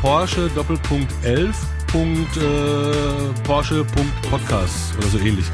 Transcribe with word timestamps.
Porsche 0.00 0.48
Doppelpunkt 0.54 1.12
11. 1.24 1.56
Punkt, 1.88 2.36
äh, 2.36 3.42
Porsche 3.42 3.84
Podcast 4.30 4.96
oder 4.96 5.08
so 5.08 5.18
ähnlich. 5.18 5.44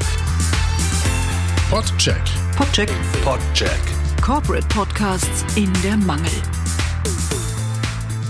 Podcheck. 1.71 2.21
Podcheck. 2.55 2.91
Podcheck. 3.23 3.79
Corporate 4.21 4.67
Podcasts 4.67 5.43
in 5.55 5.73
der 5.81 5.97
Mangel. 5.97 6.29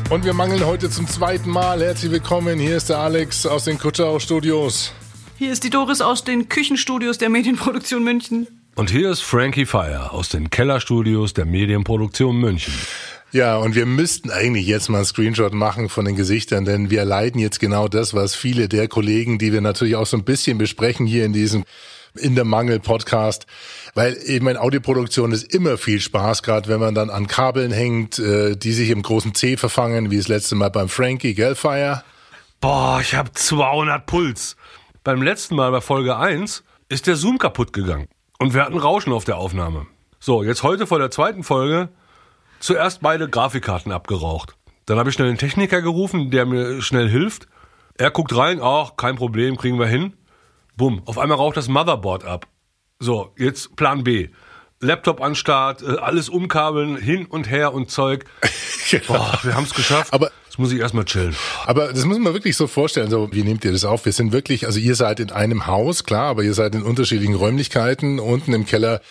Und 0.09 0.23
wir 0.23 0.33
mangeln 0.33 0.65
heute 0.65 0.89
zum 0.89 1.05
zweiten 1.05 1.49
Mal. 1.49 1.81
Herzlich 1.81 2.13
willkommen. 2.13 2.59
Hier 2.59 2.77
ist 2.77 2.89
der 2.89 2.99
Alex 2.99 3.45
aus 3.45 3.65
den 3.65 3.77
Kutschau 3.77 4.17
Studios. 4.19 4.93
Hier 5.37 5.51
ist 5.51 5.65
die 5.65 5.69
Doris 5.69 5.99
aus 5.99 6.23
den 6.23 6.47
Küchenstudios 6.47 7.17
der 7.17 7.29
Medienproduktion 7.29 8.05
München. 8.05 8.47
Und 8.75 8.89
hier 8.89 9.09
ist 9.09 9.19
Frankie 9.21 9.65
Fire 9.65 10.13
aus 10.13 10.29
den 10.29 10.49
Kellerstudios 10.49 11.33
der 11.33 11.45
Medienproduktion 11.45 12.37
München. 12.37 12.73
Ja, 13.35 13.57
und 13.57 13.75
wir 13.75 13.85
müssten 13.85 14.31
eigentlich 14.31 14.65
jetzt 14.65 14.87
mal 14.87 14.99
einen 14.99 15.05
Screenshot 15.05 15.53
machen 15.53 15.89
von 15.89 16.05
den 16.05 16.15
Gesichtern, 16.15 16.63
denn 16.63 16.89
wir 16.89 17.03
leiden 17.03 17.41
jetzt 17.41 17.59
genau 17.59 17.89
das, 17.89 18.13
was 18.13 18.33
viele 18.33 18.69
der 18.69 18.87
Kollegen, 18.87 19.39
die 19.39 19.51
wir 19.51 19.59
natürlich 19.59 19.97
auch 19.97 20.05
so 20.05 20.15
ein 20.15 20.23
bisschen 20.23 20.57
besprechen 20.57 21.05
hier 21.05 21.25
in 21.25 21.33
diesem 21.33 21.65
in 22.13 22.35
der 22.35 22.45
Mangel 22.45 22.79
Podcast, 22.79 23.45
weil 23.93 24.17
eben 24.23 24.47
in 24.47 24.55
Audioproduktion 24.55 25.33
ist 25.33 25.53
immer 25.53 25.77
viel 25.77 25.99
Spaß, 25.99 26.43
gerade 26.43 26.69
wenn 26.69 26.79
man 26.79 26.95
dann 26.95 27.09
an 27.09 27.27
Kabeln 27.27 27.73
hängt, 27.73 28.19
äh, 28.19 28.55
die 28.55 28.71
sich 28.71 28.89
im 28.89 29.01
großen 29.01 29.35
C 29.35 29.57
verfangen, 29.57 30.11
wie 30.11 30.17
das 30.17 30.29
letzte 30.29 30.55
Mal 30.55 30.69
beim 30.69 30.87
Frankie, 30.87 31.33
gell, 31.33 31.55
Fire? 31.55 32.05
Boah, 32.61 32.99
ich 33.01 33.15
habe 33.15 33.33
200 33.33 34.05
Puls. 34.05 34.55
Beim 35.03 35.21
letzten 35.21 35.55
Mal 35.55 35.71
bei 35.71 35.81
Folge 35.81 36.15
1 36.15 36.63
ist 36.87 37.05
der 37.05 37.17
Zoom 37.17 37.37
kaputt 37.37 37.73
gegangen 37.73 38.07
und 38.39 38.53
wir 38.53 38.63
hatten 38.63 38.77
Rauschen 38.77 39.11
auf 39.11 39.25
der 39.25 39.35
Aufnahme. 39.35 39.87
So, 40.21 40.41
jetzt 40.41 40.63
heute 40.63 40.87
vor 40.87 40.99
der 40.99 41.11
zweiten 41.11 41.43
Folge 41.43 41.89
zuerst 42.59 43.01
beide 43.01 43.29
Grafikkarten 43.29 43.91
abgeraucht. 43.91 44.55
Dann 44.85 44.99
habe 44.99 45.09
ich 45.09 45.15
schnell 45.15 45.29
einen 45.29 45.37
Techniker 45.37 45.81
gerufen, 45.81 46.31
der 46.31 46.45
mir 46.45 46.81
schnell 46.81 47.09
hilft. 47.09 47.47
Er 47.97 48.11
guckt 48.11 48.35
rein, 48.35 48.59
ach, 48.61 48.97
kein 48.97 49.15
Problem, 49.15 49.57
kriegen 49.57 49.79
wir 49.79 49.87
hin. 49.87 50.13
Bumm, 50.75 51.01
auf 51.05 51.17
einmal 51.17 51.37
raucht 51.37 51.57
das 51.57 51.67
Motherboard 51.67 52.25
ab. 52.25 52.47
So, 52.99 53.31
jetzt 53.37 53.75
Plan 53.75 54.03
B. 54.03 54.29
Laptop 54.81 55.21
an 55.21 55.35
Start, 55.35 55.81
äh, 55.81 55.97
alles 55.97 56.27
umkabeln, 56.29 56.97
hin 56.97 57.25
und 57.25 57.49
her 57.49 57.73
und 57.73 57.91
Zeug. 57.91 58.25
Genau. 58.91 59.13
Boah, 59.13 59.39
wir 59.41 59.55
haben 59.55 59.63
es 59.63 59.73
geschafft. 59.73 60.13
Aber 60.13 60.29
Jetzt 60.55 60.59
muss 60.59 60.71
ich 60.71 60.79
erstmal 60.79 61.03
chillen. 61.03 61.35
Aber 61.65 61.91
das 61.91 62.05
muss 62.05 62.17
man 62.17 62.33
wirklich 62.33 62.55
so 62.55 62.67
vorstellen. 62.67 63.09
So, 63.09 63.29
wie 63.33 63.43
nehmt 63.43 63.65
ihr 63.65 63.73
das 63.73 63.83
auf? 63.83 64.05
Wir 64.05 64.13
sind 64.13 64.31
wirklich, 64.31 64.65
also 64.65 64.79
ihr 64.79 64.95
seid 64.95 65.19
in 65.19 65.29
einem 65.29 65.67
Haus, 65.67 66.05
klar, 66.05 66.27
aber 66.27 66.43
ihr 66.43 66.53
seid 66.53 66.75
in 66.75 66.83
unterschiedlichen 66.83 67.35
Räumlichkeiten. 67.35 68.19
Unten 68.19 68.53
im 68.53 68.65
Keller 68.65 69.01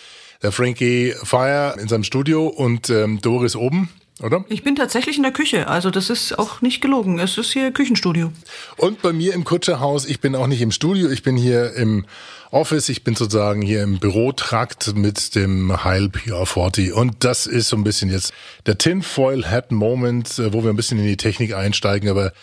der 0.45 0.51
Frankie 0.51 1.15
Fire 1.23 1.75
in 1.79 1.87
seinem 1.87 2.03
Studio 2.03 2.45
und 2.45 2.91
ähm, 2.91 3.19
Doris 3.19 3.55
oben, 3.55 3.89
oder? 4.21 4.45
Ich 4.47 4.63
bin 4.63 4.75
tatsächlich 4.75 5.17
in 5.17 5.23
der 5.23 5.31
Küche, 5.31 5.67
also 5.67 5.89
das 5.89 6.11
ist 6.11 6.37
auch 6.37 6.61
nicht 6.61 6.81
gelogen. 6.81 7.17
Es 7.17 7.39
ist 7.39 7.51
hier 7.51 7.71
Küchenstudio. 7.71 8.31
Und 8.77 9.01
bei 9.01 9.11
mir 9.11 9.33
im 9.33 9.43
Kutscherhaus, 9.43 10.05
ich 10.05 10.19
bin 10.19 10.35
auch 10.35 10.45
nicht 10.45 10.61
im 10.61 10.69
Studio, 10.69 11.09
ich 11.09 11.23
bin 11.23 11.35
hier 11.35 11.73
im 11.73 12.05
Office, 12.51 12.89
ich 12.89 13.03
bin 13.03 13.15
sozusagen 13.15 13.63
hier 13.63 13.81
im 13.81 13.97
Bürotrakt 13.97 14.95
mit 14.95 15.33
dem 15.33 15.83
Heil 15.83 16.09
PR40 16.13 16.91
und 16.91 17.23
das 17.23 17.47
ist 17.47 17.69
so 17.69 17.75
ein 17.75 17.83
bisschen 17.83 18.11
jetzt 18.11 18.31
der 18.67 18.77
Tinfoil 18.77 19.49
Hat 19.49 19.71
Moment, 19.71 20.37
äh, 20.37 20.53
wo 20.53 20.63
wir 20.63 20.69
ein 20.69 20.75
bisschen 20.75 20.99
in 20.99 21.07
die 21.07 21.17
Technik 21.17 21.55
einsteigen, 21.55 22.07
aber 22.07 22.33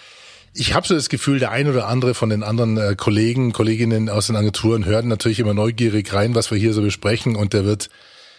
ich 0.55 0.75
habe 0.75 0.87
so 0.87 0.95
das 0.95 1.09
Gefühl, 1.09 1.39
der 1.39 1.51
ein 1.51 1.69
oder 1.69 1.89
andere 1.89 2.15
von 2.15 2.29
den 2.29 2.43
anderen 2.43 2.77
äh, 2.77 2.95
Kollegen, 2.97 3.53
Kolleginnen 3.53 4.09
aus 4.09 4.27
den 4.27 4.37
Agenturen 4.37 4.85
hören 4.85 5.09
natürlich 5.09 5.41
immer 5.41 5.55
neugierig 5.55 6.13
rein, 6.13 6.35
was 6.35 6.51
wir 6.51 6.59
hier 6.59 6.75
so 6.75 6.83
besprechen 6.83 7.37
und 7.37 7.53
der 7.53 7.65
wird 7.65 7.89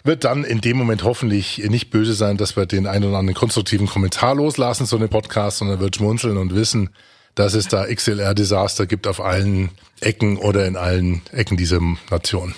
wird 0.06 0.26
dann 0.26 0.44
in 0.44 0.60
dem 0.60 0.76
Moment 0.76 1.04
hoffentlich 1.04 1.60
nicht 1.60 1.90
böse 1.90 2.14
sein, 2.14 2.36
dass 2.36 2.58
wir 2.58 2.66
den 2.66 2.88
einen 2.88 3.06
oder 3.06 3.20
anderen 3.20 3.38
konstruktiven 3.38 3.88
Kommentar 3.88 4.36
loslassen 4.36 4.86
zu 4.86 4.98
dem 4.98 5.08
Podcast, 5.08 5.60
sondern 5.60 5.80
wird 5.80 5.96
schmunzeln 5.96 6.36
und 6.36 6.54
wissen, 6.54 6.90
dass 7.36 7.54
es 7.54 7.70
da 7.70 7.86
XLR-Desaster 7.86 8.86
gibt 8.86 9.08
auf 9.08 9.22
allen 9.22 9.70
Ecken 10.02 10.38
oder 10.38 10.66
in 10.66 10.76
allen 10.76 11.22
Ecken 11.32 11.56
dieser 11.56 11.80
Nation. 12.12 12.54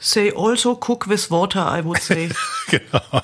Say 0.00 0.32
also 0.36 0.72
cook 0.74 1.08
with 1.08 1.30
water, 1.30 1.60
I 1.60 1.84
would 1.84 2.00
say. 2.00 2.28
genau. 2.68 3.22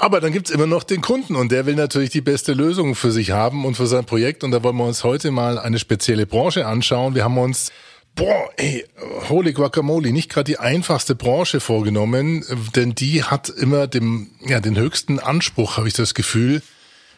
Aber 0.00 0.22
dann 0.22 0.32
gibt's 0.32 0.50
immer 0.50 0.66
noch 0.66 0.82
den 0.82 1.02
Kunden 1.02 1.36
und 1.36 1.52
der 1.52 1.66
will 1.66 1.74
natürlich 1.74 2.08
die 2.08 2.22
beste 2.22 2.54
Lösung 2.54 2.94
für 2.94 3.12
sich 3.12 3.32
haben 3.32 3.66
und 3.66 3.74
für 3.74 3.86
sein 3.86 4.06
Projekt. 4.06 4.42
Und 4.42 4.50
da 4.50 4.62
wollen 4.62 4.78
wir 4.78 4.86
uns 4.86 5.04
heute 5.04 5.30
mal 5.30 5.58
eine 5.58 5.78
spezielle 5.78 6.24
Branche 6.24 6.64
anschauen. 6.66 7.14
Wir 7.14 7.22
haben 7.22 7.36
uns, 7.36 7.70
boah, 8.14 8.48
ey, 8.56 8.86
holy 9.28 9.52
guacamole, 9.52 10.10
nicht 10.10 10.30
gerade 10.30 10.44
die 10.44 10.58
einfachste 10.58 11.14
Branche 11.14 11.60
vorgenommen, 11.60 12.46
denn 12.74 12.94
die 12.94 13.24
hat 13.24 13.50
immer 13.50 13.88
dem, 13.88 14.30
ja, 14.40 14.60
den 14.60 14.78
höchsten 14.78 15.18
Anspruch, 15.18 15.76
habe 15.76 15.86
ich 15.86 15.92
das 15.92 16.14
Gefühl. 16.14 16.62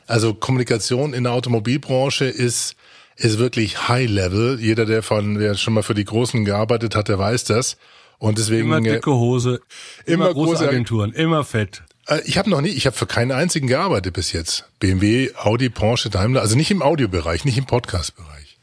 Also 0.09 0.35
Kommunikation 0.35 1.15
in 1.15 1.23
der 1.23 1.35
Automobilbranche 1.35 2.25
ist, 2.25 2.75
ist 3.15 3.39
wirklich 3.39 3.87
High 3.87 4.11
Level. 4.11 4.59
Jeder, 4.61 4.87
der 4.87 5.05
von, 5.05 5.39
der 5.39 5.55
schon 5.55 5.75
mal 5.75 5.85
für 5.85 5.95
die 5.95 6.05
Großen 6.05 6.45
gearbeitet 6.45 6.97
hat, 6.97 7.07
der 7.07 7.21
weiß 7.21 7.45
das. 7.45 7.77
Und 8.19 8.39
deswegen 8.39 8.65
Immer 8.65 8.81
dicke 8.81 9.13
Hose, 9.13 9.61
immer, 10.05 10.25
immer 10.25 10.35
große 10.35 10.67
Agenturen, 10.67 11.13
immer 11.13 11.45
fett. 11.45 11.85
Äh, 12.13 12.23
ich 12.25 12.39
habe 12.39 12.51
noch 12.51 12.61
nie, 12.61 12.71
ich 12.71 12.87
habe 12.87 12.97
für 12.97 13.07
keinen 13.07 13.33
einzigen 13.33 13.67
gearbeitet 13.67 14.15
bis 14.15 14.33
jetzt. 14.33 14.65
BMW, 14.81 15.31
Audi, 15.37 15.69
Porsche, 15.69 16.11
Daimler, 16.11 16.41
also 16.41 16.57
nicht 16.57 16.71
im 16.71 16.83
Audiobereich, 16.83 17.45
nicht 17.45 17.59
im 17.59 17.67
Podcast-Bereich. 17.67 18.59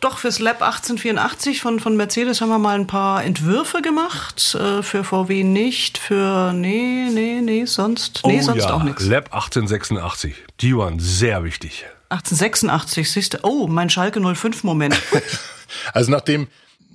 Doch, 0.00 0.18
fürs 0.18 0.38
Lab 0.38 0.62
1884 0.62 1.60
von, 1.60 1.80
von 1.80 1.96
Mercedes 1.96 2.40
haben 2.40 2.50
wir 2.50 2.60
mal 2.60 2.78
ein 2.78 2.86
paar 2.86 3.24
Entwürfe 3.24 3.82
gemacht. 3.82 4.54
Äh, 4.54 4.82
für 4.82 5.02
VW 5.02 5.42
nicht, 5.42 5.98
für, 5.98 6.52
nee, 6.52 7.08
nee, 7.10 7.40
nee, 7.42 7.64
sonst, 7.64 8.20
nee, 8.24 8.38
oh, 8.38 8.42
sonst 8.42 8.62
ja. 8.62 8.74
auch 8.74 8.84
nichts. 8.84 9.04
Lab 9.04 9.34
1886, 9.34 10.34
die 10.60 10.76
waren 10.76 11.00
sehr 11.00 11.42
wichtig. 11.42 11.84
1886, 12.10 13.10
siehst 13.10 13.34
du, 13.34 13.38
oh, 13.42 13.66
mein 13.66 13.90
Schalke 13.90 14.20
05-Moment. 14.20 14.96
also 15.92 16.12
nachdem, 16.12 16.46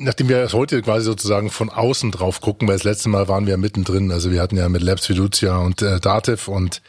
nachdem 0.03 0.29
wir 0.29 0.47
heute 0.51 0.81
quasi 0.81 1.05
sozusagen 1.05 1.49
von 1.49 1.69
außen 1.69 2.11
drauf 2.11 2.41
gucken, 2.41 2.67
weil 2.67 2.75
das 2.75 2.83
letzte 2.83 3.09
Mal 3.09 3.27
waren 3.27 3.47
wir 3.47 3.57
mittendrin, 3.57 4.11
also 4.11 4.31
wir 4.31 4.41
hatten 4.41 4.57
ja 4.57 4.69
mit 4.69 4.81
Labs 4.81 5.07
Fiducia 5.07 5.57
und 5.57 5.81
äh, 5.81 5.99
Datev 5.99 6.49
und 6.49 6.81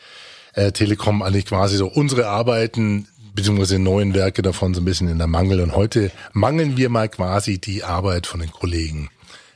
äh, 0.55 0.73
Telekom 0.73 1.23
eigentlich 1.23 1.47
quasi 1.47 1.77
so 1.77 1.87
unsere 1.87 2.29
Arbeiten 2.29 3.09
beziehungsweise 3.35 3.79
neuen 3.79 4.15
Werke 4.15 4.43
davon 4.43 4.75
so 4.75 4.81
ein 4.81 4.85
bisschen 4.85 5.09
in 5.09 5.19
der 5.19 5.27
Mangel. 5.27 5.61
Und 5.61 5.75
heute 5.75 6.11
mangeln 6.33 6.77
wir 6.77 6.89
mal 6.89 7.09
quasi 7.09 7.59
die 7.59 7.83
Arbeit 7.83 8.27
von 8.27 8.41
den 8.41 8.53
Kollegen. 8.53 9.11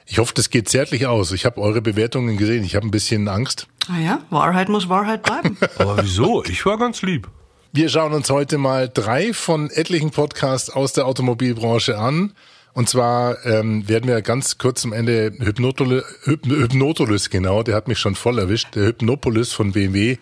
Ich 0.06 0.18
hoffe, 0.18 0.32
das 0.34 0.50
geht 0.50 0.68
zärtlich 0.68 1.06
aus. 1.06 1.32
Ich 1.32 1.44
habe 1.44 1.60
eure 1.60 1.82
Bewertungen 1.82 2.36
gesehen. 2.36 2.64
Ich 2.64 2.74
habe 2.74 2.86
ein 2.86 2.90
bisschen 2.90 3.28
Angst. 3.28 3.68
Ah 3.88 4.00
ja, 4.00 4.20
Wahrheit 4.30 4.68
muss 4.68 4.88
Wahrheit 4.88 5.22
bleiben. 5.22 5.56
Aber 5.78 6.02
wieso? 6.02 6.42
Ich 6.44 6.64
war 6.66 6.78
ganz 6.78 7.02
lieb. 7.02 7.28
Wir 7.72 7.90
schauen 7.90 8.14
uns 8.14 8.30
heute 8.30 8.56
mal 8.58 8.88
drei 8.88 9.32
von 9.34 9.70
etlichen 9.70 10.10
Podcasts 10.10 10.70
aus 10.70 10.94
der 10.94 11.06
Automobilbranche 11.06 11.98
an. 11.98 12.32
Und 12.78 12.88
zwar 12.88 13.44
ähm, 13.44 13.88
werden 13.88 14.08
wir 14.08 14.22
ganz 14.22 14.56
kurz 14.56 14.84
am 14.84 14.92
Ende 14.92 15.32
Hypnotolis, 15.40 16.04
Hypnotolis, 16.22 17.28
genau, 17.28 17.64
der 17.64 17.74
hat 17.74 17.88
mich 17.88 17.98
schon 17.98 18.14
voll 18.14 18.38
erwischt, 18.38 18.76
der 18.76 18.86
Hypnopolis 18.86 19.52
von 19.52 19.72
BMW, 19.72 20.18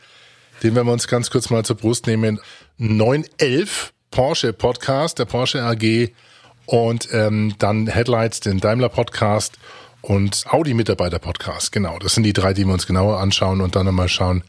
den 0.63 0.75
werden 0.75 0.87
wir 0.87 0.95
uns 0.95 1.07
ganz 1.07 1.29
kurz 1.29 1.51
mal 1.51 1.67
zur 1.67 1.77
Brust 1.77 2.07
nehmen. 2.07 2.41
911 2.79 3.93
Porsche 4.11 4.55
Podcast, 4.55 5.19
der 5.19 5.27
Porsche 5.27 5.65
AG 5.65 6.15
und 6.65 7.11
ähm, 7.13 7.55
dann 7.59 7.89
Headlights, 7.89 8.41
den 8.41 8.59
Daimler 8.59 8.89
Podcast 8.89 9.59
und 10.01 10.47
Audi 10.49 10.73
Mitarbeiter 10.73 11.19
Podcast. 11.19 11.73
Genau, 11.73 11.99
das 11.99 12.15
sind 12.15 12.23
die 12.23 12.33
drei, 12.33 12.55
die 12.55 12.65
wir 12.65 12.73
uns 12.73 12.87
genauer 12.87 13.21
anschauen 13.21 13.61
und 13.61 13.77
dann 13.77 13.85
nochmal 13.85 14.09
schauen, 14.09 14.43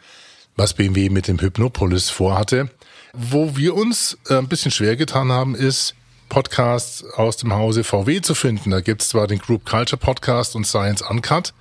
was 0.55 0.75
BMW 0.75 1.09
mit 1.09 1.27
dem 1.27 1.41
Hypnopolis 1.41 2.09
vorhatte. 2.09 2.69
Wo 3.11 3.57
wir 3.57 3.75
uns 3.75 4.17
äh, 4.29 4.35
ein 4.35 4.47
bisschen 4.47 4.71
schwer 4.71 4.95
getan 4.95 5.29
haben, 5.29 5.55
ist 5.55 5.93
Podcasts 6.29 7.03
aus 7.03 7.37
dem 7.37 7.53
Hause 7.53 7.83
VW 7.83 8.21
zu 8.21 8.35
finden. 8.35 8.71
Da 8.71 8.81
gibt's 8.81 9.09
zwar 9.09 9.27
den 9.27 9.39
Group 9.39 9.65
Culture 9.65 9.97
Podcast 9.97 10.55
und 10.55 10.65
Science 10.65 11.01
Uncut, 11.01 11.53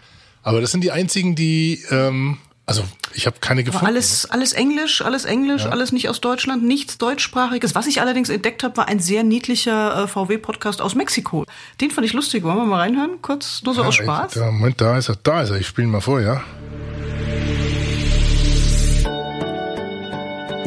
aber 0.42 0.60
das 0.60 0.72
sind 0.72 0.82
die 0.82 0.92
einzigen, 0.92 1.34
die 1.34 1.84
ähm, 1.90 2.38
also 2.66 2.82
ich 3.14 3.26
habe 3.26 3.36
keine 3.40 3.62
gefunden. 3.62 3.86
Aber 3.86 3.94
alles, 3.94 4.28
alles 4.28 4.52
Englisch, 4.52 5.00
alles 5.00 5.24
Englisch, 5.24 5.64
ja. 5.64 5.70
alles 5.70 5.92
nicht 5.92 6.08
aus 6.08 6.20
Deutschland, 6.20 6.64
nichts 6.64 6.98
deutschsprachiges. 6.98 7.76
Was 7.76 7.86
ich 7.86 8.00
allerdings 8.00 8.28
entdeckt 8.28 8.64
habe, 8.64 8.76
war 8.76 8.88
ein 8.88 8.98
sehr 8.98 9.22
niedlicher 9.22 10.02
äh, 10.02 10.08
VW-Podcast 10.08 10.82
aus 10.82 10.96
Mexiko. 10.96 11.44
Den 11.80 11.92
fand 11.92 12.06
ich 12.06 12.12
lustig. 12.12 12.42
Wollen 12.42 12.56
wir 12.56 12.66
mal 12.66 12.80
reinhören? 12.80 13.22
Kurz, 13.22 13.62
nur 13.62 13.74
so 13.74 13.82
ja, 13.82 13.88
aus 13.88 13.94
Spaß. 13.94 14.36
Ich, 14.36 14.42
Moment, 14.42 14.80
da 14.80 14.98
ist 14.98 15.08
er, 15.08 15.16
da 15.22 15.42
ist 15.42 15.50
er. 15.50 15.58
Ich 15.58 15.68
spiele 15.68 15.86
mal 15.86 16.00
vor, 16.00 16.20
ja. 16.20 16.42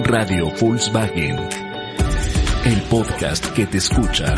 Radio 0.07 0.49
Volkswagen. 0.55 1.68
Podcast 2.89 3.45
que 3.53 3.67
te 3.67 3.77
escucha. 3.77 4.35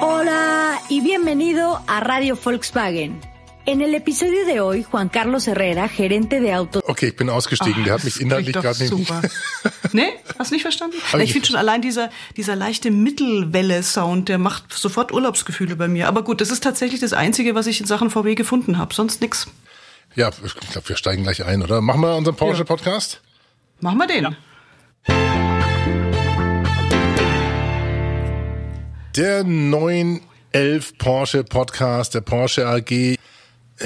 Hola 0.00 0.80
y 0.88 1.00
bienvenido 1.00 1.82
a 1.88 2.00
Radio 2.00 2.36
Volkswagen. 2.36 3.20
En 3.66 3.80
el 3.80 3.92
episodio 3.94 4.46
de 4.46 4.60
hoy, 4.60 4.84
Juan 4.84 5.08
Carlos 5.08 5.48
Herrera, 5.48 5.88
gerente 5.88 6.38
de 6.40 6.52
auto. 6.52 6.80
Okay, 6.86 7.08
ich 7.08 7.16
bin 7.16 7.28
ausgestiegen. 7.28 7.80
Ach, 7.80 7.84
Der 7.86 7.94
hat 7.94 8.04
mich 8.04 8.20
inhaltlich 8.20 8.54
gerade 8.54 8.78
nicht. 8.78 8.90
Super. 8.90 9.20
nee, 9.92 10.12
hast 10.38 10.52
nicht 10.52 10.62
verstanden? 10.62 10.96
ich, 11.14 11.14
ich 11.22 11.32
finde 11.32 11.48
schon 11.48 11.56
allein 11.56 11.82
dieser, 11.82 12.10
dieser 12.36 12.54
leichte 12.54 12.92
Mittelwelle-Sound, 12.92 14.28
der 14.28 14.38
macht 14.38 14.72
sofort 14.72 15.10
Urlaubsgefühle 15.12 15.74
bei 15.74 15.88
mir. 15.88 16.06
Aber 16.06 16.22
gut, 16.22 16.40
das 16.40 16.52
ist 16.52 16.62
tatsächlich 16.62 17.00
das 17.00 17.14
Einzige, 17.14 17.56
was 17.56 17.66
ich 17.66 17.80
in 17.80 17.86
Sachen 17.86 18.10
VW 18.10 18.36
gefunden 18.36 18.78
habe. 18.78 18.94
Sonst 18.94 19.20
nix. 19.20 19.48
Ja, 20.14 20.30
ich 20.44 20.54
glaube, 20.54 20.88
wir 20.88 20.96
steigen 20.96 21.24
gleich 21.24 21.44
ein, 21.44 21.62
oder? 21.62 21.80
Machen 21.80 22.00
wir 22.02 22.14
unseren 22.14 22.36
Porsche-Podcast? 22.36 23.20
Ja. 23.24 23.28
Machen 23.80 23.98
wir 23.98 24.06
den. 24.06 24.36
Ja. 25.08 25.45
Der 29.16 29.44
911 29.44 30.98
Porsche 30.98 31.42
Podcast 31.42 32.14
der 32.14 32.20
Porsche 32.20 32.66
AG. 32.66 33.16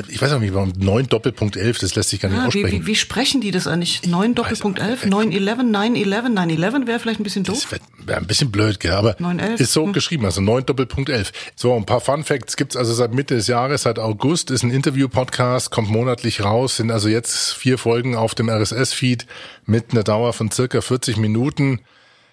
Ich 0.08 0.22
weiß 0.22 0.32
auch 0.32 0.40
nicht, 0.40 0.54
warum 0.54 0.72
9 0.76 1.06
Doppelpunkt 1.08 1.56
11, 1.56 1.78
das 1.78 1.94
lässt 1.94 2.10
sich 2.10 2.20
gar 2.20 2.28
nicht 2.28 2.38
Ah, 2.38 2.42
wie, 2.44 2.46
aussprechen. 2.64 2.82
wie, 2.82 2.86
wie 2.86 2.96
sprechen 2.96 3.40
die 3.40 3.50
das 3.52 3.66
eigentlich? 3.66 4.06
9 4.06 4.34
Doppelpunkt 4.34 4.80
11, 4.80 5.06
911, 5.06 5.62
911, 5.64 6.28
911 6.30 6.86
wäre 6.86 6.98
vielleicht 7.00 7.20
ein 7.20 7.22
bisschen 7.24 7.44
doof. 7.44 7.66
Das 7.70 8.06
wäre 8.08 8.18
ein 8.18 8.26
bisschen 8.26 8.50
blöd, 8.50 8.80
gell? 8.80 8.92
aber 8.92 9.16
911, 9.18 9.60
ist 9.60 9.72
so 9.72 9.86
geschrieben, 9.86 10.24
also 10.24 10.40
9 10.40 10.66
Doppelpunkt 10.66 11.10
11. 11.10 11.32
So, 11.54 11.76
ein 11.76 11.86
paar 11.86 12.00
Fun 12.00 12.24
Facts 12.24 12.56
gibt's 12.56 12.76
also 12.76 12.92
seit 12.92 13.14
Mitte 13.14 13.34
des 13.36 13.46
Jahres, 13.46 13.82
seit 13.82 13.98
August, 13.98 14.50
ist 14.50 14.62
ein 14.64 14.70
Interview-Podcast, 14.70 15.70
kommt 15.70 15.90
monatlich 15.90 16.42
raus, 16.42 16.76
sind 16.76 16.90
also 16.90 17.08
jetzt 17.08 17.54
vier 17.54 17.78
Folgen 17.78 18.16
auf 18.16 18.34
dem 18.34 18.48
RSS-Feed 18.48 19.26
mit 19.66 19.92
einer 19.92 20.02
Dauer 20.04 20.32
von 20.32 20.50
circa 20.50 20.80
40 20.80 21.16
Minuten. 21.18 21.80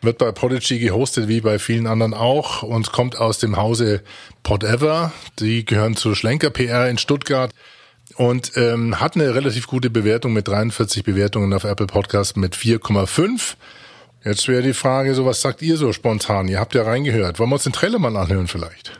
Wird 0.02 0.20
bei 0.20 0.32
Prodigy 0.32 0.80
gehostet, 0.80 1.28
wie 1.28 1.42
bei 1.42 1.60
vielen 1.60 1.88
anderen 1.88 2.14
auch, 2.14 2.64
und 2.64 2.92
kommt 2.92 3.18
aus 3.18 3.40
dem 3.40 3.58
Hause 3.58 4.04
Podever. 4.44 5.12
Die 5.40 5.66
gehören 5.66 5.96
zu 5.96 6.14
Schlenker 6.16 6.50
PR 6.50 6.90
in 6.90 6.98
Stuttgart 6.98 7.52
und 8.16 8.52
ähm, 8.56 9.00
hat 9.00 9.16
eine 9.16 9.34
relativ 9.34 9.68
gute 9.68 9.90
Bewertung 9.90 10.34
mit 10.34 10.48
43 10.48 11.04
Bewertungen 11.04 11.54
auf 11.54 11.64
Apple 11.64 11.88
Podcast 11.88 12.38
mit 12.38 12.56
4,5. 12.56 13.56
Jetzt 14.24 14.48
wäre 14.48 14.62
die 14.62 14.74
Frage, 14.74 15.16
so 15.16 15.26
was 15.26 15.42
sagt 15.42 15.62
ihr 15.62 15.78
so 15.78 15.94
spontan? 15.94 16.48
Ihr 16.48 16.60
habt 16.60 16.76
ja 16.76 16.84
reingehört. 16.84 17.40
Wollen 17.40 17.50
wir 17.50 17.56
uns 17.56 17.64
den 17.64 17.74
Trailer 17.74 18.00
mal 18.00 18.16
anhören 18.18 18.48
vielleicht? 18.48 19.00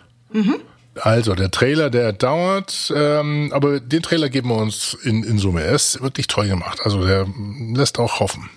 Also, 1.02 1.36
der 1.36 1.52
Trailer, 1.52 1.90
der 1.90 2.14
dauert, 2.14 2.92
ähm, 2.96 3.52
aber 3.54 3.80
den 3.80 4.02
Trailer 4.02 4.30
geben 4.30 4.50
wir 4.50 4.58
uns 4.58 4.98
in, 5.04 5.24
in 5.24 5.38
Summe. 5.38 5.64
Er 5.64 5.74
ist 5.74 6.02
wirklich 6.02 6.28
toll 6.28 6.48
gemacht. 6.48 6.80
Also, 6.84 7.06
der 7.06 7.28
lässt 7.74 8.00
auch 8.00 8.20
hoffen. 8.20 8.50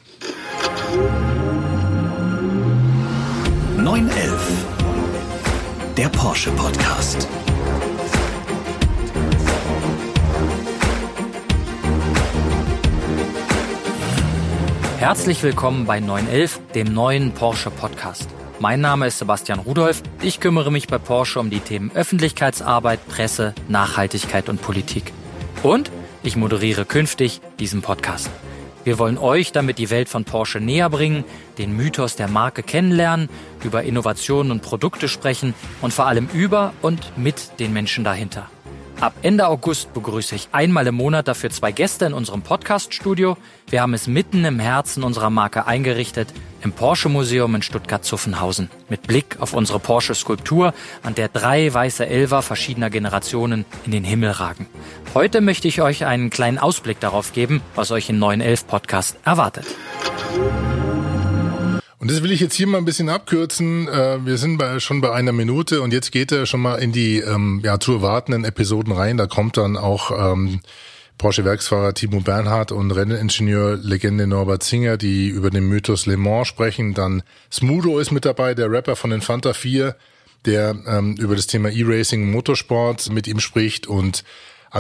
911. 3.83 4.67
Der 5.97 6.11
Porsche 6.11 6.51
Podcast. 6.51 7.27
Herzlich 14.99 15.43
willkommen 15.43 15.87
bei 15.87 15.99
911, 15.99 16.61
dem 16.75 16.93
neuen 16.93 17.33
Porsche 17.33 17.71
Podcast. 17.71 18.29
Mein 18.59 18.83
Name 18.83 19.07
ist 19.07 19.19
Sebastian 19.19 19.61
Rudolph. 19.61 20.03
Ich 20.21 20.41
kümmere 20.41 20.71
mich 20.71 20.87
bei 20.87 20.99
Porsche 20.99 21.41
um 21.41 21.49
die 21.49 21.61
Themen 21.61 21.91
Öffentlichkeitsarbeit, 21.95 23.09
Presse, 23.09 23.55
Nachhaltigkeit 23.69 24.51
und 24.51 24.61
Politik. 24.61 25.15
Und 25.63 25.91
ich 26.23 26.37
moderiere 26.37 26.85
künftig 26.85 27.41
diesen 27.59 27.81
Podcast. 27.81 28.29
Wir 28.85 28.99
wollen 28.99 29.19
euch 29.19 29.53
damit 29.53 29.79
die 29.79 29.91
Welt 29.91 30.09
von 30.09 30.25
Porsche 30.25 30.59
näher 30.59 30.89
bringen, 30.89 31.25
den 31.59 31.77
Mythos 31.77 32.17
der 32.17 32.29
Marke 32.29 32.63
kennenlernen, 32.63 33.29
über 33.63 33.83
Innovationen 33.83 34.51
und 34.51 34.63
Produkte 34.63 35.09
sprechen 35.09 35.55
und 35.83 35.93
vor 35.93 36.07
allem 36.07 36.29
über 36.33 36.73
und 36.81 37.17
mit 37.19 37.61
den 37.61 37.73
Menschen 37.73 38.05
dahinter. 38.05 38.49
Ab 39.01 39.15
Ende 39.23 39.49
August 39.49 39.95
begrüße 39.95 40.35
ich 40.35 40.49
einmal 40.53 40.87
im 40.87 40.95
Monat 40.95 41.27
dafür 41.27 41.49
zwei 41.51 41.73
Gäste 41.73 42.05
in 42.05 42.13
unserem 42.13 42.43
Podcast-Studio. 42.43 43.37
Wir 43.69 43.81
haben 43.81 43.95
es 43.95 44.07
mitten 44.07 44.45
im 44.45 44.59
Herzen 44.59 45.03
unserer 45.03 45.31
Marke 45.31 45.67
eingerichtet, 45.67 46.35
im 46.63 46.73
Porsche 46.73 47.09
Museum 47.09 47.55
in 47.55 47.63
Stuttgart-Zuffenhausen. 47.63 48.71
Mit 48.89 49.03
Blick 49.07 49.37
auf 49.41 49.55
unsere 49.55 49.79
Porsche-Skulptur, 49.79 50.75
an 51.03 51.15
der 51.15 51.29
drei 51.29 51.73
weiße 51.73 52.07
Elfer 52.07 52.43
verschiedener 52.43 52.91
Generationen 52.91 53.65
in 53.85 53.93
den 53.93 54.05
Himmel 54.05 54.31
ragen. 54.31 54.67
Heute 55.15 55.41
möchte 55.41 55.69
ich 55.69 55.83
euch 55.83 56.05
einen 56.05 56.31
kleinen 56.31 56.59
Ausblick 56.59 57.01
darauf 57.01 57.33
geben, 57.33 57.63
was 57.75 57.91
euch 57.91 58.09
im 58.11 58.19
911 58.19 58.67
Podcast 58.67 59.17
erwartet. 59.25 59.67
Und 61.99 62.11
das 62.11 62.23
will 62.23 62.33
ich 62.33 62.41
jetzt 62.41 62.55
hier 62.55 62.67
mal 62.67 62.79
ein 62.79 62.87
bisschen 62.87 63.11
abkürzen. 63.11 63.87
Äh, 63.87 64.25
Wir 64.25 64.39
sind 64.39 64.57
bei, 64.57 64.81
schon 64.81 65.03
bei 65.03 65.13
einer 65.13 65.33
Minute 65.33 65.83
und 65.83 65.93
jetzt 65.93 66.13
geht 66.13 66.33
er 66.33 66.47
schon 66.47 66.61
mal 66.61 66.77
in 66.77 66.93
die 66.93 67.19
ähm, 67.19 67.61
ja, 67.63 67.79
zu 67.79 67.93
erwartenden 67.93 68.45
Episoden 68.45 68.93
rein. 68.93 69.19
Da 69.19 69.27
kommt 69.27 69.59
dann 69.59 69.77
auch 69.77 70.11
ähm, 70.33 70.61
Porsche-Werksfahrer 71.21 71.93
Timo 71.93 72.21
Bernhard 72.21 72.73
und 72.73 72.91
Renningenieur-Legende 72.93 74.27
Norbert 74.27 74.63
Singer, 74.63 74.97
die 74.97 75.29
über 75.29 75.51
den 75.51 75.69
Mythos 75.69 76.07
Le 76.07 76.17
Mans 76.17 76.49
sprechen. 76.49 76.95
Dann 76.95 77.23
Smudo 77.53 77.99
ist 77.99 78.11
mit 78.11 78.25
dabei, 78.25 78.55
der 78.55 78.71
Rapper 78.71 78.97
von 78.97 79.11
den 79.11 79.21
Fanta 79.21 79.53
4, 79.53 79.97
der 80.47 80.75
ähm, 80.87 81.17
über 81.17 81.37
das 81.37 81.47
Thema 81.47 81.69
E-Racing 81.69 82.31
Motorsport 82.31 83.11
mit 83.11 83.29
ihm 83.29 83.39
spricht 83.39 83.87
und 83.87 84.25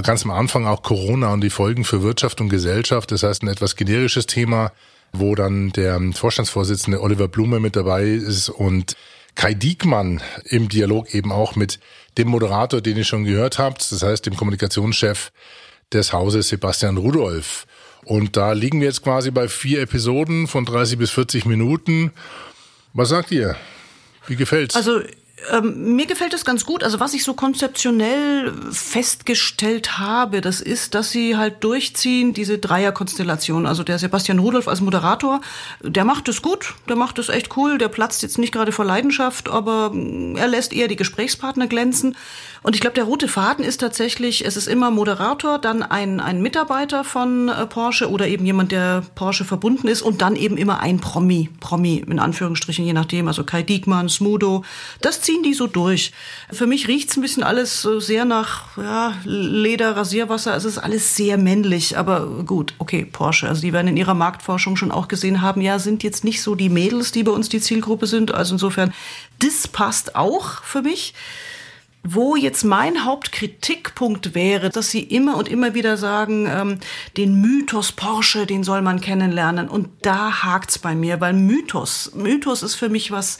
ganz 0.02 0.24
am 0.24 0.30
Anfang 0.30 0.66
auch 0.66 0.82
Corona 0.82 1.30
und 1.30 1.42
die 1.42 1.50
Folgen 1.50 1.84
für 1.84 2.02
Wirtschaft 2.02 2.40
und 2.40 2.48
Gesellschaft. 2.48 3.12
Das 3.12 3.22
heißt, 3.22 3.42
ein 3.42 3.48
etwas 3.48 3.76
generisches 3.76 4.24
Thema, 4.24 4.72
wo 5.12 5.34
dann 5.34 5.72
der 5.72 6.00
Vorstandsvorsitzende 6.14 7.02
Oliver 7.02 7.28
Blume 7.28 7.60
mit 7.60 7.76
dabei 7.76 8.04
ist 8.04 8.48
und 8.48 8.96
Kai 9.34 9.52
Diekmann 9.52 10.22
im 10.44 10.70
Dialog 10.70 11.14
eben 11.14 11.32
auch 11.32 11.54
mit 11.54 11.80
dem 12.16 12.28
Moderator, 12.28 12.80
den 12.80 12.96
ihr 12.96 13.04
schon 13.04 13.24
gehört 13.24 13.58
habt, 13.58 13.92
das 13.92 14.02
heißt 14.02 14.24
dem 14.24 14.36
Kommunikationschef 14.36 15.32
des 15.92 16.12
Hauses 16.12 16.48
Sebastian 16.48 16.96
Rudolph. 16.96 17.66
Und 18.04 18.36
da 18.36 18.52
liegen 18.52 18.80
wir 18.80 18.86
jetzt 18.86 19.02
quasi 19.02 19.30
bei 19.30 19.48
vier 19.48 19.82
Episoden 19.82 20.46
von 20.46 20.64
30 20.64 20.98
bis 20.98 21.10
40 21.10 21.44
Minuten. 21.44 22.12
Was 22.94 23.10
sagt 23.10 23.30
ihr? 23.30 23.56
Wie 24.26 24.36
gefällt's? 24.36 24.74
Also 24.76 25.00
ähm, 25.50 25.96
mir 25.96 26.06
gefällt 26.06 26.34
es 26.34 26.44
ganz 26.44 26.64
gut. 26.64 26.84
Also 26.84 27.00
was 27.00 27.14
ich 27.14 27.24
so 27.24 27.34
konzeptionell 27.34 28.52
festgestellt 28.70 29.98
habe, 29.98 30.40
das 30.40 30.60
ist, 30.60 30.94
dass 30.94 31.10
sie 31.10 31.36
halt 31.36 31.64
durchziehen, 31.64 32.34
diese 32.34 32.58
Dreierkonstellation. 32.58 33.66
Also 33.66 33.82
der 33.82 33.98
Sebastian 33.98 34.38
Rudolph 34.38 34.68
als 34.68 34.80
Moderator, 34.80 35.40
der 35.82 36.04
macht 36.04 36.28
es 36.28 36.42
gut, 36.42 36.74
der 36.88 36.96
macht 36.96 37.18
es 37.18 37.28
echt 37.28 37.56
cool, 37.56 37.78
der 37.78 37.88
platzt 37.88 38.22
jetzt 38.22 38.38
nicht 38.38 38.52
gerade 38.52 38.72
vor 38.72 38.84
Leidenschaft, 38.84 39.48
aber 39.48 39.90
mm, 39.90 40.36
er 40.36 40.48
lässt 40.48 40.72
eher 40.72 40.88
die 40.88 40.96
Gesprächspartner 40.96 41.66
glänzen. 41.66 42.16
Und 42.62 42.74
ich 42.74 42.80
glaube, 42.82 42.94
der 42.94 43.04
rote 43.04 43.26
Faden 43.26 43.64
ist 43.64 43.78
tatsächlich, 43.78 44.44
es 44.44 44.56
ist 44.56 44.68
immer 44.68 44.90
Moderator, 44.90 45.58
dann 45.58 45.82
ein, 45.82 46.20
ein 46.20 46.42
Mitarbeiter 46.42 47.04
von 47.04 47.48
äh, 47.48 47.66
Porsche 47.66 48.10
oder 48.10 48.28
eben 48.28 48.44
jemand, 48.44 48.70
der 48.70 49.02
Porsche 49.14 49.46
verbunden 49.46 49.88
ist 49.88 50.02
und 50.02 50.20
dann 50.20 50.36
eben 50.36 50.58
immer 50.58 50.80
ein 50.80 51.00
Promi, 51.00 51.48
Promi 51.60 52.04
in 52.06 52.18
Anführungsstrichen, 52.18 52.84
je 52.84 52.92
nachdem, 52.92 53.28
also 53.28 53.44
Kai 53.44 53.62
Diekmann, 53.62 54.10
Smudo. 54.10 54.62
Das 55.00 55.22
ziehen 55.22 55.42
die 55.42 55.54
so 55.54 55.66
durch. 55.66 56.12
Für 56.52 56.66
mich 56.66 56.86
riecht's 56.86 57.16
ein 57.16 57.22
bisschen 57.22 57.42
alles 57.42 57.80
so 57.80 57.98
sehr 57.98 58.26
nach 58.26 58.76
ja, 58.76 59.14
Leder, 59.24 59.96
Rasierwasser. 59.96 60.54
Es 60.54 60.66
ist 60.66 60.76
alles 60.76 61.16
sehr 61.16 61.38
männlich, 61.38 61.96
aber 61.96 62.26
gut, 62.44 62.74
okay, 62.78 63.06
Porsche. 63.10 63.48
Also 63.48 63.62
die 63.62 63.72
werden 63.72 63.88
in 63.88 63.96
ihrer 63.96 64.14
Marktforschung 64.14 64.76
schon 64.76 64.92
auch 64.92 65.08
gesehen 65.08 65.40
haben, 65.40 65.62
ja, 65.62 65.78
sind 65.78 66.02
jetzt 66.02 66.24
nicht 66.24 66.42
so 66.42 66.54
die 66.54 66.68
Mädels, 66.68 67.10
die 67.10 67.22
bei 67.22 67.32
uns 67.32 67.48
die 67.48 67.60
Zielgruppe 67.60 68.06
sind. 68.06 68.34
Also 68.34 68.54
insofern, 68.54 68.92
das 69.38 69.66
passt 69.66 70.14
auch 70.14 70.62
für 70.62 70.82
mich. 70.82 71.14
Wo 72.02 72.34
jetzt 72.34 72.64
mein 72.64 73.04
Hauptkritikpunkt 73.04 74.34
wäre, 74.34 74.70
dass 74.70 74.90
sie 74.90 75.02
immer 75.02 75.36
und 75.36 75.48
immer 75.48 75.74
wieder 75.74 75.98
sagen, 75.98 76.46
ähm, 76.46 76.78
den 77.16 77.40
Mythos 77.40 77.92
Porsche, 77.92 78.46
den 78.46 78.64
soll 78.64 78.80
man 78.80 79.00
kennenlernen. 79.00 79.68
Und 79.68 79.88
da 80.02 80.42
hakt's 80.42 80.78
bei 80.78 80.94
mir, 80.94 81.20
weil 81.20 81.34
Mythos, 81.34 82.12
Mythos 82.14 82.62
ist 82.62 82.74
für 82.74 82.88
mich 82.88 83.10
was 83.10 83.38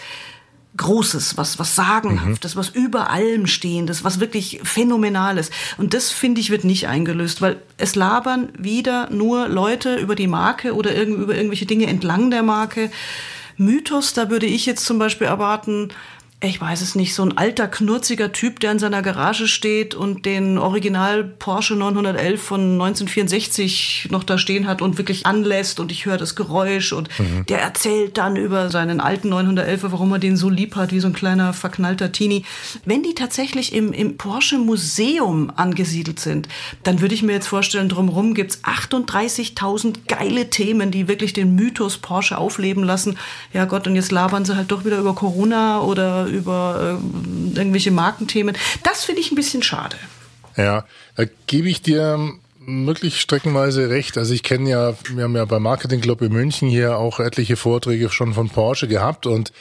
Großes, 0.77 1.37
was, 1.37 1.59
was 1.59 1.75
Sagenhaftes, 1.75 2.55
was 2.55 2.69
über 2.69 3.11
allem 3.11 3.47
Stehendes, 3.47 4.05
was 4.05 4.21
wirklich 4.21 4.61
Phänomenales. 4.63 5.51
Und 5.79 5.95
das, 5.95 6.11
finde 6.11 6.41
ich, 6.41 6.51
wird 6.51 6.63
nicht 6.63 6.87
eingelöst, 6.87 7.43
weil 7.43 7.61
es 7.77 7.97
labern 7.97 8.51
wieder 8.57 9.11
nur 9.11 9.49
Leute 9.49 9.97
über 9.97 10.15
die 10.15 10.29
Marke 10.29 10.75
oder 10.75 10.95
irgend, 10.95 11.19
über 11.19 11.35
irgendwelche 11.35 11.67
Dinge 11.67 11.87
entlang 11.87 12.31
der 12.31 12.45
Marke. 12.45 12.91
Mythos, 13.57 14.13
da 14.13 14.31
würde 14.31 14.47
ich 14.47 14.65
jetzt 14.65 14.85
zum 14.85 14.99
Beispiel 14.99 15.27
erwarten, 15.27 15.89
ich 16.43 16.59
weiß 16.59 16.81
es 16.81 16.95
nicht, 16.95 17.15
so 17.15 17.23
ein 17.23 17.37
alter, 17.37 17.69
knurziger 17.69 18.33
Typ, 18.33 18.61
der 18.61 18.73
in 18.73 18.79
seiner 18.79 19.03
Garage 19.03 19.47
steht 19.47 19.95
und 19.95 20.25
den 20.25 20.57
Original 20.57 21.23
Porsche 21.23 21.77
911 21.77 22.43
von 22.43 22.61
1964 22.73 24.09
noch 24.11 24.25
da 24.25 24.39
stehen 24.39 24.67
hat 24.67 24.81
und 24.81 24.97
wirklich 24.97 25.27
anlässt 25.27 25.81
und 25.81 25.93
ich 25.93 26.07
höre 26.07 26.17
das 26.17 26.37
Geräusch 26.37 26.95
und 26.95 27.11
mhm. 27.19 27.45
der 27.51 27.61
erzählt 27.61 28.17
dann 28.17 28.37
über 28.37 28.71
seinen 28.71 29.01
alten 29.01 29.29
911, 29.29 29.83
warum 29.83 30.13
er 30.13 30.19
den 30.19 30.39
so 30.39 30.49
lieb 30.49 30.77
hat, 30.77 30.93
wie 30.93 31.01
so 31.01 31.09
ein 31.09 31.13
kleiner 31.13 31.53
verknallter 31.53 32.11
Teenie. 32.11 32.47
Wenn 32.87 33.03
die 33.03 33.15
tatsächlich 33.15 33.75
im, 33.75 33.93
im 33.93 34.17
Porsche 34.17 34.57
Museum 34.57 35.53
angesiedelt 35.55 36.21
sind, 36.21 36.49
dann 36.85 37.03
würde 37.03 37.15
ich 37.15 37.23
mir 37.23 37.33
jetzt 37.33 37.49
vorstellen, 37.49 37.91
drumherum 37.91 38.33
gibt's 38.33 38.61
38.000 38.65 40.07
geile 40.09 40.49
Themen, 40.49 40.91
die 40.91 41.07
wirklich 41.07 41.35
den 41.35 41.55
Mythos 41.55 41.99
Porsche 41.99 42.39
aufleben 42.39 42.83
lassen. 42.83 43.19
Ja 43.53 43.67
Gott, 43.67 43.87
und 43.87 43.95
jetzt 43.95 44.11
labern 44.11 44.47
sie 44.47 44.57
halt 44.57 44.73
doch 44.73 44.87
wieder 44.87 44.97
über 44.97 45.15
Corona 45.15 45.83
oder 45.83 46.30
über 46.31 46.99
äh, 46.99 47.59
irgendwelche 47.59 47.91
Markenthemen. 47.91 48.57
Das 48.83 49.05
finde 49.05 49.21
ich 49.21 49.31
ein 49.31 49.37
bisschen 49.37 49.63
schade. 49.63 49.97
Ja, 50.57 50.85
da 51.17 51.25
gebe 51.47 51.69
ich 51.69 51.83
dir 51.83 52.19
wirklich 52.67 53.21
streckenweise 53.21 53.91
recht. 53.91 54.19
Also 54.19 54.35
ich 54.35 54.43
kenne 54.43 54.71
ja, 54.71 54.95
wir 55.15 55.25
haben 55.25 55.37
ja 55.37 55.45
beim 55.45 55.63
Marketing 55.63 56.01
Club 56.01 56.23
in 56.23 56.33
München 56.33 56.69
hier 56.69 56.97
auch 56.97 57.21
etliche 57.21 57.57
Vorträge 57.57 58.11
schon 58.11 58.35
von 58.35 58.49
Porsche 58.49 58.89
gehabt 58.89 59.27
und 59.27 59.53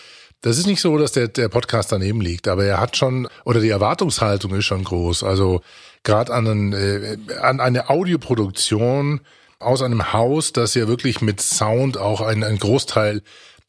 das 0.41 0.57
ist 0.57 0.67
nicht 0.67 0.79
so, 0.79 0.97
dass 0.97 1.11
der, 1.11 1.27
der 1.27 1.49
Podcast 1.49 1.91
daneben 1.91 2.21
liegt, 2.21 2.47
aber 2.47 2.63
er 2.63 2.79
hat 2.79 2.95
schon, 2.95 3.27
oder 3.43 3.59
die 3.59 3.69
Erwartungshaltung 3.69 4.55
ist 4.55 4.65
schon 4.65 4.85
groß. 4.85 5.23
Also 5.23 5.61
gerade 6.03 6.33
an, 6.33 6.71
äh, 6.71 7.17
an 7.41 7.59
eine 7.59 7.89
Audioproduktion 7.89 9.19
aus 9.59 9.81
einem 9.81 10.13
Haus, 10.13 10.53
das 10.53 10.75
ja 10.75 10.87
wirklich 10.87 11.21
mit 11.21 11.41
Sound 11.41 11.97
auch 11.97 12.21
einen, 12.21 12.45
einen 12.45 12.59
Großteil 12.59 13.21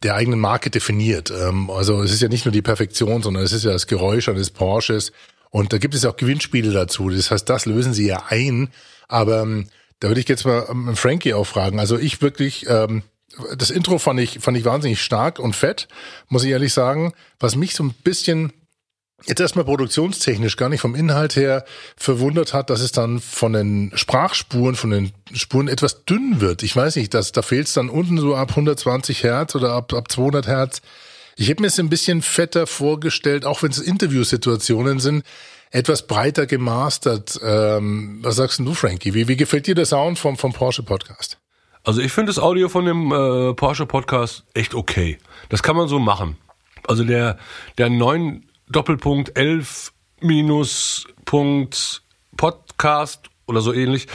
der 0.02 0.14
eigenen 0.14 0.40
Marke 0.40 0.70
definiert. 0.70 1.30
Ähm, 1.30 1.70
also 1.70 2.02
es 2.02 2.12
ist 2.12 2.22
ja 2.22 2.28
nicht 2.28 2.44
nur 2.44 2.52
die 2.52 2.62
Perfektion, 2.62 3.22
sondern 3.22 3.42
es 3.42 3.52
ist 3.52 3.64
ja 3.64 3.72
das 3.72 3.86
Geräusch 3.86 4.28
eines 4.28 4.50
Porsches. 4.50 5.12
Und 5.50 5.72
da 5.72 5.78
gibt 5.78 5.94
es 5.94 6.04
auch 6.04 6.16
Gewinnspiele 6.16 6.72
dazu. 6.72 7.10
Das 7.10 7.30
heißt, 7.30 7.48
das 7.48 7.66
lösen 7.66 7.92
sie 7.92 8.06
ja 8.06 8.24
ein. 8.28 8.70
Aber 9.08 9.42
ähm, 9.42 9.66
da 9.98 10.08
würde 10.08 10.20
ich 10.20 10.28
jetzt 10.28 10.46
mal 10.46 10.66
ähm, 10.70 10.96
Frankie 10.96 11.34
auch 11.34 11.46
fragen. 11.46 11.80
Also 11.80 11.98
ich 11.98 12.22
wirklich, 12.22 12.66
ähm, 12.68 13.02
das 13.56 13.70
Intro 13.70 13.98
fand 13.98 14.20
ich, 14.20 14.38
fand 14.40 14.56
ich 14.56 14.64
wahnsinnig 14.64 15.02
stark 15.02 15.38
und 15.38 15.54
fett, 15.54 15.88
muss 16.28 16.44
ich 16.44 16.50
ehrlich 16.50 16.72
sagen. 16.72 17.12
Was 17.38 17.56
mich 17.56 17.74
so 17.74 17.84
ein 17.84 17.94
bisschen 18.04 18.52
jetzt 19.26 19.40
erstmal 19.40 19.64
produktionstechnisch 19.64 20.56
gar 20.56 20.68
nicht 20.68 20.80
vom 20.80 20.94
Inhalt 20.94 21.36
her 21.36 21.64
verwundert 21.96 22.54
hat, 22.54 22.70
dass 22.70 22.80
es 22.80 22.92
dann 22.92 23.20
von 23.20 23.52
den 23.52 23.92
Sprachspuren, 23.94 24.74
von 24.74 24.90
den 24.90 25.12
Spuren 25.32 25.68
etwas 25.68 26.04
dünn 26.04 26.40
wird. 26.40 26.62
Ich 26.62 26.74
weiß 26.74 26.96
nicht, 26.96 27.14
dass, 27.14 27.32
da 27.32 27.42
fehlt 27.42 27.66
es 27.66 27.74
dann 27.74 27.88
unten 27.88 28.18
so 28.18 28.34
ab 28.34 28.50
120 28.50 29.22
Hertz 29.22 29.54
oder 29.54 29.72
ab, 29.72 29.92
ab 29.92 30.10
200 30.10 30.46
Hertz. 30.46 30.82
Ich 31.36 31.48
hätte 31.48 31.62
mir 31.62 31.68
es 31.68 31.78
ein 31.78 31.88
bisschen 31.88 32.22
fetter 32.22 32.66
vorgestellt, 32.66 33.44
auch 33.44 33.62
wenn 33.62 33.70
es 33.70 33.78
Interviewsituationen 33.78 35.00
sind, 35.00 35.24
etwas 35.70 36.06
breiter 36.06 36.46
gemastert. 36.46 37.38
Ähm, 37.42 38.18
was 38.22 38.36
sagst 38.36 38.58
du, 38.58 38.74
Frankie? 38.74 39.14
Wie, 39.14 39.28
wie 39.28 39.36
gefällt 39.36 39.66
dir 39.66 39.74
der 39.74 39.86
Sound 39.86 40.18
vom, 40.18 40.36
vom 40.36 40.52
Porsche 40.52 40.82
Podcast? 40.82 41.38
Also 41.84 42.02
ich 42.02 42.12
finde 42.12 42.30
das 42.30 42.38
Audio 42.38 42.68
von 42.68 42.84
dem 42.84 43.12
äh, 43.12 43.54
Porsche 43.54 43.86
Podcast 43.86 44.44
echt 44.52 44.74
okay. 44.74 45.18
Das 45.48 45.62
kann 45.62 45.76
man 45.76 45.88
so 45.88 45.98
machen. 45.98 46.36
Also 46.86 47.04
der, 47.04 47.38
der 47.78 47.88
9 47.88 48.44
Doppelpunkt 48.70 49.36
11 49.36 49.92
minus 50.20 51.06
Punkt 51.24 52.02
Podcast 52.36 53.28
oder 53.46 53.60
so 53.60 53.72
ähnlich, 53.72 54.06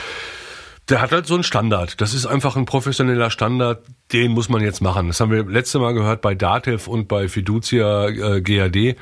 der 0.88 1.00
hat 1.00 1.12
halt 1.12 1.26
so 1.26 1.34
einen 1.34 1.42
Standard. 1.42 2.00
Das 2.00 2.14
ist 2.14 2.26
einfach 2.26 2.56
ein 2.56 2.64
professioneller 2.64 3.30
Standard, 3.30 3.84
den 4.12 4.32
muss 4.32 4.48
man 4.48 4.62
jetzt 4.62 4.80
machen. 4.80 5.08
Das 5.08 5.20
haben 5.20 5.30
wir 5.30 5.44
letzte 5.44 5.78
Mal 5.78 5.92
gehört 5.92 6.22
bei 6.22 6.34
Datev 6.34 6.88
und 6.88 7.06
bei 7.06 7.28
Fiducia 7.28 8.08
äh, 8.08 8.40
GAD. 8.40 8.96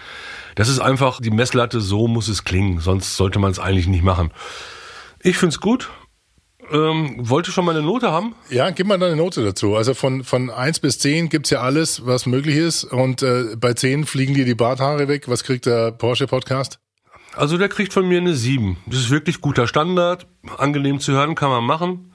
Das 0.56 0.68
ist 0.68 0.80
einfach 0.80 1.20
die 1.20 1.30
Messlatte, 1.30 1.80
so 1.80 2.08
muss 2.08 2.28
es 2.28 2.44
klingen, 2.44 2.80
sonst 2.80 3.16
sollte 3.16 3.38
man 3.38 3.50
es 3.52 3.58
eigentlich 3.58 3.86
nicht 3.86 4.02
machen. 4.02 4.30
Ich 5.20 5.36
find's 5.36 5.60
gut. 5.60 5.90
Ähm, 6.72 7.16
wollte 7.18 7.52
schon 7.52 7.64
mal 7.64 7.76
eine 7.76 7.84
Note 7.84 8.10
haben? 8.10 8.34
Ja, 8.50 8.70
gib 8.70 8.86
mal 8.86 9.02
eine 9.02 9.16
Note 9.16 9.44
dazu. 9.44 9.76
Also 9.76 9.94
von, 9.94 10.24
von 10.24 10.50
eins 10.50 10.80
bis 10.80 10.98
zehn 10.98 11.28
gibt's 11.28 11.50
ja 11.50 11.60
alles, 11.60 12.06
was 12.06 12.26
möglich 12.26 12.56
ist. 12.56 12.84
Und 12.84 13.22
äh, 13.22 13.56
bei 13.56 13.74
zehn 13.74 14.04
fliegen 14.06 14.34
dir 14.34 14.44
die 14.44 14.54
Barthaare 14.54 15.08
weg. 15.08 15.28
Was 15.28 15.44
kriegt 15.44 15.66
der 15.66 15.92
Porsche 15.92 16.26
Podcast? 16.26 16.78
Also 17.36 17.58
der 17.58 17.68
kriegt 17.68 17.92
von 17.92 18.06
mir 18.06 18.18
eine 18.18 18.34
7. 18.34 18.76
Das 18.86 19.00
ist 19.00 19.10
wirklich 19.10 19.40
guter 19.40 19.66
Standard. 19.66 20.26
Angenehm 20.56 21.00
zu 21.00 21.12
hören, 21.12 21.34
kann 21.34 21.50
man 21.50 21.64
machen. 21.64 22.12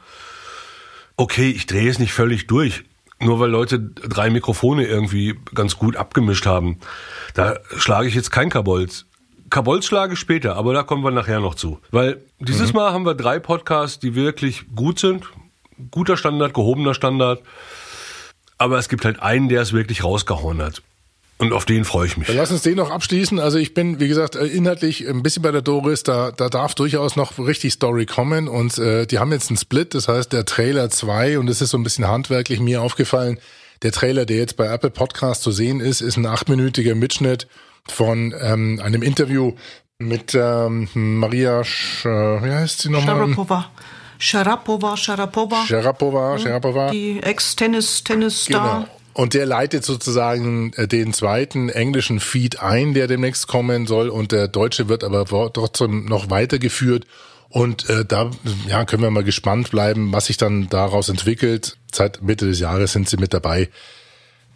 Okay, 1.18 1.50
ich 1.50 1.66
drehe 1.66 1.90
es 1.90 2.00
nicht 2.00 2.14
völlig 2.14 2.48
durch. 2.48 2.86
Nur 3.22 3.40
weil 3.42 3.50
Leute 3.50 3.80
drei 3.80 4.30
Mikrofone 4.30 4.86
irgendwie 4.86 5.38
ganz 5.54 5.76
gut 5.76 5.98
abgemischt 5.98 6.46
haben. 6.46 6.78
Da 7.34 7.60
schlage 7.76 8.08
ich 8.08 8.16
jetzt 8.16 8.32
kein 8.32 8.50
Kabolz. 8.50 9.09
Kabolz 9.50 9.86
schlage 9.86 10.14
ich 10.14 10.20
später, 10.20 10.56
aber 10.56 10.74
da 10.74 10.84
kommen 10.84 11.04
wir 11.04 11.12
nachher 11.12 11.40
noch 11.40 11.56
zu. 11.56 11.80
Weil 11.92 12.22
dieses 12.40 12.74
mhm. 12.74 12.80
Mal 12.80 12.94
haben 12.94 13.06
wir 13.06 13.16
drei 13.16 13.40
Podcasts, 13.40 14.00
die 14.00 14.16
wirklich 14.16 14.66
gut 14.76 15.00
sind. 15.00 15.26
Guter 15.92 16.18
Standard, 16.18 16.54
gehobener 16.54 16.94
Standard. 16.94 17.42
Aber 18.58 18.78
es 18.78 18.90
gibt 18.90 19.06
halt 19.06 19.22
einen, 19.22 19.48
der 19.48 19.62
es 19.62 19.72
wirklich 19.72 20.04
rausgehauen 20.04 20.62
hat. 20.62 20.82
Und 21.38 21.54
auf 21.54 21.64
den 21.64 21.86
freue 21.86 22.06
ich 22.06 22.18
mich. 22.18 22.28
Dann 22.28 22.36
lass 22.36 22.52
uns 22.52 22.64
den 22.64 22.76
noch 22.76 22.92
abschließen. 22.92 23.40
Also 23.40 23.58
ich 23.58 23.74
bin, 23.74 24.02
wie 24.02 24.10
gesagt, 24.10 24.36
äh, 24.36 24.46
inhaltlich 24.46 25.08
ein 25.08 25.24
bisschen 25.24 25.42
bei 25.42 25.52
der 25.52 25.62
Doris. 25.62 26.04
Da, 26.04 26.32
da 26.32 26.50
darf 26.50 26.76
durchaus 26.76 27.16
noch 27.16 27.40
richtig 27.40 27.72
Story 27.72 28.06
kommen. 28.06 28.50
Und 28.50 28.78
äh, 28.78 29.06
die 29.06 29.20
haben 29.20 29.32
jetzt 29.32 29.50
einen 29.50 29.56
Split, 29.56 29.94
das 29.96 30.10
heißt 30.10 30.34
der 30.34 30.44
Trailer 30.44 30.90
2. 30.90 31.40
Und 31.40 31.50
es 31.50 31.62
ist 31.62 31.70
so 31.70 31.78
ein 31.78 31.84
bisschen 31.84 32.10
handwerklich 32.10 32.60
mir 32.60 32.82
aufgefallen. 32.82 33.40
Der 33.84 33.94
Trailer, 33.94 34.26
der 34.26 34.36
jetzt 34.36 34.58
bei 34.58 34.66
Apple 34.66 34.90
Podcast 34.90 35.42
zu 35.42 35.52
sehen 35.52 35.80
ist, 35.80 36.02
ist 36.02 36.18
ein 36.18 36.26
achtminütiger 36.26 36.96
Mitschnitt 36.96 37.48
von 37.88 38.34
ähm, 38.40 38.80
einem 38.84 39.02
Interview 39.02 39.54
mit 40.00 40.34
ähm, 40.34 40.88
Maria, 40.94 41.64
Sch 41.64 42.06
äh, 42.06 42.10
wie 42.44 42.52
heißt 42.52 42.82
sie 42.82 42.90
nochmal? 42.90 43.16
Sharapova. 43.16 43.72
Sharapova, 44.18 44.98
Sharapova. 44.98 45.66
Sharapova, 45.66 46.38
Sharapova. 46.38 46.92
Die 46.92 47.22
Ex-Tennis-Tennis-Star. 47.24 48.80
Genau. 48.82 49.00
Und 49.14 49.34
der 49.34 49.46
leitet 49.46 49.84
sozusagen 49.84 50.72
äh, 50.76 50.88
den 50.88 51.14
zweiten 51.14 51.70
englischen 51.70 52.20
Feed 52.20 52.62
ein, 52.62 52.94
der 52.94 53.08
demnächst 53.08 53.48
kommen 53.48 53.88
soll. 53.88 54.10
Und 54.10 54.32
der 54.32 54.48
deutsche 54.48 54.88
wird 54.88 55.04
aber 55.04 55.26
trotzdem 55.52 56.06
noch 56.06 56.30
weitergeführt. 56.30 57.06
Und 57.50 57.90
äh, 57.90 58.06
da 58.06 58.30
ja, 58.68 58.86
können 58.86 59.04
wir 59.04 59.10
mal 59.10 59.24
gespannt 59.24 59.72
bleiben, 59.72 60.14
was 60.14 60.28
sich 60.28 60.38
dann 60.38 60.70
daraus 60.70 61.10
entwickelt. 61.10 61.78
Seit 61.92 62.22
Mitte 62.22 62.46
des 62.46 62.60
Jahres 62.60 62.94
sind 62.94 63.10
sie 63.10 63.18
mit 63.18 63.34
dabei. 63.34 63.70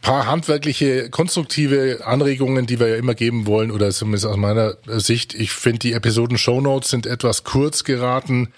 Paar 0.04 0.28
handwerkliche, 0.28 1.10
konstruktive 1.10 2.02
Anregungen, 2.06 2.66
die 2.66 2.78
wir 2.78 2.90
ja 2.90 2.96
immer 2.98 3.16
geben 3.16 3.48
wollen, 3.48 3.72
oder 3.72 3.90
zumindest 3.90 4.26
aus 4.26 4.36
meiner 4.36 4.76
Sicht. 4.86 5.34
Ich 5.34 5.54
finde, 5.54 5.80
die 5.80 5.94
Episoden-Shownotes 5.94 6.90
sind 6.90 7.06
etwas 7.06 7.46
kurz 7.46 7.86
geraten. 7.86 8.50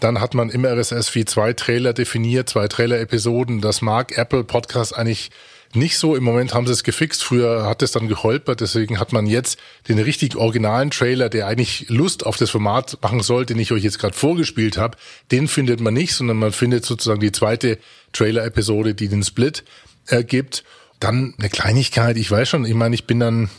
Dann 0.00 0.18
hat 0.22 0.32
man 0.32 0.48
im 0.48 0.64
RSS-Feed 0.64 1.28
zwei 1.28 1.52
Trailer 1.52 1.92
definiert, 1.92 2.48
zwei 2.48 2.68
Trailer-Episoden. 2.68 3.60
Das 3.60 3.82
mag 3.82 4.16
Apple 4.16 4.44
Podcast 4.44 4.96
eigentlich 4.96 5.30
nicht 5.74 5.98
so. 5.98 6.16
Im 6.16 6.24
Moment 6.24 6.54
haben 6.54 6.66
sie 6.66 6.72
es 6.72 6.84
gefixt. 6.84 7.22
Früher 7.22 7.66
hat 7.66 7.82
es 7.82 7.92
dann 7.92 8.08
geholpert. 8.08 8.62
Deswegen 8.62 8.98
hat 8.98 9.12
man 9.12 9.26
jetzt 9.26 9.58
den 9.88 9.98
richtig 9.98 10.36
originalen 10.36 10.90
Trailer, 10.90 11.28
der 11.28 11.46
eigentlich 11.46 11.84
Lust 11.90 12.24
auf 12.24 12.38
das 12.38 12.48
Format 12.48 12.96
machen 13.02 13.20
soll, 13.20 13.44
den 13.44 13.58
ich 13.58 13.72
euch 13.72 13.84
jetzt 13.84 13.98
gerade 13.98 14.16
vorgespielt 14.16 14.78
habe. 14.78 14.96
Den 15.30 15.48
findet 15.48 15.80
man 15.80 15.92
nicht, 15.92 16.14
sondern 16.14 16.38
man 16.38 16.52
findet 16.52 16.86
sozusagen 16.86 17.20
die 17.20 17.32
zweite 17.32 17.78
Trailer-Episode, 18.14 18.94
die 18.94 19.08
den 19.08 19.22
Split 19.22 19.64
ergibt. 20.06 20.60
Äh, 20.60 20.83
dann 21.00 21.34
eine 21.38 21.48
Kleinigkeit. 21.48 22.16
Ich 22.16 22.30
weiß 22.30 22.48
schon, 22.48 22.64
ich 22.64 22.74
meine, 22.74 22.94
ich 22.94 23.06
bin 23.06 23.20
dann 23.20 23.50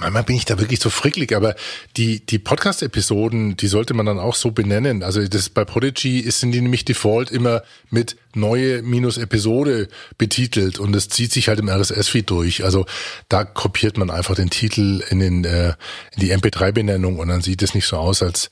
Manchmal 0.00 0.22
bin 0.22 0.36
ich 0.36 0.44
da 0.44 0.58
wirklich 0.58 0.80
so 0.80 0.90
fricklig, 0.90 1.34
aber 1.34 1.54
die, 1.96 2.20
die 2.24 2.38
Podcast-Episoden, 2.38 3.56
die 3.56 3.68
sollte 3.68 3.94
man 3.94 4.04
dann 4.04 4.18
auch 4.18 4.34
so 4.34 4.50
benennen. 4.50 5.02
Also 5.02 5.26
das 5.26 5.48
bei 5.48 5.64
Prodigy 5.64 6.20
ist, 6.20 6.40
sind 6.40 6.52
die 6.52 6.60
nämlich 6.60 6.84
default 6.84 7.30
immer 7.30 7.62
mit 7.88 8.16
neue 8.34 8.82
minus 8.82 9.16
Episode 9.16 9.88
betitelt 10.18 10.78
und 10.78 10.92
das 10.92 11.08
zieht 11.08 11.32
sich 11.32 11.48
halt 11.48 11.58
im 11.58 11.70
RSS-Feed 11.70 12.28
durch. 12.28 12.64
Also 12.64 12.84
da 13.30 13.44
kopiert 13.44 13.96
man 13.96 14.10
einfach 14.10 14.34
den 14.34 14.50
Titel 14.50 15.02
in, 15.08 15.20
den, 15.20 15.44
äh, 15.44 15.68
in 16.14 16.20
die 16.20 16.34
MP3-Benennung 16.34 17.18
und 17.18 17.28
dann 17.28 17.40
sieht 17.40 17.62
es 17.62 17.74
nicht 17.74 17.86
so 17.86 17.96
aus, 17.96 18.22
als 18.22 18.50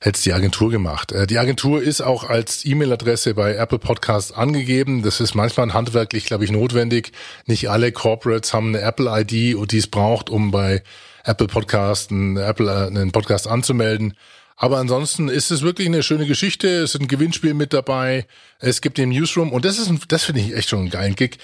hätte 0.00 0.16
es 0.16 0.22
die 0.22 0.32
Agentur 0.32 0.70
gemacht. 0.70 1.12
Äh, 1.12 1.26
die 1.26 1.38
Agentur 1.38 1.82
ist 1.82 2.00
auch 2.00 2.24
als 2.24 2.64
E-Mail-Adresse 2.64 3.34
bei 3.34 3.54
Apple 3.54 3.78
Podcasts 3.78 4.32
angegeben. 4.32 5.02
Das 5.02 5.20
ist 5.20 5.34
manchmal 5.34 5.72
handwerklich, 5.72 6.24
glaube 6.24 6.44
ich, 6.44 6.50
notwendig. 6.50 7.12
Nicht 7.46 7.70
alle 7.70 7.92
Corporates 7.92 8.52
haben 8.54 8.68
eine 8.68 8.80
Apple-ID 8.80 9.56
und 9.56 9.72
die 9.72 9.78
es 9.78 9.86
braucht, 9.86 10.30
um 10.30 10.50
bei 10.50 10.82
Apple 11.24 11.46
Podcasts 11.46 12.10
einen, 12.10 12.36
Apple, 12.36 12.70
äh, 12.70 12.86
einen 12.86 13.12
Podcast 13.12 13.46
anzumelden. 13.46 14.14
Aber 14.56 14.78
ansonsten 14.78 15.28
ist 15.28 15.52
es 15.52 15.62
wirklich 15.62 15.86
eine 15.86 16.02
schöne 16.02 16.26
Geschichte. 16.26 16.68
Es 16.68 16.94
ist 16.94 17.00
ein 17.00 17.08
Gewinnspiel 17.08 17.54
mit 17.54 17.72
dabei. 17.72 18.26
Es 18.58 18.80
gibt 18.80 18.98
den 18.98 19.10
Newsroom 19.10 19.52
und 19.52 19.64
das 19.64 19.78
ist, 19.78 19.88
ein, 19.88 20.00
das 20.08 20.24
finde 20.24 20.40
ich 20.40 20.54
echt 20.54 20.68
schon 20.68 20.86
ein 20.86 20.90
geilen 20.90 21.14
Gig. 21.14 21.38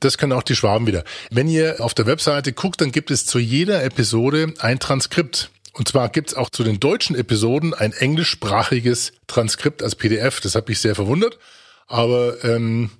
Das 0.00 0.18
können 0.18 0.32
auch 0.32 0.42
die 0.42 0.54
Schwaben 0.54 0.86
wieder. 0.86 1.02
Wenn 1.30 1.48
ihr 1.48 1.76
auf 1.80 1.94
der 1.94 2.06
Webseite 2.06 2.52
guckt, 2.52 2.80
dann 2.80 2.92
gibt 2.92 3.10
es 3.10 3.26
zu 3.26 3.38
jeder 3.38 3.82
Episode 3.82 4.52
ein 4.58 4.78
Transkript. 4.78 5.50
Und 5.78 5.86
zwar 5.86 6.08
gibt's 6.08 6.34
auch 6.34 6.50
zu 6.50 6.64
den 6.64 6.80
deutschen 6.80 7.14
Episoden 7.14 7.72
ein 7.72 7.92
englischsprachiges 7.92 9.12
Transkript 9.28 9.80
als 9.80 9.94
PDF. 9.94 10.40
Das 10.40 10.56
hat 10.56 10.68
mich 10.68 10.80
sehr 10.80 10.96
verwundert. 10.96 11.38
Aber 11.86 12.42
ähm, 12.44 12.90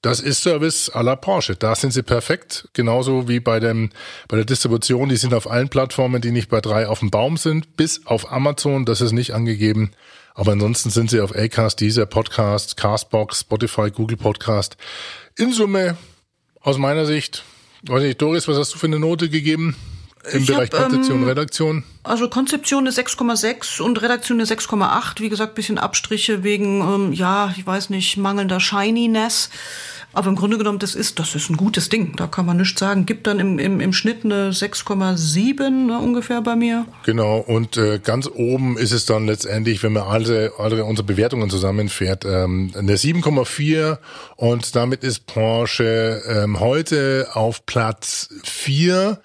das 0.00 0.20
ist 0.20 0.42
Service 0.42 0.90
à 0.90 1.02
la 1.02 1.16
Porsche. 1.16 1.54
Da 1.54 1.74
sind 1.74 1.92
sie 1.92 2.02
perfekt. 2.02 2.66
Genauso 2.72 3.28
wie 3.28 3.40
bei, 3.40 3.60
dem, 3.60 3.90
bei 4.26 4.36
der 4.36 4.46
Distribution. 4.46 5.10
Die 5.10 5.18
sind 5.18 5.34
auf 5.34 5.50
allen 5.50 5.68
Plattformen, 5.68 6.22
die 6.22 6.30
nicht 6.30 6.48
bei 6.48 6.62
drei 6.62 6.88
auf 6.88 7.00
dem 7.00 7.10
Baum 7.10 7.36
sind. 7.36 7.76
Bis 7.76 8.06
auf 8.06 8.32
Amazon. 8.32 8.86
Das 8.86 9.02
ist 9.02 9.12
nicht 9.12 9.34
angegeben. 9.34 9.90
Aber 10.32 10.52
ansonsten 10.52 10.88
sind 10.88 11.10
sie 11.10 11.20
auf 11.20 11.36
Acast, 11.36 11.78
dieser 11.80 12.06
Podcast, 12.06 12.78
Castbox, 12.78 13.40
Spotify, 13.40 13.90
Google 13.90 14.16
Podcast. 14.16 14.78
In 15.36 15.52
Summe, 15.52 15.98
aus 16.60 16.78
meiner 16.78 17.04
Sicht, 17.04 17.44
weiß 17.82 18.02
nicht, 18.02 18.22
Doris, 18.22 18.48
was 18.48 18.56
hast 18.56 18.72
du 18.72 18.78
für 18.78 18.86
eine 18.86 18.98
Note 18.98 19.28
gegeben? 19.28 19.76
Im 20.32 20.42
ich 20.42 20.46
Bereich 20.46 20.70
hab, 20.72 20.82
Konzeption, 20.82 21.22
ähm, 21.22 21.28
Redaktion? 21.28 21.84
Also 22.02 22.28
Konzeption 22.28 22.84
eine 22.84 22.90
6,6 22.90 23.80
und 23.80 24.00
Redaktion 24.02 24.40
eine 24.40 24.46
6,8. 24.46 25.20
Wie 25.20 25.28
gesagt, 25.28 25.54
bisschen 25.54 25.78
Abstriche 25.78 26.42
wegen, 26.42 26.80
ähm, 26.80 27.12
ja, 27.12 27.52
ich 27.56 27.66
weiß 27.66 27.90
nicht, 27.90 28.16
mangelnder 28.16 28.60
Shininess. 28.60 29.50
Aber 30.14 30.28
im 30.28 30.36
Grunde 30.36 30.58
genommen, 30.58 30.78
das 30.78 30.94
ist, 30.94 31.18
das 31.18 31.34
ist 31.34 31.50
ein 31.50 31.56
gutes 31.56 31.88
Ding. 31.88 32.14
Da 32.16 32.28
kann 32.28 32.46
man 32.46 32.56
nichts 32.56 32.78
sagen. 32.78 33.04
Gibt 33.04 33.26
dann 33.26 33.40
im, 33.40 33.58
im, 33.58 33.80
im 33.80 33.92
Schnitt 33.92 34.24
eine 34.24 34.50
6,7 34.50 35.70
ne, 35.70 35.98
ungefähr 35.98 36.40
bei 36.40 36.54
mir. 36.54 36.86
Genau. 37.04 37.38
Und 37.38 37.76
äh, 37.76 37.98
ganz 37.98 38.30
oben 38.32 38.78
ist 38.78 38.92
es 38.92 39.06
dann 39.06 39.26
letztendlich, 39.26 39.82
wenn 39.82 39.92
man 39.92 40.04
alle, 40.04 40.52
alle 40.56 40.84
unsere 40.84 41.04
Bewertungen 41.04 41.50
zusammenfährt, 41.50 42.24
ähm, 42.24 42.72
eine 42.76 42.94
7,4. 42.94 43.98
Und 44.36 44.76
damit 44.76 45.02
ist 45.02 45.26
Porsche 45.26 46.22
ähm, 46.28 46.60
heute 46.60 47.28
auf 47.32 47.66
Platz 47.66 48.28
4 48.44 49.18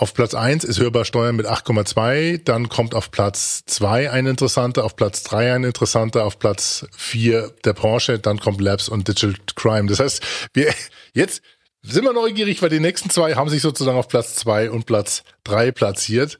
auf 0.00 0.14
Platz 0.14 0.34
eins 0.34 0.64
ist 0.64 0.80
hörbar 0.80 1.04
Steuern 1.04 1.36
mit 1.36 1.46
8,2, 1.46 2.42
dann 2.42 2.70
kommt 2.70 2.94
auf 2.94 3.10
Platz 3.10 3.64
zwei 3.66 4.10
ein 4.10 4.26
interessanter, 4.26 4.84
auf 4.84 4.96
Platz 4.96 5.24
drei 5.24 5.52
ein 5.52 5.62
interessanter, 5.62 6.24
auf 6.24 6.38
Platz 6.38 6.86
vier 6.96 7.52
der 7.66 7.74
Porsche, 7.74 8.18
dann 8.18 8.40
kommt 8.40 8.62
Labs 8.62 8.88
und 8.88 9.08
Digital 9.08 9.34
Crime. 9.56 9.90
Das 9.90 10.00
heißt, 10.00 10.22
wir 10.54 10.72
jetzt 11.12 11.42
Sind 11.82 12.04
wir 12.04 12.14
neugierig, 12.14 12.62
weil 12.62 12.70
die 12.70 12.80
nächsten 12.80 13.10
zwei 13.10 13.34
haben 13.34 13.50
sich 13.50 13.60
sozusagen 13.60 13.98
auf 13.98 14.08
Platz 14.08 14.36
zwei 14.36 14.70
und 14.70 14.86
Platz 14.86 15.22
drei 15.44 15.70
platziert. 15.70 16.38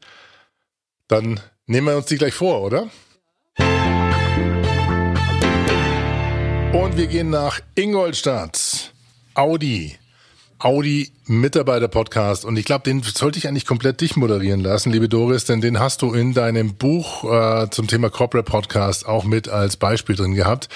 Dann 1.08 1.40
nehmen 1.66 1.86
wir 1.86 1.96
uns 1.98 2.06
die 2.06 2.16
gleich 2.16 2.34
vor, 2.34 2.62
oder? 2.62 2.88
Und 6.72 6.96
wir 6.96 7.06
gehen 7.08 7.28
nach 7.28 7.60
Ingolstadt. 7.74 8.92
Audi. 9.34 9.99
Audi 10.60 11.10
Mitarbeiter 11.26 11.88
Podcast 11.88 12.44
und 12.44 12.56
ich 12.58 12.66
glaube, 12.66 12.84
den 12.84 13.02
sollte 13.02 13.38
ich 13.38 13.48
eigentlich 13.48 13.64
komplett 13.64 14.02
dich 14.02 14.16
moderieren 14.16 14.60
lassen, 14.60 14.92
liebe 14.92 15.08
Doris, 15.08 15.46
denn 15.46 15.62
den 15.62 15.80
hast 15.80 16.02
du 16.02 16.12
in 16.12 16.34
deinem 16.34 16.74
Buch 16.74 17.24
äh, 17.24 17.70
zum 17.70 17.86
Thema 17.86 18.10
Corporate 18.10 18.50
Podcast 18.50 19.06
auch 19.06 19.24
mit 19.24 19.48
als 19.48 19.78
Beispiel 19.78 20.16
drin 20.16 20.34
gehabt. 20.34 20.68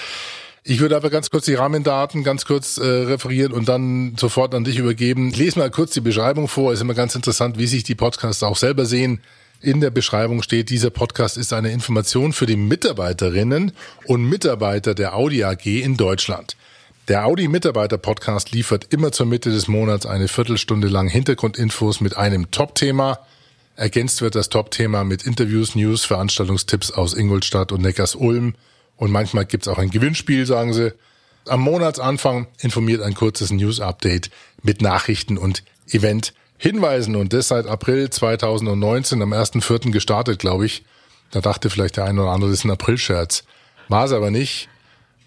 Ich 0.63 0.79
würde 0.79 0.95
aber 0.95 1.11
ganz 1.11 1.29
kurz 1.29 1.45
die 1.45 1.53
Rahmendaten 1.53 2.23
ganz 2.23 2.45
kurz 2.45 2.79
äh, 2.79 2.83
referieren 2.83 3.51
und 3.51 3.69
dann 3.69 4.15
sofort 4.17 4.55
an 4.55 4.63
dich 4.63 4.79
übergeben. 4.79 5.29
Ich 5.29 5.37
lese 5.37 5.59
mal 5.59 5.69
kurz 5.69 5.91
die 5.91 6.01
Beschreibung 6.01 6.47
vor. 6.47 6.73
Ist 6.73 6.81
immer 6.81 6.95
ganz 6.95 7.13
interessant, 7.13 7.59
wie 7.59 7.67
sich 7.67 7.83
die 7.83 7.93
Podcasts 7.93 8.41
auch 8.41 8.57
selber 8.57 8.85
sehen. 8.85 9.21
In 9.61 9.81
der 9.81 9.91
Beschreibung 9.91 10.41
steht, 10.41 10.71
dieser 10.71 10.89
Podcast 10.89 11.37
ist 11.37 11.53
eine 11.53 11.71
Information 11.71 12.33
für 12.33 12.47
die 12.47 12.55
Mitarbeiterinnen 12.55 13.73
und 14.05 14.27
Mitarbeiter 14.27 14.95
der 14.95 15.15
Audi 15.15 15.43
AG 15.43 15.65
in 15.65 15.97
Deutschland. 15.97 16.55
Der 17.07 17.27
Audi 17.27 17.47
Mitarbeiter 17.47 17.99
Podcast 17.99 18.51
liefert 18.51 18.87
immer 18.91 19.11
zur 19.11 19.27
Mitte 19.27 19.51
des 19.51 19.67
Monats 19.67 20.07
eine 20.07 20.27
Viertelstunde 20.27 20.87
lang 20.87 21.07
Hintergrundinfos 21.07 22.01
mit 22.01 22.17
einem 22.17 22.49
Top-Thema. 22.49 23.19
Ergänzt 23.75 24.23
wird 24.23 24.33
das 24.33 24.49
Top-Thema 24.49 25.03
mit 25.03 25.21
Interviews, 25.21 25.75
News, 25.75 26.03
Veranstaltungstipps 26.03 26.89
aus 26.89 27.13
Ingolstadt 27.13 27.71
und 27.71 27.83
Neckars-Ulm 27.83 28.55
und 28.97 29.11
manchmal 29.11 29.45
gibt's 29.45 29.67
auch 29.67 29.77
ein 29.77 29.91
Gewinnspiel, 29.91 30.47
sagen 30.47 30.73
sie. 30.73 30.93
Am 31.47 31.61
Monatsanfang 31.61 32.47
informiert 32.61 33.03
ein 33.03 33.13
kurzes 33.13 33.51
News-Update 33.51 34.31
mit 34.63 34.81
Nachrichten 34.81 35.37
und 35.37 35.61
Event-Hinweisen. 35.91 37.15
Und 37.15 37.33
das 37.33 37.49
seit 37.49 37.67
April 37.67 38.09
2019, 38.09 39.21
am 39.21 39.31
1.4. 39.31 39.91
gestartet, 39.91 40.39
glaube 40.39 40.65
ich. 40.65 40.83
Da 41.29 41.41
dachte 41.41 41.69
vielleicht 41.69 41.97
der 41.97 42.05
eine 42.05 42.23
oder 42.23 42.31
andere, 42.31 42.49
das 42.49 42.61
ist 42.61 42.65
ein 42.65 42.71
April-Scherz. 42.71 43.43
War 43.89 44.05
es 44.05 44.11
aber 44.11 44.31
nicht. 44.31 44.69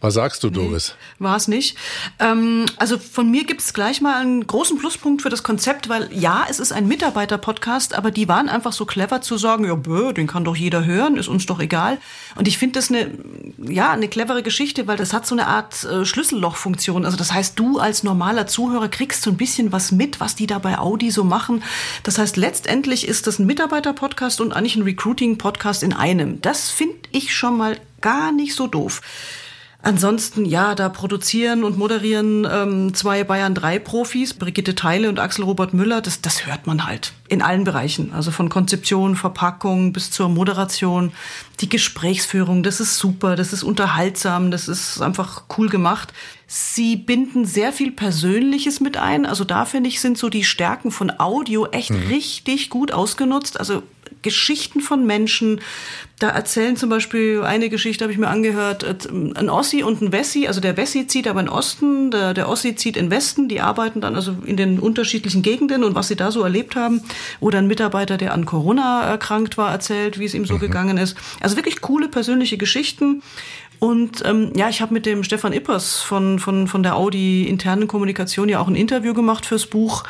Was 0.00 0.14
sagst 0.14 0.44
du, 0.44 0.50
Doris? 0.50 0.94
Nee, 1.18 1.24
War 1.24 1.36
es 1.36 1.48
nicht. 1.48 1.76
Ähm, 2.20 2.66
also 2.76 2.98
von 2.98 3.28
mir 3.32 3.42
gibt 3.42 3.62
es 3.62 3.74
gleich 3.74 4.00
mal 4.00 4.20
einen 4.20 4.46
großen 4.46 4.78
Pluspunkt 4.78 5.22
für 5.22 5.28
das 5.28 5.42
Konzept, 5.42 5.88
weil 5.88 6.08
ja, 6.12 6.46
es 6.48 6.60
ist 6.60 6.70
ein 6.70 6.86
Mitarbeiter-Podcast, 6.86 7.94
aber 7.94 8.12
die 8.12 8.28
waren 8.28 8.48
einfach 8.48 8.72
so 8.72 8.86
clever 8.86 9.22
zu 9.22 9.36
sagen, 9.38 9.64
ja, 9.64 9.74
bö, 9.74 10.12
den 10.12 10.28
kann 10.28 10.44
doch 10.44 10.54
jeder 10.54 10.84
hören, 10.84 11.16
ist 11.16 11.26
uns 11.26 11.46
doch 11.46 11.58
egal. 11.58 11.98
Und 12.36 12.46
ich 12.46 12.58
finde 12.58 12.78
das 12.78 12.90
eine, 12.90 13.10
ja, 13.58 13.90
eine 13.90 14.06
clevere 14.06 14.44
Geschichte, 14.44 14.86
weil 14.86 14.96
das 14.96 15.12
hat 15.12 15.26
so 15.26 15.34
eine 15.34 15.48
Art 15.48 15.82
äh, 15.82 16.04
Schlüssellochfunktion. 16.04 17.04
Also 17.04 17.16
das 17.16 17.32
heißt, 17.32 17.58
du 17.58 17.80
als 17.80 18.04
normaler 18.04 18.46
Zuhörer 18.46 18.88
kriegst 18.88 19.22
so 19.22 19.30
ein 19.30 19.36
bisschen 19.36 19.72
was 19.72 19.90
mit, 19.90 20.20
was 20.20 20.36
die 20.36 20.46
da 20.46 20.60
bei 20.60 20.78
Audi 20.78 21.10
so 21.10 21.24
machen. 21.24 21.64
Das 22.04 22.18
heißt, 22.18 22.36
letztendlich 22.36 23.08
ist 23.08 23.26
das 23.26 23.40
ein 23.40 23.46
Mitarbeiter-Podcast 23.46 24.40
und 24.40 24.52
eigentlich 24.52 24.76
ein 24.76 24.82
Recruiting-Podcast 24.82 25.82
in 25.82 25.92
einem. 25.92 26.40
Das 26.40 26.70
finde 26.70 26.94
ich 27.10 27.34
schon 27.34 27.56
mal 27.56 27.80
gar 28.00 28.30
nicht 28.30 28.54
so 28.54 28.68
doof. 28.68 29.00
Ansonsten, 29.80 30.44
ja, 30.44 30.74
da 30.74 30.88
produzieren 30.88 31.62
und 31.62 31.78
moderieren 31.78 32.46
ähm, 32.50 32.94
zwei 32.94 33.22
Bayern 33.22 33.54
3 33.54 33.78
Profis, 33.78 34.34
Brigitte 34.34 34.74
Teile 34.74 35.08
und 35.08 35.20
Axel 35.20 35.44
Robert 35.44 35.72
Müller. 35.72 36.00
Das, 36.00 36.20
das 36.20 36.46
hört 36.46 36.66
man 36.66 36.84
halt 36.84 37.12
in 37.28 37.42
allen 37.42 37.62
Bereichen. 37.62 38.12
Also 38.12 38.32
von 38.32 38.48
Konzeption, 38.48 39.14
Verpackung 39.14 39.92
bis 39.92 40.10
zur 40.10 40.28
Moderation, 40.28 41.12
die 41.60 41.68
Gesprächsführung. 41.68 42.64
Das 42.64 42.80
ist 42.80 42.98
super, 42.98 43.36
das 43.36 43.52
ist 43.52 43.62
unterhaltsam, 43.62 44.50
das 44.50 44.66
ist 44.66 45.00
einfach 45.00 45.44
cool 45.56 45.68
gemacht. 45.68 46.12
Sie 46.48 46.96
binden 46.96 47.44
sehr 47.44 47.72
viel 47.72 47.92
Persönliches 47.92 48.80
mit 48.80 48.96
ein. 48.96 49.26
Also 49.26 49.44
da 49.44 49.64
finde 49.64 49.90
ich, 49.90 50.00
sind 50.00 50.18
so 50.18 50.28
die 50.28 50.44
Stärken 50.44 50.90
von 50.90 51.12
Audio 51.20 51.66
echt 51.66 51.90
mhm. 51.90 52.08
richtig 52.08 52.68
gut 52.68 52.90
ausgenutzt. 52.90 53.60
Also 53.60 53.84
Geschichten 54.22 54.80
von 54.80 55.06
Menschen. 55.06 55.60
Da 56.18 56.30
erzählen 56.30 56.76
zum 56.76 56.90
Beispiel 56.90 57.42
eine 57.44 57.68
Geschichte, 57.68 58.02
habe 58.02 58.12
ich 58.12 58.18
mir 58.18 58.26
angehört, 58.26 58.84
ein 59.12 59.48
Ossi 59.48 59.84
und 59.84 60.02
ein 60.02 60.10
Wessi. 60.10 60.48
Also 60.48 60.60
der 60.60 60.76
Wessi 60.76 61.06
zieht 61.06 61.28
aber 61.28 61.40
in 61.40 61.48
Osten, 61.48 62.10
der, 62.10 62.34
der 62.34 62.48
Ossi 62.48 62.74
zieht 62.74 62.96
in 62.96 63.08
Westen. 63.10 63.48
Die 63.48 63.60
arbeiten 63.60 64.00
dann 64.00 64.16
also 64.16 64.34
in 64.44 64.56
den 64.56 64.80
unterschiedlichen 64.80 65.42
Gegenden 65.42 65.84
und 65.84 65.94
was 65.94 66.08
sie 66.08 66.16
da 66.16 66.32
so 66.32 66.42
erlebt 66.42 66.74
haben. 66.74 67.02
Oder 67.38 67.58
ein 67.58 67.68
Mitarbeiter, 67.68 68.16
der 68.16 68.34
an 68.34 68.46
Corona 68.46 69.04
erkrankt 69.04 69.58
war, 69.58 69.70
erzählt, 69.70 70.18
wie 70.18 70.24
es 70.24 70.34
ihm 70.34 70.44
so 70.44 70.54
mhm. 70.54 70.60
gegangen 70.60 70.98
ist. 70.98 71.16
Also 71.40 71.54
wirklich 71.54 71.80
coole 71.80 72.08
persönliche 72.08 72.58
Geschichten. 72.58 73.22
Und 73.78 74.24
ähm, 74.24 74.52
ja, 74.56 74.68
ich 74.68 74.80
habe 74.80 74.92
mit 74.92 75.06
dem 75.06 75.22
Stefan 75.22 75.52
Ippers 75.52 76.00
von, 76.00 76.38
von, 76.38 76.66
von 76.66 76.82
der 76.82 76.96
Audi 76.96 77.46
internen 77.46 77.88
Kommunikation 77.88 78.48
ja 78.48 78.60
auch 78.60 78.68
ein 78.68 78.74
Interview 78.74 79.14
gemacht 79.14 79.46
fürs 79.46 79.66
Buch. 79.66 80.04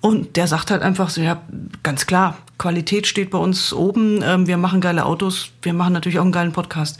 Und 0.00 0.36
der 0.36 0.46
sagt 0.46 0.70
halt 0.70 0.82
einfach 0.82 1.10
so, 1.10 1.20
ja, 1.20 1.42
ganz 1.82 2.06
klar, 2.06 2.38
Qualität 2.58 3.06
steht 3.06 3.30
bei 3.30 3.38
uns 3.38 3.72
oben. 3.72 4.20
Ähm, 4.22 4.46
wir 4.46 4.56
machen 4.56 4.80
geile 4.80 5.06
Autos, 5.06 5.50
wir 5.62 5.72
machen 5.72 5.92
natürlich 5.92 6.18
auch 6.18 6.24
einen 6.24 6.32
geilen 6.32 6.52
Podcast. 6.52 6.98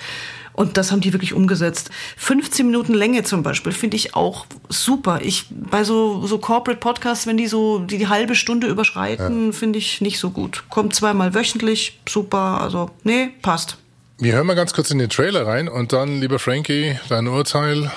Und 0.55 0.77
das 0.77 0.93
haben 0.93 1.01
die 1.01 1.13
wirklich 1.13 1.35
umgesetzt. 1.35 1.91
15 2.17 2.67
Minuten 2.67 2.95
Länge 2.95 3.25
zum 3.25 3.43
Beispiel 3.43 3.73
finde 3.73 3.97
ich 3.97 4.15
auch 4.15 4.47
super. 4.69 5.21
Ich 5.21 5.47
bei 5.51 5.83
so 5.83 6.27
so 6.27 6.39
Corporate 6.39 6.79
Podcasts, 6.79 7.27
wenn 7.27 7.37
die 7.37 7.49
so 7.49 7.81
die, 7.81 7.99
die 7.99 8.09
halbe 8.09 8.37
Stunde 8.37 8.69
überschreiten, 8.69 9.47
ja. 9.47 9.53
finde 9.53 9.81
ich 9.81 10.01
nicht 10.01 10.21
so 10.21 10.31
gut. 10.31 10.63
Kommt 10.71 10.95
zweimal 10.95 11.35
wöchentlich, 11.35 11.99
super. 12.09 12.61
Also 12.61 12.91
nee, 13.03 13.31
passt. 13.43 13.79
Wir 14.19 14.35
hören 14.35 14.47
mal 14.47 14.55
ganz 14.55 14.73
kurz 14.73 14.93
in 14.93 14.99
den 14.99 15.11
Trailer 15.11 15.45
rein 15.45 15.69
und 15.69 15.93
dann, 15.93 16.21
lieber 16.21 16.39
Frankie, 16.39 16.99
dein 17.09 17.27
Urteil. 17.27 17.91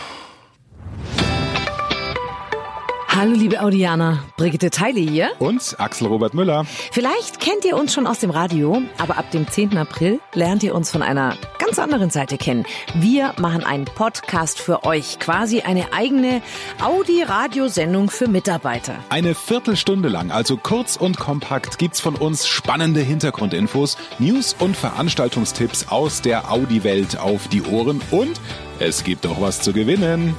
Hallo 3.17 3.33
liebe 3.33 3.61
Audianer, 3.61 4.19
Brigitte 4.37 4.69
Teile 4.69 4.99
hier. 4.99 5.31
Und 5.39 5.75
Axel 5.79 6.05
Robert 6.05 6.35
Müller. 6.35 6.65
Vielleicht 6.91 7.39
kennt 7.39 7.65
ihr 7.65 7.75
uns 7.75 7.91
schon 7.91 8.05
aus 8.05 8.19
dem 8.19 8.29
Radio, 8.29 8.83
aber 8.99 9.17
ab 9.17 9.31
dem 9.31 9.47
10. 9.47 9.75
April 9.75 10.19
lernt 10.35 10.61
ihr 10.61 10.75
uns 10.75 10.91
von 10.91 11.01
einer 11.01 11.35
ganz 11.57 11.79
anderen 11.79 12.11
Seite 12.11 12.37
kennen. 12.37 12.67
Wir 12.93 13.33
machen 13.39 13.63
einen 13.63 13.85
Podcast 13.85 14.59
für 14.59 14.83
euch, 14.83 15.17
quasi 15.17 15.61
eine 15.61 15.93
eigene 15.93 16.43
Audi-Radiosendung 16.79 18.11
für 18.11 18.27
Mitarbeiter. 18.27 18.93
Eine 19.09 19.33
Viertelstunde 19.33 20.09
lang, 20.09 20.29
also 20.29 20.55
kurz 20.55 20.95
und 20.95 21.17
kompakt, 21.17 21.79
gibt's 21.79 21.99
von 21.99 22.13
uns 22.13 22.45
spannende 22.45 23.01
Hintergrundinfos, 23.01 23.97
News 24.19 24.55
und 24.59 24.77
Veranstaltungstipps 24.77 25.87
aus 25.87 26.21
der 26.21 26.51
Audi-Welt 26.51 27.17
auf 27.17 27.47
die 27.47 27.63
Ohren 27.63 27.99
und 28.11 28.39
es 28.77 29.03
gibt 29.03 29.25
auch 29.25 29.41
was 29.41 29.59
zu 29.59 29.73
gewinnen. 29.73 30.35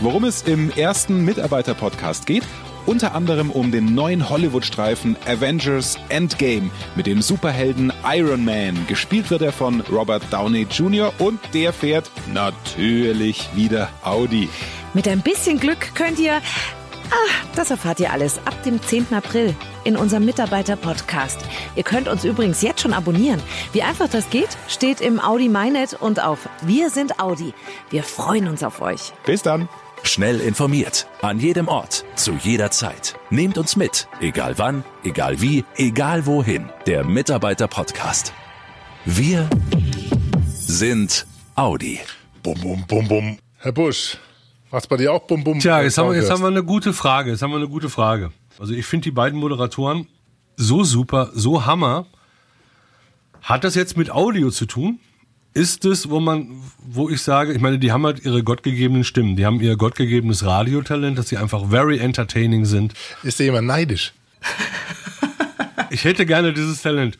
Worum 0.00 0.24
es 0.24 0.42
im 0.42 0.70
ersten 0.70 1.24
Mitarbeiter-Podcast 1.24 2.26
geht? 2.26 2.42
Unter 2.86 3.14
anderem 3.14 3.50
um 3.50 3.70
den 3.70 3.94
neuen 3.94 4.28
Hollywood-Streifen 4.28 5.16
Avengers 5.26 5.96
Endgame 6.08 6.70
mit 6.96 7.06
dem 7.06 7.22
Superhelden 7.22 7.92
Iron 8.04 8.44
Man. 8.44 8.86
Gespielt 8.88 9.30
wird 9.30 9.42
er 9.42 9.52
von 9.52 9.80
Robert 9.82 10.24
Downey 10.32 10.66
Jr. 10.68 11.12
und 11.18 11.38
der 11.54 11.72
fährt 11.72 12.10
natürlich 12.32 13.48
wieder 13.54 13.88
Audi. 14.02 14.48
Mit 14.94 15.06
ein 15.06 15.20
bisschen 15.20 15.60
Glück 15.60 15.94
könnt 15.94 16.18
ihr 16.18 16.40
Ah, 17.12 17.30
das 17.54 17.70
erfahrt 17.70 18.00
ihr 18.00 18.10
alles 18.10 18.38
ab 18.46 18.62
dem 18.62 18.80
10. 18.80 19.08
April 19.12 19.54
in 19.84 19.98
unserem 19.98 20.24
Mitarbeiter-Podcast. 20.24 21.38
Ihr 21.76 21.82
könnt 21.82 22.08
uns 22.08 22.24
übrigens 22.24 22.62
jetzt 22.62 22.80
schon 22.80 22.94
abonnieren. 22.94 23.42
Wie 23.72 23.82
einfach 23.82 24.08
das 24.08 24.30
geht, 24.30 24.48
steht 24.66 25.02
im 25.02 25.20
Audi 25.20 25.50
MyNet 25.50 25.92
und 25.92 26.24
auf 26.24 26.48
Wir 26.62 26.88
sind 26.88 27.20
Audi. 27.20 27.52
Wir 27.90 28.02
freuen 28.02 28.48
uns 28.48 28.64
auf 28.64 28.80
euch. 28.80 29.12
Bis 29.26 29.42
dann. 29.42 29.68
Schnell 30.04 30.40
informiert. 30.40 31.06
An 31.22 31.38
jedem 31.38 31.68
Ort. 31.68 32.04
Zu 32.16 32.32
jeder 32.32 32.70
Zeit. 32.70 33.14
Nehmt 33.30 33.56
uns 33.56 33.76
mit. 33.76 34.08
Egal 34.20 34.58
wann, 34.58 34.84
egal 35.04 35.40
wie, 35.40 35.64
egal 35.76 36.26
wohin. 36.26 36.68
Der 36.86 37.04
Mitarbeiter-Podcast. 37.04 38.32
Wir 39.04 39.48
sind 40.54 41.26
Audi. 41.54 42.00
Bum, 42.42 42.60
bum, 42.60 42.84
bum, 42.86 43.08
bum. 43.08 43.38
Herr 43.58 43.72
Busch, 43.72 44.18
macht's 44.70 44.88
bei 44.88 44.96
dir 44.96 45.12
auch 45.12 45.22
bum, 45.22 45.44
bum? 45.44 45.60
Tja, 45.60 45.82
jetzt 45.82 45.98
haben, 45.98 46.10
wir, 46.10 46.16
jetzt 46.16 46.30
haben 46.30 46.42
wir 46.42 46.48
eine 46.48 46.64
gute 46.64 46.92
Frage. 46.92 47.30
Jetzt 47.30 47.42
haben 47.42 47.52
wir 47.52 47.58
eine 47.58 47.68
gute 47.68 47.88
Frage. 47.88 48.32
Also 48.58 48.74
ich 48.74 48.84
finde 48.86 49.04
die 49.04 49.10
beiden 49.12 49.38
Moderatoren 49.38 50.08
so 50.56 50.84
super, 50.84 51.30
so 51.32 51.64
hammer. 51.64 52.06
Hat 53.40 53.64
das 53.64 53.74
jetzt 53.76 53.96
mit 53.96 54.10
Audio 54.10 54.50
zu 54.50 54.66
tun? 54.66 55.00
Ist 55.54 55.84
es, 55.84 56.08
wo 56.08 56.20
man, 56.20 56.48
wo 56.78 57.08
ich 57.08 57.22
sage, 57.22 57.52
ich 57.52 57.60
meine, 57.60 57.78
die 57.78 57.92
haben 57.92 58.04
halt 58.06 58.24
ihre 58.24 58.42
gottgegebenen 58.42 59.04
Stimmen, 59.04 59.36
die 59.36 59.44
haben 59.44 59.60
ihr 59.60 59.76
gottgegebenes 59.76 60.44
Radiotalent, 60.44 61.18
dass 61.18 61.28
sie 61.28 61.36
einfach 61.36 61.68
very 61.68 61.98
entertaining 61.98 62.64
sind. 62.64 62.94
Ist 63.22 63.38
da 63.40 63.44
jemand 63.44 63.66
neidisch? 63.66 64.12
Ich 65.90 66.04
hätte 66.04 66.24
gerne 66.24 66.54
dieses 66.54 66.80
Talent. 66.80 67.18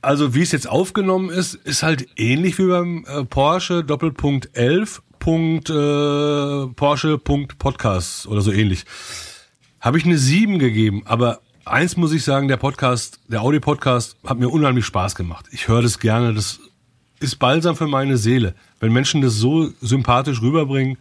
Also 0.00 0.34
wie 0.36 0.42
es 0.42 0.52
jetzt 0.52 0.68
aufgenommen 0.68 1.30
ist, 1.30 1.54
ist 1.54 1.82
halt 1.82 2.06
ähnlich 2.16 2.58
wie 2.58 2.66
beim 2.66 3.04
äh, 3.08 3.24
Porsche 3.24 3.82
Doppelpunkt 3.82 4.50
11. 4.52 5.02
Punkt, 5.18 5.68
äh, 5.68 6.66
Porsche 6.76 7.18
Punkt 7.18 7.58
Podcast 7.58 8.28
oder 8.28 8.40
so 8.40 8.52
ähnlich. 8.52 8.84
Habe 9.80 9.98
ich 9.98 10.04
eine 10.04 10.16
7 10.16 10.60
gegeben, 10.60 11.02
aber 11.06 11.40
eins 11.66 11.96
muss 11.96 12.12
ich 12.12 12.24
sagen, 12.24 12.48
der 12.48 12.56
Podcast, 12.56 13.20
der 13.28 13.42
Audi-Podcast 13.42 14.16
hat 14.24 14.38
mir 14.38 14.48
unheimlich 14.48 14.86
Spaß 14.86 15.14
gemacht. 15.14 15.46
Ich 15.50 15.68
höre 15.68 15.82
das 15.82 15.98
gerne. 15.98 16.32
Das 16.32 16.60
ist 17.20 17.38
balsam 17.38 17.76
für 17.76 17.86
meine 17.86 18.16
Seele. 18.16 18.54
Wenn 18.80 18.92
Menschen 18.92 19.20
das 19.20 19.34
so 19.34 19.70
sympathisch 19.80 20.40
rüberbringen. 20.40 20.98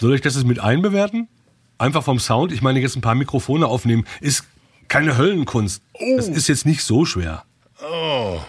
Soll 0.00 0.14
ich 0.14 0.20
das 0.20 0.36
jetzt 0.36 0.46
mit 0.46 0.60
einbewerten? 0.60 1.28
Einfach 1.76 2.02
vom 2.02 2.18
Sound. 2.18 2.52
Ich 2.52 2.62
meine, 2.62 2.80
jetzt 2.80 2.96
ein 2.96 3.00
paar 3.00 3.14
Mikrofone 3.14 3.66
aufnehmen 3.66 4.04
ist 4.20 4.44
keine 4.88 5.18
Höllenkunst. 5.18 5.82
Das 6.16 6.28
ist 6.28 6.48
jetzt 6.48 6.66
nicht 6.66 6.82
so 6.82 7.04
schwer. 7.04 7.44
Oh, 7.82 8.40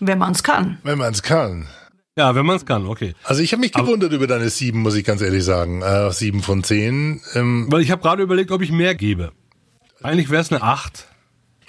Wenn 0.00 0.18
man 0.18 0.32
es 0.32 0.42
kann. 0.42 0.78
wenn 0.84 0.98
man 0.98 1.12
es 1.12 1.22
kann. 1.22 1.66
Ja, 2.16 2.34
wenn 2.34 2.46
man 2.46 2.56
es 2.56 2.66
kann, 2.66 2.86
okay. 2.86 3.14
Also 3.22 3.42
ich 3.42 3.52
habe 3.52 3.60
mich 3.60 3.72
gewundert 3.72 4.12
über 4.12 4.26
deine 4.26 4.48
sieben, 4.50 4.80
muss 4.80 4.94
ich 4.96 5.04
ganz 5.04 5.20
ehrlich 5.22 5.44
sagen. 5.44 5.82
Äh, 5.82 6.10
sieben 6.12 6.42
von 6.42 6.64
zehn. 6.64 7.20
Ähm, 7.34 7.66
Weil 7.70 7.80
ich 7.82 7.90
habe 7.90 8.02
gerade 8.02 8.22
überlegt, 8.22 8.50
ob 8.50 8.60
ich 8.60 8.72
mehr 8.72 8.94
gebe. 8.94 9.32
Eigentlich 10.02 10.30
wäre 10.30 10.42
es 10.42 10.52
eine 10.52 10.62
8. 10.62 11.06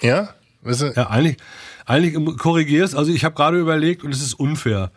ja? 0.00 0.34
Weißt 0.62 0.82
du? 0.82 0.92
Ja, 0.94 1.08
eigentlich, 1.08 1.38
eigentlich 1.86 2.14
korrigierst. 2.36 2.94
Also 2.94 3.12
ich 3.12 3.24
habe 3.24 3.34
gerade 3.34 3.58
überlegt 3.58 4.04
und 4.04 4.12
es 4.12 4.22
ist 4.22 4.34
unfair. 4.34 4.90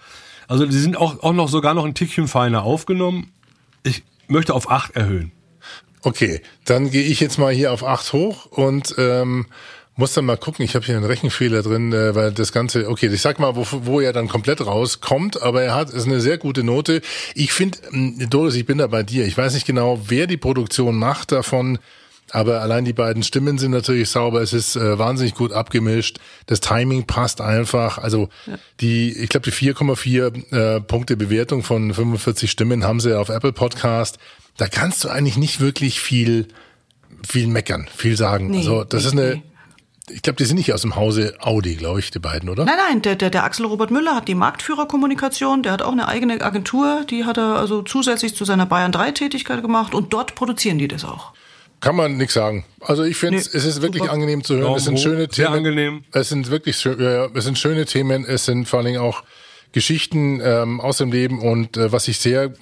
Also 0.47 0.65
die 0.65 0.77
sind 0.77 0.97
auch, 0.97 1.23
auch 1.23 1.33
noch 1.33 1.47
sogar 1.47 1.73
noch 1.73 1.85
ein 1.85 1.95
Tickchen 1.95 2.27
feiner 2.27 2.63
aufgenommen. 2.63 3.31
Ich 3.83 4.03
möchte 4.27 4.53
auf 4.53 4.69
8 4.69 4.95
erhöhen. 4.95 5.31
Okay, 6.05 6.41
dann 6.65 6.91
gehe 6.91 7.03
ich 7.03 7.21
jetzt 7.21 7.37
mal 7.37 7.53
hier 7.53 7.71
auf 7.71 7.85
acht 7.85 8.11
hoch 8.11 8.45
und 8.47 8.93
ähm, 8.97 9.45
muss 9.95 10.13
dann 10.13 10.25
mal 10.25 10.35
gucken. 10.35 10.65
Ich 10.65 10.75
habe 10.75 10.85
hier 10.85 10.97
einen 10.97 11.05
Rechenfehler 11.05 11.61
drin, 11.61 11.93
äh, 11.93 12.13
weil 12.13 12.33
das 12.33 12.51
Ganze, 12.51 12.89
okay, 12.89 13.07
ich 13.07 13.21
sag 13.21 13.39
mal, 13.39 13.55
wo, 13.55 13.65
wo 13.85 14.01
er 14.01 14.11
dann 14.11 14.27
komplett 14.27 14.65
rauskommt, 14.65 15.41
aber 15.41 15.63
er 15.63 15.75
hat 15.75 15.91
ist 15.91 16.05
eine 16.05 16.19
sehr 16.19 16.37
gute 16.37 16.63
Note. 16.63 17.01
Ich 17.35 17.53
finde, 17.53 17.77
Doris, 18.29 18.55
ich 18.55 18.65
bin 18.65 18.79
da 18.79 18.87
bei 18.87 19.03
dir. 19.03 19.25
Ich 19.25 19.37
weiß 19.37 19.53
nicht 19.53 19.65
genau, 19.65 20.01
wer 20.07 20.27
die 20.27 20.35
Produktion 20.35 20.97
macht 20.97 21.31
davon. 21.31 21.79
Aber 22.33 22.61
allein 22.61 22.83
die 22.83 22.93
beiden 22.93 23.21
Stimmen 23.21 23.59
sind 23.59 23.69
natürlich 23.69 24.09
sauber. 24.09 24.41
Es 24.41 24.53
ist 24.53 24.75
äh, 24.75 24.97
wahnsinnig 24.97 25.35
gut 25.35 25.53
abgemischt. 25.53 26.17
Das 26.47 26.61
Timing 26.61 27.05
passt 27.05 27.41
einfach. 27.41 27.99
Also 27.99 28.27
die, 28.79 29.15
ich 29.15 29.29
glaube, 29.29 29.49
die 29.51 29.55
4,4 29.55 30.51
äh, 30.51 30.81
Punkte 30.81 31.15
Bewertung 31.15 31.61
von 31.61 31.93
45 31.93 32.49
Stimmen 32.49 32.85
haben 32.85 32.99
sie 32.99 33.15
auf 33.15 33.29
Apple 33.29 33.53
Podcast. 33.53 34.17
Da 34.57 34.67
kannst 34.67 35.03
du 35.03 35.09
eigentlich 35.09 35.37
nicht 35.37 35.59
wirklich 35.59 35.99
viel, 35.99 36.47
viel 37.23 37.45
meckern, 37.45 37.87
viel 37.95 38.17
sagen. 38.17 38.49
Nee, 38.49 38.57
also 38.57 38.83
das 38.83 39.03
nee, 39.03 39.07
ist 39.07 39.13
eine, 39.13 39.35
nee. 39.35 39.43
ich 40.09 40.23
glaube, 40.23 40.37
die 40.37 40.45
sind 40.45 40.57
nicht 40.57 40.73
aus 40.73 40.81
dem 40.81 40.95
Hause 40.95 41.35
Audi, 41.39 41.75
glaube 41.75 41.99
ich, 41.99 42.09
die 42.09 42.17
beiden, 42.17 42.49
oder? 42.49 42.65
Nein, 42.65 42.77
nein, 42.89 43.01
der, 43.03 43.15
der, 43.15 43.29
der 43.29 43.43
Axel 43.43 43.67
Robert 43.67 43.91
Müller 43.91 44.15
hat 44.15 44.27
die 44.27 44.33
Marktführerkommunikation, 44.33 45.61
der 45.61 45.71
hat 45.71 45.83
auch 45.83 45.91
eine 45.91 46.07
eigene 46.07 46.41
Agentur, 46.41 47.05
die 47.07 47.25
hat 47.25 47.37
er 47.37 47.57
also 47.57 47.83
zusätzlich 47.83 48.35
zu 48.35 48.43
seiner 48.43 48.65
Bayern 48.65 48.91
3 48.91 49.11
Tätigkeit 49.11 49.61
gemacht 49.61 49.93
und 49.93 50.13
dort 50.13 50.33
produzieren 50.33 50.79
die 50.79 50.87
das 50.87 51.05
auch. 51.05 51.33
Kann 51.83 51.95
man 51.97 52.15
nichts 52.17 52.33
sagen. 52.33 52.63
Also 52.79 53.03
ich 53.03 53.17
finde, 53.17 53.37
Nee, 53.37 53.43
es 53.43 53.65
ist 53.65 53.81
wirklich 53.81 54.03
super. 54.03 54.13
angenehm 54.13 54.43
zu 54.43 54.55
hören. 54.57 54.73
Es 54.75 54.85
sind 54.85 54.95
Daumen 54.97 55.03
schöne 55.03 55.27
hoch, 55.27 55.33
sehr 55.33 55.45
Themen. 55.47 55.57
angenehm. 55.57 56.03
Es 56.13 56.29
sind 56.29 56.49
wirklich 56.49 56.77
schön, 56.77 56.99
ja, 57.01 57.27
es 57.33 57.43
sind 57.43 57.59
schöne 57.59 57.85
Themen. 57.85 58.25
Es 58.25 58.45
sind 58.45 58.67
vor 58.69 58.79
allen 58.79 58.85
Dingen 58.87 59.01
auch 59.01 59.23
Geschichten 59.73 60.39
ähm, 60.41 60.79
aus 60.79 60.97
dem 60.99 61.11
Leben. 61.11 61.39
Und 61.41 61.75
äh, 61.77 61.91
was 61.91 62.07
ich 62.07 62.19
sehr 62.19 62.53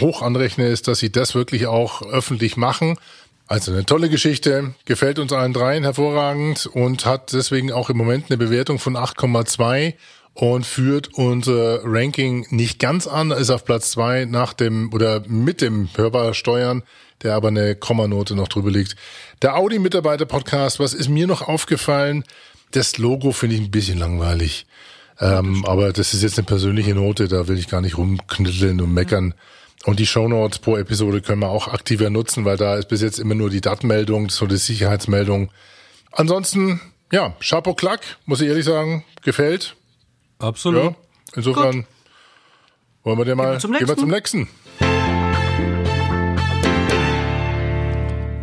hoch 0.00 0.20
anrechne, 0.20 0.66
ist, 0.68 0.88
dass 0.88 0.98
sie 0.98 1.10
das 1.10 1.34
wirklich 1.34 1.66
auch 1.66 2.02
öffentlich 2.02 2.56
machen. 2.56 2.98
Also 3.46 3.72
eine 3.72 3.86
tolle 3.86 4.08
Geschichte, 4.10 4.74
gefällt 4.84 5.18
uns 5.20 5.32
allen 5.32 5.52
dreien 5.52 5.84
hervorragend 5.84 6.66
und 6.66 7.06
hat 7.06 7.32
deswegen 7.32 7.72
auch 7.72 7.88
im 7.90 7.96
Moment 7.96 8.24
eine 8.28 8.36
Bewertung 8.36 8.78
von 8.80 8.96
8,2 8.96 9.94
und 10.34 10.66
führt 10.66 11.14
unser 11.14 11.80
Ranking 11.84 12.46
nicht 12.50 12.78
ganz 12.78 13.06
an, 13.06 13.30
ist 13.30 13.48
auf 13.50 13.64
Platz 13.64 13.92
zwei 13.92 14.26
nach 14.26 14.52
dem 14.52 14.92
oder 14.92 15.22
mit 15.28 15.60
dem 15.62 15.88
Hörbar 15.94 16.34
Steuern, 16.34 16.82
der 17.22 17.34
aber 17.34 17.48
eine 17.48 17.74
Kommanote 17.74 18.34
noch 18.34 18.48
drüber 18.48 18.70
liegt. 18.70 18.96
Der 19.42 19.56
Audi 19.56 19.78
Mitarbeiter 19.78 20.26
Podcast, 20.26 20.80
was 20.80 20.94
ist 20.94 21.08
mir 21.08 21.26
noch 21.26 21.42
aufgefallen? 21.42 22.24
Das 22.72 22.98
Logo 22.98 23.32
finde 23.32 23.56
ich 23.56 23.62
ein 23.62 23.70
bisschen 23.70 23.98
langweilig. 23.98 24.66
Ähm, 25.18 25.64
aber 25.66 25.92
das 25.92 26.12
ist 26.12 26.22
jetzt 26.22 26.38
eine 26.38 26.46
persönliche 26.46 26.94
Note, 26.94 27.28
da 27.28 27.48
will 27.48 27.58
ich 27.58 27.68
gar 27.68 27.80
nicht 27.80 27.96
rumknitteln 27.96 28.80
und 28.80 28.92
meckern. 28.92 29.34
Und 29.84 29.98
die 29.98 30.06
Shownotes 30.06 30.58
pro 30.58 30.76
Episode 30.76 31.20
können 31.20 31.40
wir 31.40 31.48
auch 31.48 31.68
aktiver 31.68 32.10
nutzen, 32.10 32.44
weil 32.44 32.56
da 32.56 32.76
ist 32.76 32.88
bis 32.88 33.00
jetzt 33.02 33.18
immer 33.18 33.34
nur 33.34 33.50
die 33.50 33.60
DAT-Meldung, 33.60 34.30
so 34.30 34.46
die 34.46 34.56
Sicherheitsmeldung. 34.56 35.50
Ansonsten, 36.12 36.80
ja, 37.12 37.36
Chapeau 37.40 37.74
Klack, 37.74 38.00
muss 38.26 38.40
ich 38.40 38.48
ehrlich 38.48 38.64
sagen, 38.64 39.04
gefällt. 39.22 39.76
Absolut. 40.38 40.82
Ja, 40.82 40.96
insofern 41.36 41.86
wollen 43.04 43.18
wir 43.18 43.24
dir 43.24 43.36
mal 43.36 43.56
gehen 43.58 43.88
wir 43.88 43.96
zum 43.96 44.10
nächsten. 44.10 44.48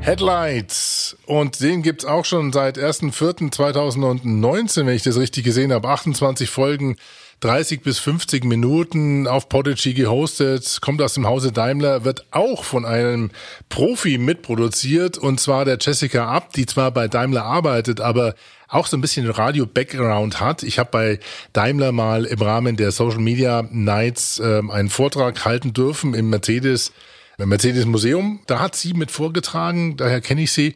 Headlights. 0.03 1.17
Und 1.25 1.61
den 1.61 1.81
gibt's 1.81 2.03
auch 2.03 2.25
schon 2.25 2.51
seit 2.51 2.77
1.4.2019, 2.77 4.85
wenn 4.85 4.95
ich 4.95 5.03
das 5.03 5.17
richtig 5.17 5.45
gesehen 5.45 5.71
habe. 5.71 5.87
28 5.87 6.49
Folgen, 6.49 6.97
30 7.39 7.81
bis 7.81 7.99
50 7.99 8.43
Minuten 8.43 9.27
auf 9.27 9.47
Podigy 9.47 9.93
gehostet, 9.93 10.79
kommt 10.81 11.01
aus 11.01 11.13
dem 11.13 11.25
Hause 11.25 11.53
Daimler, 11.53 12.03
wird 12.03 12.25
auch 12.31 12.65
von 12.65 12.83
einem 12.83 13.31
Profi 13.69 14.17
mitproduziert, 14.17 15.17
und 15.17 15.39
zwar 15.39 15.63
der 15.63 15.77
Jessica 15.79 16.25
Abt, 16.25 16.57
die 16.57 16.65
zwar 16.65 16.91
bei 16.91 17.07
Daimler 17.07 17.45
arbeitet, 17.45 18.01
aber 18.01 18.35
auch 18.67 18.87
so 18.87 18.97
ein 18.97 19.01
bisschen 19.01 19.29
Radio-Background 19.29 20.41
hat. 20.41 20.63
Ich 20.63 20.79
habe 20.79 20.89
bei 20.91 21.19
Daimler 21.53 21.93
mal 21.93 22.25
im 22.25 22.41
Rahmen 22.41 22.75
der 22.75 22.91
Social 22.91 23.21
Media 23.21 23.65
Nights 23.71 24.41
ähm, 24.43 24.69
einen 24.69 24.89
Vortrag 24.89 25.45
halten 25.45 25.71
dürfen 25.71 26.13
im 26.13 26.29
Mercedes 26.29 26.91
im 27.37 27.49
Mercedes 27.49 27.85
Museum. 27.85 28.39
Da 28.47 28.59
hat 28.59 28.75
sie 28.75 28.93
mit 28.93 29.11
vorgetragen, 29.11 29.97
daher 29.97 30.21
kenne 30.21 30.43
ich 30.43 30.51
sie. 30.51 30.75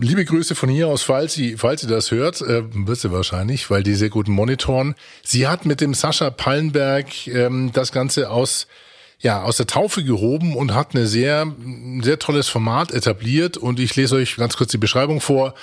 Liebe 0.00 0.24
Grüße 0.24 0.54
von 0.54 0.68
hier 0.68 0.86
aus, 0.88 1.02
falls 1.02 1.34
sie, 1.34 1.56
falls 1.56 1.80
sie 1.80 1.88
das 1.88 2.12
hört, 2.12 2.40
äh, 2.40 2.62
wird 2.72 3.00
sie 3.00 3.10
wahrscheinlich, 3.10 3.68
weil 3.68 3.82
die 3.82 3.94
sehr 3.94 4.10
guten 4.10 4.30
monitoren. 4.30 4.94
Sie 5.24 5.48
hat 5.48 5.66
mit 5.66 5.80
dem 5.80 5.92
Sascha 5.92 6.30
Pallenberg 6.30 7.26
ähm, 7.26 7.70
das 7.72 7.90
Ganze 7.90 8.30
aus 8.30 8.68
ja, 9.20 9.42
aus 9.42 9.56
der 9.56 9.66
Taufe 9.66 10.04
gehoben 10.04 10.54
und 10.54 10.74
hat 10.74 10.94
eine 10.94 11.06
sehr, 11.06 11.52
sehr 12.02 12.18
tolles 12.20 12.48
Format 12.48 12.92
etabliert. 12.92 13.56
Und 13.56 13.80
ich 13.80 13.96
lese 13.96 14.16
euch 14.16 14.36
ganz 14.36 14.56
kurz 14.56 14.70
die 14.70 14.78
Beschreibung 14.78 15.20
vor. 15.20 15.54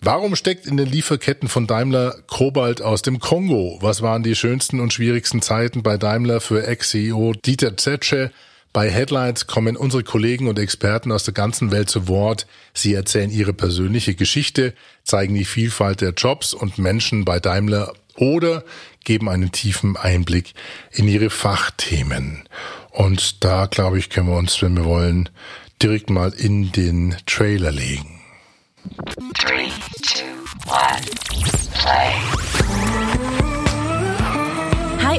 Warum 0.00 0.36
steckt 0.36 0.66
in 0.66 0.76
den 0.76 0.88
Lieferketten 0.88 1.48
von 1.48 1.66
Daimler 1.66 2.16
Kobalt 2.28 2.80
aus 2.80 3.02
dem 3.02 3.18
Kongo? 3.18 3.78
Was 3.82 4.00
waren 4.00 4.22
die 4.22 4.36
schönsten 4.36 4.80
und 4.80 4.92
schwierigsten 4.92 5.42
Zeiten 5.42 5.82
bei 5.82 5.98
Daimler 5.98 6.40
für 6.40 6.66
Ex-CEO 6.66 7.34
Dieter 7.44 7.76
Zetsche? 7.76 8.30
Bei 8.72 8.90
Headlights 8.90 9.46
kommen 9.46 9.76
unsere 9.76 10.04
Kollegen 10.04 10.46
und 10.46 10.58
Experten 10.58 11.10
aus 11.10 11.24
der 11.24 11.34
ganzen 11.34 11.70
Welt 11.70 11.88
zu 11.88 12.06
Wort. 12.06 12.46
Sie 12.74 12.94
erzählen 12.94 13.30
ihre 13.30 13.52
persönliche 13.52 14.14
Geschichte, 14.14 14.74
zeigen 15.04 15.34
die 15.34 15.44
Vielfalt 15.44 16.00
der 16.00 16.10
Jobs 16.10 16.54
und 16.54 16.78
Menschen 16.78 17.24
bei 17.24 17.40
Daimler 17.40 17.92
oder 18.14 18.64
geben 19.04 19.28
einen 19.28 19.52
tiefen 19.52 19.96
Einblick 19.96 20.52
in 20.92 21.08
ihre 21.08 21.30
Fachthemen. 21.30 22.44
Und 22.90 23.42
da, 23.44 23.66
glaube 23.66 23.98
ich, 23.98 24.10
können 24.10 24.28
wir 24.28 24.36
uns, 24.36 24.60
wenn 24.60 24.76
wir 24.76 24.84
wollen, 24.84 25.28
direkt 25.82 26.10
mal 26.10 26.32
in 26.32 26.72
den 26.72 27.16
Trailer 27.26 27.72
legen. 27.72 28.20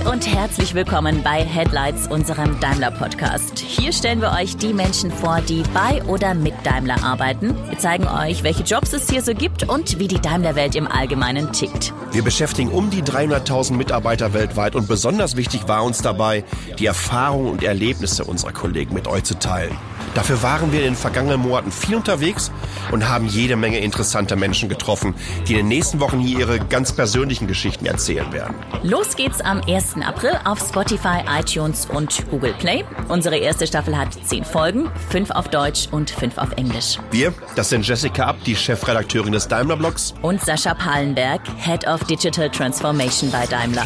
Und 0.05 0.27
herzlich 0.27 0.73
willkommen 0.73 1.23
bei 1.23 1.43
Headlights, 1.43 2.07
unserem 2.07 2.59
Daimler-Podcast. 2.59 3.59
Hier 3.59 3.91
stellen 3.91 4.21
wir 4.21 4.31
euch 4.31 4.55
die 4.55 4.73
Menschen 4.73 5.11
vor, 5.11 5.41
die 5.41 5.63
bei 5.73 6.03
oder 6.03 6.33
mit 6.33 6.53
Daimler 6.63 7.03
arbeiten. 7.03 7.55
Wir 7.67 7.77
zeigen 7.77 8.07
euch, 8.07 8.43
welche 8.43 8.63
Jobs 8.63 8.93
es 8.93 9.09
hier 9.09 9.21
so 9.21 9.33
gibt 9.33 9.67
und 9.67 9.99
wie 9.99 10.07
die 10.07 10.19
Daimler-Welt 10.19 10.75
im 10.75 10.87
Allgemeinen 10.87 11.51
tickt. 11.51 11.93
Wir 12.11 12.23
beschäftigen 12.23 12.69
um 12.69 12.89
die 12.89 13.01
300.000 13.01 13.73
Mitarbeiter 13.73 14.33
weltweit 14.33 14.75
und 14.75 14.87
besonders 14.87 15.35
wichtig 15.35 15.67
war 15.67 15.83
uns 15.83 16.01
dabei, 16.01 16.43
die 16.77 16.85
Erfahrungen 16.85 17.51
und 17.51 17.63
Erlebnisse 17.63 18.23
unserer 18.23 18.51
Kollegen 18.53 18.93
mit 18.93 19.07
euch 19.07 19.23
zu 19.23 19.37
teilen. 19.37 19.75
Dafür 20.13 20.41
waren 20.43 20.71
wir 20.71 20.79
in 20.79 20.85
den 20.85 20.95
vergangenen 20.95 21.39
Monaten 21.39 21.71
viel 21.71 21.95
unterwegs 21.95 22.51
und 22.91 23.07
haben 23.07 23.27
jede 23.27 23.55
Menge 23.55 23.79
interessanter 23.79 24.35
Menschen 24.35 24.69
getroffen, 24.69 25.13
die 25.47 25.53
in 25.53 25.59
den 25.59 25.67
nächsten 25.67 25.99
Wochen 25.99 26.19
hier 26.19 26.39
ihre 26.39 26.59
ganz 26.59 26.91
persönlichen 26.93 27.47
Geschichten 27.47 27.85
erzählen 27.85 28.31
werden. 28.31 28.55
Los 28.83 29.15
geht's 29.15 29.41
am 29.41 29.61
1. 29.67 29.95
April 30.05 30.39
auf 30.45 30.59
Spotify, 30.59 31.19
iTunes 31.27 31.85
und 31.85 32.29
Google 32.29 32.53
Play. 32.59 32.83
Unsere 33.07 33.37
erste 33.37 33.67
Staffel 33.67 33.97
hat 33.97 34.09
zehn 34.25 34.43
Folgen, 34.43 34.89
fünf 35.09 35.31
auf 35.31 35.49
Deutsch 35.49 35.87
und 35.91 36.09
fünf 36.09 36.37
auf 36.37 36.51
Englisch. 36.53 36.97
Wir, 37.11 37.33
das 37.55 37.69
sind 37.69 37.87
Jessica 37.87 38.25
Abt, 38.25 38.47
die 38.47 38.55
Chefredakteurin 38.55 39.33
des 39.33 39.47
Daimler-Blogs. 39.47 40.13
Und 40.21 40.41
Sascha 40.41 40.73
Pallenberg, 40.73 41.41
Head 41.57 41.87
of 41.87 42.03
Digital 42.05 42.49
Transformation 42.49 43.31
bei 43.31 43.45
Daimler. 43.45 43.85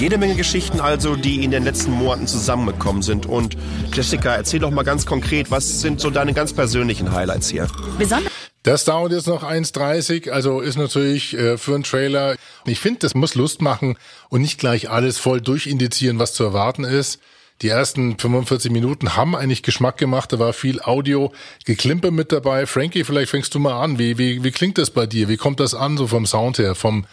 Jede 0.00 0.16
Menge 0.16 0.34
Geschichten 0.34 0.80
also, 0.80 1.14
die 1.14 1.44
in 1.44 1.50
den 1.50 1.62
letzten 1.62 1.90
Monaten 1.90 2.26
zusammengekommen 2.26 3.02
sind. 3.02 3.26
Und 3.26 3.58
Jessica, 3.92 4.34
erzähl 4.34 4.58
doch 4.58 4.70
mal 4.70 4.82
ganz 4.82 5.04
konkret, 5.04 5.50
was 5.50 5.82
sind 5.82 6.00
so 6.00 6.08
deine 6.08 6.32
ganz 6.32 6.54
persönlichen 6.54 7.12
Highlights 7.12 7.50
hier? 7.50 7.68
Besonders 7.98 8.32
Das 8.62 8.86
dauert 8.86 9.12
jetzt 9.12 9.26
noch 9.26 9.42
1,30, 9.42 10.30
also 10.30 10.62
ist 10.62 10.78
natürlich 10.78 11.36
äh, 11.36 11.58
für 11.58 11.74
einen 11.74 11.82
Trailer. 11.82 12.36
Ich 12.64 12.80
finde, 12.80 13.00
das 13.00 13.14
muss 13.14 13.34
Lust 13.34 13.60
machen 13.60 13.98
und 14.30 14.40
nicht 14.40 14.58
gleich 14.58 14.88
alles 14.88 15.18
voll 15.18 15.42
durchindizieren, 15.42 16.18
was 16.18 16.32
zu 16.32 16.44
erwarten 16.44 16.84
ist. 16.84 17.20
Die 17.60 17.68
ersten 17.68 18.18
45 18.18 18.72
Minuten 18.72 19.16
haben 19.16 19.36
eigentlich 19.36 19.62
Geschmack 19.62 19.98
gemacht. 19.98 20.32
Da 20.32 20.38
war 20.38 20.54
viel 20.54 20.80
Audio, 20.80 21.30
Geklimper 21.66 22.10
mit 22.10 22.32
dabei. 22.32 22.64
Frankie, 22.64 23.04
vielleicht 23.04 23.32
fängst 23.32 23.54
du 23.54 23.58
mal 23.58 23.78
an. 23.78 23.98
Wie, 23.98 24.16
wie, 24.16 24.42
wie 24.42 24.50
klingt 24.50 24.78
das 24.78 24.88
bei 24.88 25.04
dir? 25.04 25.28
Wie 25.28 25.36
kommt 25.36 25.60
das 25.60 25.74
an, 25.74 25.98
so 25.98 26.06
vom 26.06 26.24
Sound 26.24 26.56
her, 26.56 26.74
vom, 26.74 27.04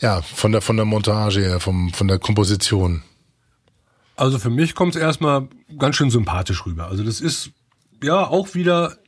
ja, 0.00 0.22
von 0.22 0.52
der, 0.52 0.60
von 0.60 0.76
der 0.76 0.84
Montage 0.84 1.40
her, 1.40 1.60
vom, 1.60 1.92
von 1.92 2.08
der 2.08 2.18
Komposition? 2.18 3.02
Also 4.16 4.38
für 4.38 4.50
mich 4.50 4.74
kommt 4.74 4.94
es 4.94 5.00
erstmal 5.00 5.48
ganz 5.78 5.96
schön 5.96 6.10
sympathisch 6.10 6.66
rüber. 6.66 6.86
Also 6.88 7.02
das 7.02 7.20
ist 7.20 7.50
ja 8.02 8.26
auch 8.26 8.54
wieder 8.54 8.98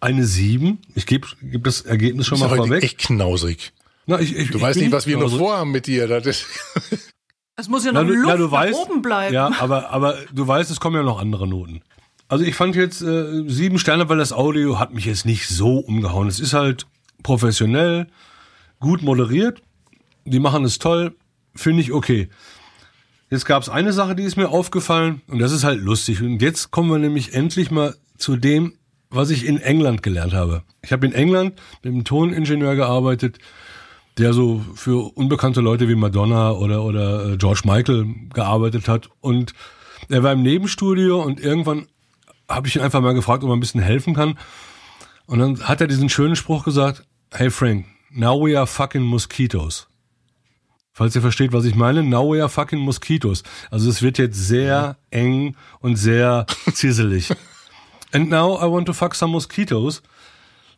eine 0.00 0.24
7. 0.24 0.78
Ich 0.94 1.06
gebe 1.06 1.28
geb 1.42 1.64
das 1.64 1.82
Ergebnis 1.82 2.26
schon 2.26 2.40
mal 2.40 2.48
vorweg. 2.48 2.82
echt 2.82 2.98
knausrig. 2.98 3.72
Na, 4.06 4.18
ich, 4.18 4.34
ich, 4.34 4.50
Du 4.50 4.56
ich 4.58 4.62
weißt 4.62 4.78
nicht, 4.80 4.92
was 4.92 5.06
wir 5.06 5.16
noch 5.16 5.24
also- 5.24 5.38
vorhaben 5.38 5.70
mit 5.70 5.86
dir. 5.86 6.08
Das 6.08 6.26
ist 6.26 6.46
Es 7.56 7.68
muss 7.68 7.84
ja 7.84 7.92
Na, 7.92 8.00
noch 8.02 8.08
du, 8.08 8.14
Luft 8.14 8.26
na, 8.28 8.36
du 8.36 8.44
nach 8.44 8.52
weißt, 8.52 8.78
oben 8.78 9.02
bleiben. 9.02 9.34
Ja, 9.34 9.52
aber, 9.60 9.90
aber 9.90 10.16
du 10.32 10.46
weißt, 10.48 10.70
es 10.70 10.80
kommen 10.80 10.96
ja 10.96 11.02
noch 11.02 11.20
andere 11.20 11.46
Noten. 11.46 11.82
Also 12.26 12.42
ich 12.44 12.54
fand 12.54 12.74
jetzt 12.74 13.02
äh, 13.02 13.44
sieben 13.48 13.78
Sterne, 13.78 14.08
weil 14.08 14.16
das 14.16 14.32
Audio 14.32 14.78
hat 14.78 14.94
mich 14.94 15.04
jetzt 15.04 15.26
nicht 15.26 15.46
so 15.46 15.78
umgehauen. 15.78 16.26
Es 16.28 16.40
ist 16.40 16.54
halt 16.54 16.86
professionell, 17.22 18.06
gut 18.78 19.02
moderiert. 19.02 19.60
Die 20.30 20.38
machen 20.38 20.64
es 20.64 20.78
toll, 20.78 21.16
finde 21.56 21.82
ich 21.82 21.92
okay. 21.92 22.28
Jetzt 23.30 23.46
gab 23.46 23.62
es 23.62 23.68
eine 23.68 23.92
Sache, 23.92 24.14
die 24.14 24.22
ist 24.22 24.36
mir 24.36 24.48
aufgefallen 24.48 25.22
und 25.26 25.40
das 25.40 25.50
ist 25.50 25.64
halt 25.64 25.80
lustig. 25.80 26.22
Und 26.22 26.40
jetzt 26.40 26.70
kommen 26.70 26.88
wir 26.90 26.98
nämlich 26.98 27.34
endlich 27.34 27.72
mal 27.72 27.96
zu 28.16 28.36
dem, 28.36 28.74
was 29.08 29.30
ich 29.30 29.44
in 29.44 29.60
England 29.60 30.04
gelernt 30.04 30.32
habe. 30.32 30.62
Ich 30.82 30.92
habe 30.92 31.04
in 31.04 31.12
England 31.12 31.60
mit 31.82 31.92
einem 31.92 32.04
Toningenieur 32.04 32.76
gearbeitet, 32.76 33.38
der 34.18 34.32
so 34.32 34.64
für 34.76 35.16
unbekannte 35.16 35.60
Leute 35.60 35.88
wie 35.88 35.96
Madonna 35.96 36.52
oder, 36.52 36.84
oder 36.84 37.32
äh, 37.32 37.36
George 37.36 37.62
Michael 37.64 38.14
gearbeitet 38.32 38.86
hat. 38.86 39.10
Und 39.20 39.52
er 40.08 40.22
war 40.22 40.32
im 40.32 40.42
Nebenstudio 40.42 41.20
und 41.20 41.40
irgendwann 41.40 41.88
habe 42.48 42.68
ich 42.68 42.76
ihn 42.76 42.82
einfach 42.82 43.00
mal 43.00 43.14
gefragt, 43.14 43.42
ob 43.42 43.50
er 43.50 43.56
ein 43.56 43.60
bisschen 43.60 43.80
helfen 43.80 44.14
kann. 44.14 44.38
Und 45.26 45.40
dann 45.40 45.60
hat 45.62 45.80
er 45.80 45.88
diesen 45.88 46.08
schönen 46.08 46.36
Spruch 46.36 46.64
gesagt, 46.64 47.04
hey 47.32 47.50
Frank, 47.50 47.86
now 48.10 48.40
we 48.40 48.56
are 48.56 48.66
fucking 48.66 49.02
mosquitoes. 49.02 49.89
Falls 50.92 51.14
ihr 51.14 51.22
versteht, 51.22 51.52
was 51.52 51.64
ich 51.64 51.74
meine, 51.74 52.02
now 52.02 52.32
we 52.32 52.40
are 52.40 52.48
fucking 52.48 52.80
mosquitoes. 52.80 53.42
Also 53.70 53.88
es 53.88 54.02
wird 54.02 54.18
jetzt 54.18 54.36
sehr 54.36 54.96
eng 55.10 55.56
und 55.80 55.96
sehr 55.96 56.46
zisselig. 56.72 57.30
And 58.12 58.28
now 58.28 58.58
I 58.58 58.70
want 58.70 58.86
to 58.86 58.92
fuck 58.92 59.14
some 59.14 59.32
mosquitoes. 59.32 60.02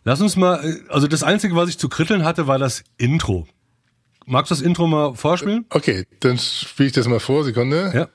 Lass 0.05 0.21
uns 0.21 0.37
mal, 0.37 0.63
äh, 0.65 0.81
also 0.91 1.07
das 1.07 1.23
Einzige, 1.23 1.57
was 1.57 1.69
ich 1.71 1.79
zu 1.79 1.89
kritteln 1.89 2.25
hatte, 2.25 2.47
war 2.47 2.59
das 2.59 2.85
Intro. 2.99 3.47
Magst 4.27 4.51
du 4.51 4.55
das 4.55 4.63
Intro 4.63 4.87
mal 4.87 5.15
vorspielen? 5.15 5.65
okay, 5.71 6.07
dann 6.21 6.39
spiele 6.39 6.89
ich 6.89 6.93
das 6.93 7.09
mal 7.09 7.19
vor, 7.21 7.43
Sekunde. 7.45 7.91
Ja. 7.95 8.09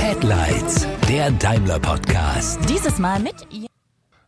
Headlights, 0.00 0.86
der 1.08 1.30
Daimler 1.32 1.78
Podcast. 1.78 2.58
Dieses 2.68 2.98
Mal 2.98 3.20
mit 3.20 3.34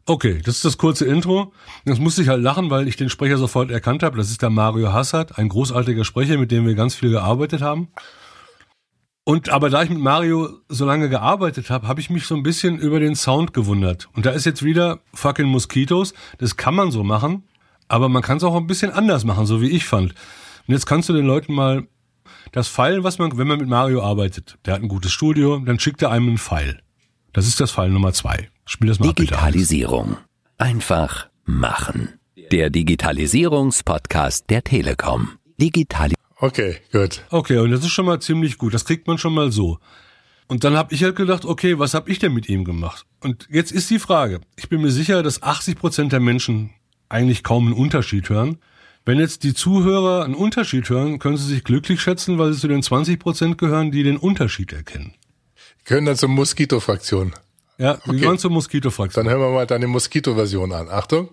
Okay, 0.08 0.40
das 0.44 0.56
ist 0.56 0.64
das 0.64 0.78
kurze 0.78 1.04
Intro. 1.04 1.52
Das 1.84 1.98
musste 1.98 2.22
ich 2.22 2.28
halt 2.28 2.40
lachen, 2.40 2.70
weil 2.70 2.86
ich 2.86 2.94
den 2.94 3.10
Sprecher 3.10 3.38
sofort 3.38 3.72
erkannt 3.72 4.04
habe. 4.04 4.16
Das 4.16 4.30
ist 4.30 4.40
der 4.40 4.50
Mario 4.50 4.92
Hassard, 4.92 5.36
ein 5.36 5.48
großartiger 5.48 6.04
Sprecher, 6.04 6.38
mit 6.38 6.52
dem 6.52 6.64
wir 6.64 6.76
ganz 6.76 6.94
viel 6.94 7.10
gearbeitet 7.10 7.60
haben. 7.60 7.88
Und 9.24 9.48
aber 9.48 9.68
da 9.68 9.82
ich 9.82 9.90
mit 9.90 9.98
Mario 9.98 10.60
so 10.68 10.86
lange 10.86 11.08
gearbeitet 11.08 11.70
habe, 11.70 11.88
habe 11.88 12.00
ich 12.00 12.08
mich 12.08 12.28
so 12.28 12.36
ein 12.36 12.44
bisschen 12.44 12.78
über 12.78 13.00
den 13.00 13.16
Sound 13.16 13.52
gewundert. 13.52 14.08
Und 14.14 14.24
da 14.24 14.30
ist 14.30 14.46
jetzt 14.46 14.62
wieder 14.62 15.00
fucking 15.12 15.48
Mosquitos. 15.48 16.14
Das 16.38 16.56
kann 16.56 16.76
man 16.76 16.92
so 16.92 17.02
machen, 17.02 17.42
aber 17.88 18.08
man 18.08 18.22
kann 18.22 18.36
es 18.36 18.44
auch 18.44 18.54
ein 18.54 18.68
bisschen 18.68 18.92
anders 18.92 19.24
machen, 19.24 19.44
so 19.44 19.60
wie 19.60 19.70
ich 19.70 19.86
fand. 19.86 20.14
Und 20.68 20.74
jetzt 20.74 20.86
kannst 20.86 21.08
du 21.08 21.14
den 21.14 21.26
Leuten 21.26 21.52
mal 21.52 21.88
das 22.52 22.68
Pfeil, 22.68 23.02
was 23.02 23.18
man, 23.18 23.36
wenn 23.36 23.48
man 23.48 23.58
mit 23.58 23.68
Mario 23.68 24.04
arbeitet, 24.04 24.56
der 24.64 24.74
hat 24.74 24.82
ein 24.82 24.88
gutes 24.88 25.10
Studio, 25.10 25.58
dann 25.58 25.80
schickt 25.80 26.02
er 26.02 26.12
einem 26.12 26.28
einen 26.28 26.38
Pfeil. 26.38 26.80
Das 27.32 27.48
ist 27.48 27.58
das 27.58 27.72
Pfeil 27.72 27.90
Nummer 27.90 28.12
zwei. 28.12 28.48
Spiel 28.66 28.88
das 28.88 28.98
mal. 28.98 29.12
Digitalisierung. 29.12 30.18
Einfach 30.59 31.29
machen. 31.44 32.18
Der 32.52 32.70
Digitalisierungspodcast 32.70 34.50
der 34.50 34.62
Telekom. 34.62 35.31
Digitali 35.59 36.14
Okay, 36.38 36.76
gut. 36.92 37.24
Okay, 37.31 37.59
und 37.59 37.70
das 37.70 37.81
ist 37.81 37.92
schon 37.92 38.05
mal 38.05 38.20
ziemlich 38.20 38.59
gut. 38.59 38.74
Das 38.74 38.85
kriegt 38.85 39.07
man 39.07 39.16
schon 39.16 39.33
mal 39.33 39.50
so. 39.50 39.79
Und 40.48 40.64
dann 40.64 40.76
habe 40.76 40.94
ich 40.94 41.02
halt 41.02 41.16
gedacht, 41.16 41.44
okay, 41.44 41.79
was 41.79 41.94
habe 41.94 42.11
ich 42.11 42.18
denn 42.18 42.35
mit 42.35 42.48
ihm 42.48 42.64
gemacht? 42.64 43.07
Und 43.20 43.48
jetzt 43.50 43.72
ist 43.72 43.88
die 43.88 43.98
Frage. 43.98 44.40
Ich 44.57 44.68
bin 44.68 44.83
mir 44.83 44.90
sicher, 44.90 45.22
dass 45.22 45.42
80 45.42 45.79
Prozent 45.79 46.12
der 46.12 46.20
Menschen 46.20 46.70
eigentlich 47.09 47.42
kaum 47.42 47.66
einen 47.66 47.74
Unterschied 47.74 48.29
hören. 48.29 48.59
Wenn 49.05 49.18
jetzt 49.18 49.44
die 49.44 49.55
Zuhörer 49.55 50.24
einen 50.24 50.35
Unterschied 50.35 50.88
hören, 50.90 51.18
können 51.18 51.37
sie 51.37 51.46
sich 51.46 51.64
glücklich 51.64 52.00
schätzen, 52.00 52.38
weil 52.38 52.52
sie 52.52 52.61
zu 52.61 52.68
den 52.68 52.83
20 52.83 53.18
Prozent 53.18 53.59
gehören, 53.59 53.90
die 53.90 54.02
den 54.02 54.16
Unterschied 54.16 54.72
erkennen. 54.72 55.14
Können 55.85 56.07
dann 56.07 56.16
zur 56.16 56.29
Moskito-Fraktion. 56.29 57.33
Ja, 57.78 57.98
wir 58.04 58.08
Okay. 58.12 58.20
gehören 58.20 58.38
zur 58.38 58.50
Moskito-Fraktion. 58.50 59.24
Dann 59.24 59.32
hören 59.32 59.42
wir 59.42 59.50
mal 59.54 59.66
deine 59.66 59.86
Moskito-Version 59.86 60.72
an. 60.72 60.88
Achtung. 60.88 61.28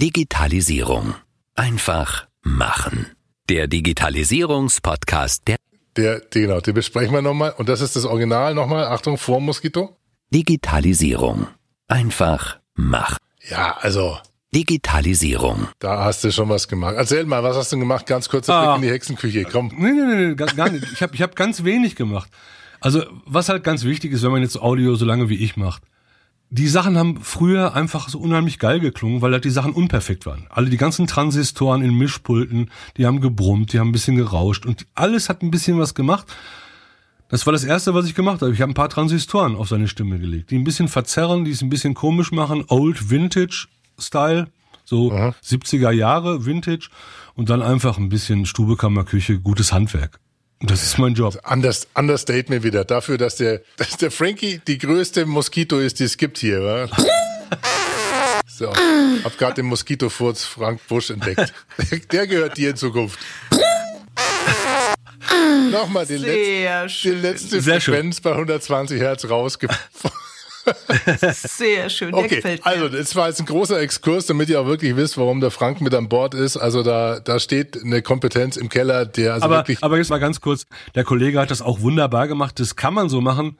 Digitalisierung. 0.00 1.14
Einfach 1.54 2.26
machen. 2.42 3.06
Der 3.48 3.66
Digitalisierungspodcast 3.66 5.46
der 5.48 5.56
Der, 5.96 6.20
die, 6.20 6.42
genau, 6.42 6.60
den 6.60 6.74
besprechen 6.74 7.12
wir 7.12 7.22
nochmal. 7.22 7.54
Und 7.56 7.68
das 7.68 7.80
ist 7.80 7.96
das 7.96 8.04
Original 8.04 8.54
nochmal. 8.54 8.84
Achtung, 8.86 9.18
vor 9.18 9.40
Moskito. 9.40 9.96
Digitalisierung. 10.32 11.48
Einfach 11.88 12.58
machen. 12.74 13.16
Ja, 13.48 13.76
also, 13.80 14.18
Digitalisierung. 14.54 15.68
da 15.78 16.04
hast 16.04 16.22
du 16.24 16.30
schon 16.32 16.48
was 16.48 16.68
gemacht. 16.68 16.94
Erzähl 16.96 17.24
mal, 17.24 17.42
was 17.42 17.56
hast 17.56 17.72
du 17.72 17.78
gemacht? 17.78 18.06
Ganz 18.06 18.28
kurzer 18.28 18.54
Ah. 18.54 18.62
Blick 18.76 18.76
in 18.76 18.88
die 18.88 18.94
Hexenküche. 18.94 19.44
Komm. 19.44 19.72
Nee, 19.76 19.90
nee, 19.92 20.04
nee, 20.04 20.26
nee 20.28 20.34
gar, 20.34 20.48
gar 20.48 20.70
nicht. 20.70 20.84
Ich 20.92 21.02
habe 21.02 21.14
ich 21.14 21.22
hab 21.22 21.34
ganz 21.36 21.64
wenig 21.64 21.96
gemacht. 21.96 22.30
Also, 22.80 23.04
was 23.24 23.48
halt 23.48 23.64
ganz 23.64 23.84
wichtig 23.84 24.12
ist, 24.12 24.22
wenn 24.22 24.32
man 24.32 24.42
jetzt 24.42 24.60
Audio 24.60 24.94
so 24.94 25.04
lange 25.04 25.28
wie 25.28 25.36
ich 25.36 25.56
macht. 25.56 25.82
Die 26.50 26.68
Sachen 26.68 26.96
haben 26.96 27.20
früher 27.20 27.74
einfach 27.74 28.08
so 28.08 28.18
unheimlich 28.18 28.58
geil 28.58 28.80
geklungen, 28.80 29.20
weil 29.20 29.32
halt 29.32 29.44
die 29.44 29.50
Sachen 29.50 29.72
unperfekt 29.72 30.24
waren. 30.24 30.46
Alle 30.48 30.70
die 30.70 30.78
ganzen 30.78 31.06
Transistoren 31.06 31.82
in 31.82 31.92
Mischpulten, 31.94 32.70
die 32.96 33.04
haben 33.04 33.20
gebrummt, 33.20 33.72
die 33.72 33.78
haben 33.78 33.90
ein 33.90 33.92
bisschen 33.92 34.16
gerauscht 34.16 34.64
und 34.64 34.86
alles 34.94 35.28
hat 35.28 35.42
ein 35.42 35.50
bisschen 35.50 35.78
was 35.78 35.94
gemacht. 35.94 36.26
Das 37.28 37.44
war 37.44 37.52
das 37.52 37.64
erste, 37.64 37.92
was 37.92 38.06
ich 38.06 38.14
gemacht 38.14 38.40
habe. 38.40 38.52
Ich 38.54 38.62
habe 38.62 38.72
ein 38.72 38.74
paar 38.74 38.88
Transistoren 38.88 39.56
auf 39.56 39.68
seine 39.68 39.88
Stimme 39.88 40.18
gelegt, 40.18 40.50
die 40.50 40.56
ein 40.58 40.64
bisschen 40.64 40.88
verzerren, 40.88 41.44
die 41.44 41.50
es 41.50 41.60
ein 41.60 41.68
bisschen 41.68 41.92
komisch 41.92 42.32
machen, 42.32 42.64
Old 42.68 43.10
Vintage 43.10 43.66
Style, 43.98 44.46
so 44.86 45.12
70er 45.12 45.90
Jahre 45.90 46.46
Vintage 46.46 46.88
und 47.34 47.50
dann 47.50 47.60
einfach 47.60 47.98
ein 47.98 48.08
bisschen 48.08 48.46
Stubekammerküche, 48.46 49.38
gutes 49.38 49.72
Handwerk. 49.74 50.18
Das 50.60 50.82
ist 50.82 50.98
mein 50.98 51.14
Job. 51.14 51.38
Anders, 51.44 51.86
Understatement 51.94 52.64
wieder. 52.64 52.84
Dafür, 52.84 53.16
dass 53.16 53.36
der, 53.36 53.62
dass 53.76 53.96
der 53.96 54.10
Frankie 54.10 54.60
die 54.66 54.78
größte 54.78 55.24
Moskito 55.26 55.78
ist, 55.78 56.00
die 56.00 56.04
es 56.04 56.16
gibt 56.16 56.38
hier, 56.38 56.62
wa? 56.62 56.88
So. 58.46 58.72
Hab 59.22 59.38
gerade 59.38 59.54
den 59.54 59.66
Moskitofurz 59.66 60.44
Frank 60.44 60.80
Busch 60.88 61.10
entdeckt. 61.10 61.52
Der 62.10 62.26
gehört 62.26 62.56
dir 62.56 62.70
in 62.70 62.76
Zukunft. 62.76 63.16
Nochmal 65.70 66.06
die, 66.06 66.18
Sehr 66.18 66.82
letzte, 66.82 66.88
die 66.88 66.92
schön. 66.92 67.22
letzte 67.22 67.60
Sehr 67.60 67.80
schön. 67.80 67.94
Frequenz 67.94 68.20
bei 68.20 68.32
120 68.32 69.00
Hertz 69.00 69.30
rausge... 69.30 69.68
Sehr 71.32 71.90
schön. 71.90 72.12
Der 72.12 72.24
Okay, 72.24 72.36
gefällt 72.36 72.64
mir. 72.64 72.70
also 72.70 72.88
das 72.88 73.14
war 73.16 73.28
jetzt 73.28 73.40
ein 73.40 73.46
großer 73.46 73.80
Exkurs, 73.80 74.26
damit 74.26 74.48
ihr 74.48 74.60
auch 74.60 74.66
wirklich 74.66 74.96
wisst, 74.96 75.18
warum 75.18 75.40
der 75.40 75.50
Frank 75.50 75.80
mit 75.80 75.94
an 75.94 76.08
Bord 76.08 76.34
ist. 76.34 76.56
Also 76.56 76.82
da, 76.82 77.20
da 77.20 77.38
steht 77.40 77.82
eine 77.82 78.02
Kompetenz 78.02 78.56
im 78.56 78.68
Keller, 78.68 79.06
der 79.06 79.34
also 79.34 79.44
aber, 79.46 79.56
wirklich... 79.58 79.82
aber 79.82 79.96
jetzt 79.98 80.10
mal 80.10 80.18
ganz 80.18 80.40
kurz. 80.40 80.66
Der 80.94 81.04
Kollege 81.04 81.40
hat 81.40 81.50
das 81.50 81.62
auch 81.62 81.80
wunderbar 81.80 82.28
gemacht. 82.28 82.58
Das 82.60 82.76
kann 82.76 82.94
man 82.94 83.08
so 83.08 83.20
machen. 83.20 83.56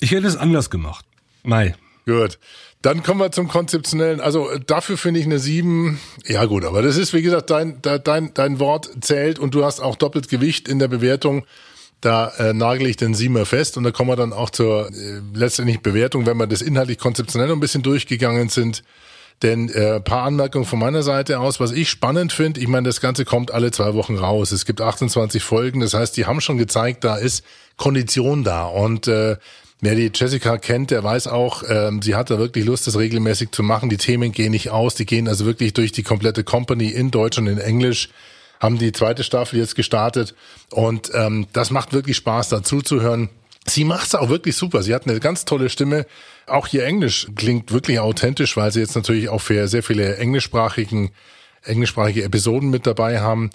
Ich 0.00 0.10
hätte 0.12 0.26
es 0.26 0.36
anders 0.36 0.70
gemacht. 0.70 1.04
Nein. 1.42 1.74
Gut. 2.06 2.38
Dann 2.82 3.02
kommen 3.02 3.20
wir 3.20 3.30
zum 3.30 3.46
konzeptionellen. 3.48 4.20
Also 4.20 4.48
äh, 4.50 4.58
dafür 4.58 4.96
finde 4.96 5.20
ich 5.20 5.26
eine 5.26 5.38
7. 5.38 6.00
Ja 6.26 6.46
gut, 6.46 6.64
aber 6.64 6.80
das 6.80 6.96
ist 6.96 7.12
wie 7.12 7.20
gesagt 7.20 7.50
dein 7.50 7.82
de- 7.82 8.00
dein 8.02 8.32
dein 8.32 8.58
Wort 8.58 8.90
zählt 9.02 9.38
und 9.38 9.54
du 9.54 9.64
hast 9.64 9.80
auch 9.80 9.96
doppelt 9.96 10.28
Gewicht 10.30 10.66
in 10.66 10.78
der 10.78 10.88
Bewertung. 10.88 11.44
Da 12.00 12.28
äh, 12.38 12.52
nagel 12.54 12.86
ich 12.86 12.96
den 12.96 13.14
Siemer 13.14 13.44
fest 13.44 13.76
und 13.76 13.84
da 13.84 13.90
kommen 13.90 14.10
wir 14.10 14.16
dann 14.16 14.32
auch 14.32 14.50
zur 14.50 14.88
äh, 14.88 15.20
letztendlichen 15.34 15.82
Bewertung, 15.82 16.24
wenn 16.26 16.38
wir 16.38 16.46
das 16.46 16.62
inhaltlich 16.62 16.98
konzeptionell 16.98 17.52
ein 17.52 17.60
bisschen 17.60 17.82
durchgegangen 17.82 18.48
sind. 18.48 18.82
Denn 19.42 19.70
äh, 19.70 20.00
paar 20.00 20.24
Anmerkungen 20.24 20.66
von 20.66 20.78
meiner 20.78 21.02
Seite 21.02 21.40
aus, 21.40 21.60
was 21.60 21.72
ich 21.72 21.88
spannend 21.88 22.32
finde, 22.32 22.60
ich 22.60 22.68
meine, 22.68 22.88
das 22.88 23.00
Ganze 23.00 23.24
kommt 23.24 23.50
alle 23.52 23.70
zwei 23.70 23.94
Wochen 23.94 24.16
raus. 24.18 24.52
Es 24.52 24.66
gibt 24.66 24.82
28 24.82 25.42
Folgen, 25.42 25.80
das 25.80 25.94
heißt, 25.94 26.16
die 26.16 26.26
haben 26.26 26.42
schon 26.42 26.58
gezeigt, 26.58 27.04
da 27.04 27.16
ist 27.16 27.44
Kondition 27.76 28.44
da. 28.44 28.64
Und 28.66 29.08
äh, 29.08 29.36
wer 29.80 29.94
die 29.94 30.10
Jessica 30.14 30.58
kennt, 30.58 30.90
der 30.90 31.02
weiß 31.02 31.26
auch, 31.26 31.62
ähm, 31.66 32.02
sie 32.02 32.14
hat 32.14 32.30
da 32.30 32.38
wirklich 32.38 32.66
Lust, 32.66 32.86
das 32.86 32.98
regelmäßig 32.98 33.50
zu 33.52 33.62
machen. 33.62 33.88
Die 33.88 33.96
Themen 33.96 34.32
gehen 34.32 34.50
nicht 34.50 34.70
aus, 34.70 34.94
die 34.94 35.06
gehen 35.06 35.26
also 35.26 35.46
wirklich 35.46 35.72
durch 35.72 35.92
die 35.92 36.02
komplette 36.02 36.44
Company 36.44 36.88
in 36.88 37.10
Deutsch 37.10 37.38
und 37.38 37.46
in 37.46 37.58
Englisch 37.58 38.10
haben 38.60 38.78
die 38.78 38.92
zweite 38.92 39.24
Staffel 39.24 39.58
jetzt 39.58 39.74
gestartet 39.74 40.34
und 40.70 41.10
ähm, 41.14 41.46
das 41.52 41.70
macht 41.70 41.92
wirklich 41.92 42.16
Spaß, 42.16 42.50
dazu 42.50 42.82
zu 42.82 43.00
hören. 43.00 43.30
Sie 43.66 43.84
macht's 43.84 44.14
auch 44.14 44.28
wirklich 44.28 44.56
super. 44.56 44.82
Sie 44.82 44.94
hat 44.94 45.06
eine 45.06 45.20
ganz 45.20 45.44
tolle 45.44 45.68
Stimme. 45.68 46.06
Auch 46.46 46.68
ihr 46.72 46.84
Englisch 46.84 47.28
klingt 47.36 47.72
wirklich 47.72 48.00
authentisch, 48.00 48.56
weil 48.56 48.72
sie 48.72 48.80
jetzt 48.80 48.96
natürlich 48.96 49.28
auch 49.28 49.40
für 49.40 49.68
sehr 49.68 49.82
viele 49.82 50.16
englischsprachigen, 50.16 51.10
englischsprachige 51.62 52.24
Episoden 52.24 52.70
mit 52.70 52.86
dabei 52.86 53.20
haben. 53.20 53.50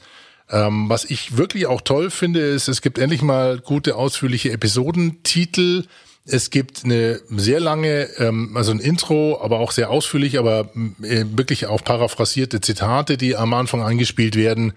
Ähm, 0.50 0.90
was 0.90 1.06
ich 1.06 1.38
wirklich 1.38 1.66
auch 1.66 1.82
toll 1.82 2.12
finde, 2.12 2.40
ist, 2.40 2.68
es 2.68 2.82
gibt 2.82 3.00
endlich 3.00 3.24
mal 3.24 3.60
gute, 3.60 3.96
ausführliche 3.96 4.52
Episodentitel. 4.52 5.84
Es 6.28 6.50
gibt 6.50 6.84
eine 6.84 7.22
sehr 7.30 7.60
lange, 7.60 8.10
ähm, 8.18 8.58
also 8.58 8.72
ein 8.72 8.80
Intro, 8.80 9.40
aber 9.42 9.60
auch 9.60 9.72
sehr 9.72 9.92
ausführlich, 9.92 10.40
aber 10.40 10.72
äh, 11.04 11.26
wirklich 11.36 11.68
auch 11.68 11.84
paraphrasierte 11.84 12.62
Zitate, 12.62 13.16
die 13.18 13.36
am 13.36 13.54
Anfang 13.54 13.84
eingespielt 13.84 14.36
werden. 14.36 14.74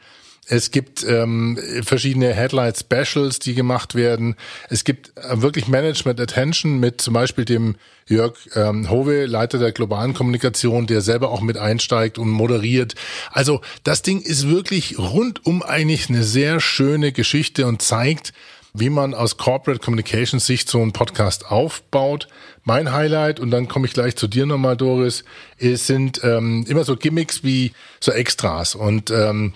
Es 0.50 0.70
gibt 0.70 1.04
ähm, 1.04 1.58
verschiedene 1.82 2.32
Headlight 2.32 2.78
Specials, 2.78 3.38
die 3.38 3.54
gemacht 3.54 3.94
werden. 3.94 4.34
Es 4.68 4.84
gibt 4.84 5.12
äh, 5.16 5.42
wirklich 5.42 5.68
Management 5.68 6.20
Attention 6.20 6.80
mit 6.80 7.00
zum 7.00 7.14
Beispiel 7.14 7.44
dem 7.44 7.76
Jörg 8.06 8.34
ähm, 8.54 8.88
Hove, 8.90 9.26
Leiter 9.26 9.58
der 9.58 9.72
globalen 9.72 10.14
Kommunikation, 10.14 10.86
der 10.86 11.02
selber 11.02 11.30
auch 11.30 11.42
mit 11.42 11.58
einsteigt 11.58 12.18
und 12.18 12.30
moderiert. 12.30 12.94
Also 13.30 13.60
das 13.84 14.00
Ding 14.02 14.20
ist 14.20 14.48
wirklich 14.48 14.98
rundum 14.98 15.62
eigentlich 15.62 16.08
eine 16.08 16.24
sehr 16.24 16.60
schöne 16.60 17.12
Geschichte 17.12 17.66
und 17.66 17.82
zeigt, 17.82 18.32
wie 18.80 18.90
man 18.90 19.14
aus 19.14 19.36
Corporate 19.36 19.80
Communications 19.80 20.46
Sicht 20.46 20.68
so 20.68 20.80
einen 20.80 20.92
Podcast 20.92 21.50
aufbaut. 21.50 22.28
Mein 22.64 22.92
Highlight, 22.92 23.40
und 23.40 23.50
dann 23.50 23.68
komme 23.68 23.86
ich 23.86 23.92
gleich 23.92 24.16
zu 24.16 24.26
dir 24.28 24.46
nochmal, 24.46 24.76
Doris, 24.76 25.24
sind 25.58 26.20
ähm, 26.22 26.64
immer 26.68 26.84
so 26.84 26.96
Gimmicks 26.96 27.42
wie 27.44 27.72
so 28.00 28.12
Extras. 28.12 28.74
Und 28.74 29.10
ähm, 29.10 29.54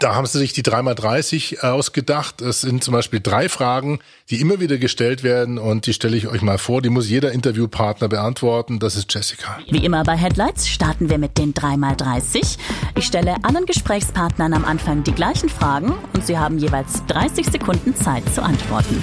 da 0.00 0.16
haben 0.16 0.26
sie 0.26 0.38
sich 0.38 0.52
die 0.52 0.62
3x30 0.62 1.60
ausgedacht. 1.60 2.40
Es 2.40 2.62
sind 2.62 2.82
zum 2.82 2.92
Beispiel 2.92 3.20
drei 3.20 3.48
Fragen, 3.48 4.00
die 4.28 4.40
immer 4.40 4.58
wieder 4.58 4.76
gestellt 4.76 5.22
werden 5.22 5.58
und 5.58 5.86
die 5.86 5.92
stelle 5.92 6.16
ich 6.16 6.26
euch 6.26 6.42
mal 6.42 6.58
vor. 6.58 6.82
Die 6.82 6.88
muss 6.88 7.08
jeder 7.08 7.30
Interviewpartner 7.30 8.08
beantworten. 8.08 8.80
Das 8.80 8.96
ist 8.96 9.12
Jessica. 9.14 9.58
Wie 9.70 9.84
immer 9.84 10.02
bei 10.02 10.16
Headlights 10.16 10.68
starten 10.68 11.08
wir 11.08 11.18
mit 11.18 11.38
den 11.38 11.54
3x30. 11.54 12.58
Ich 12.96 13.06
stelle 13.06 13.36
allen 13.44 13.64
Gesprächspartnern 13.66 14.52
am 14.52 14.64
Anfang 14.64 15.04
die 15.04 15.12
gleichen 15.12 15.48
Fragen 15.48 15.94
und 16.12 16.26
sie 16.26 16.36
haben 16.36 16.58
jeweils 16.58 17.06
30 17.06 17.46
Sekunden 17.46 17.94
Zeit 17.94 18.24
zu 18.34 18.42
antworten. 18.42 19.02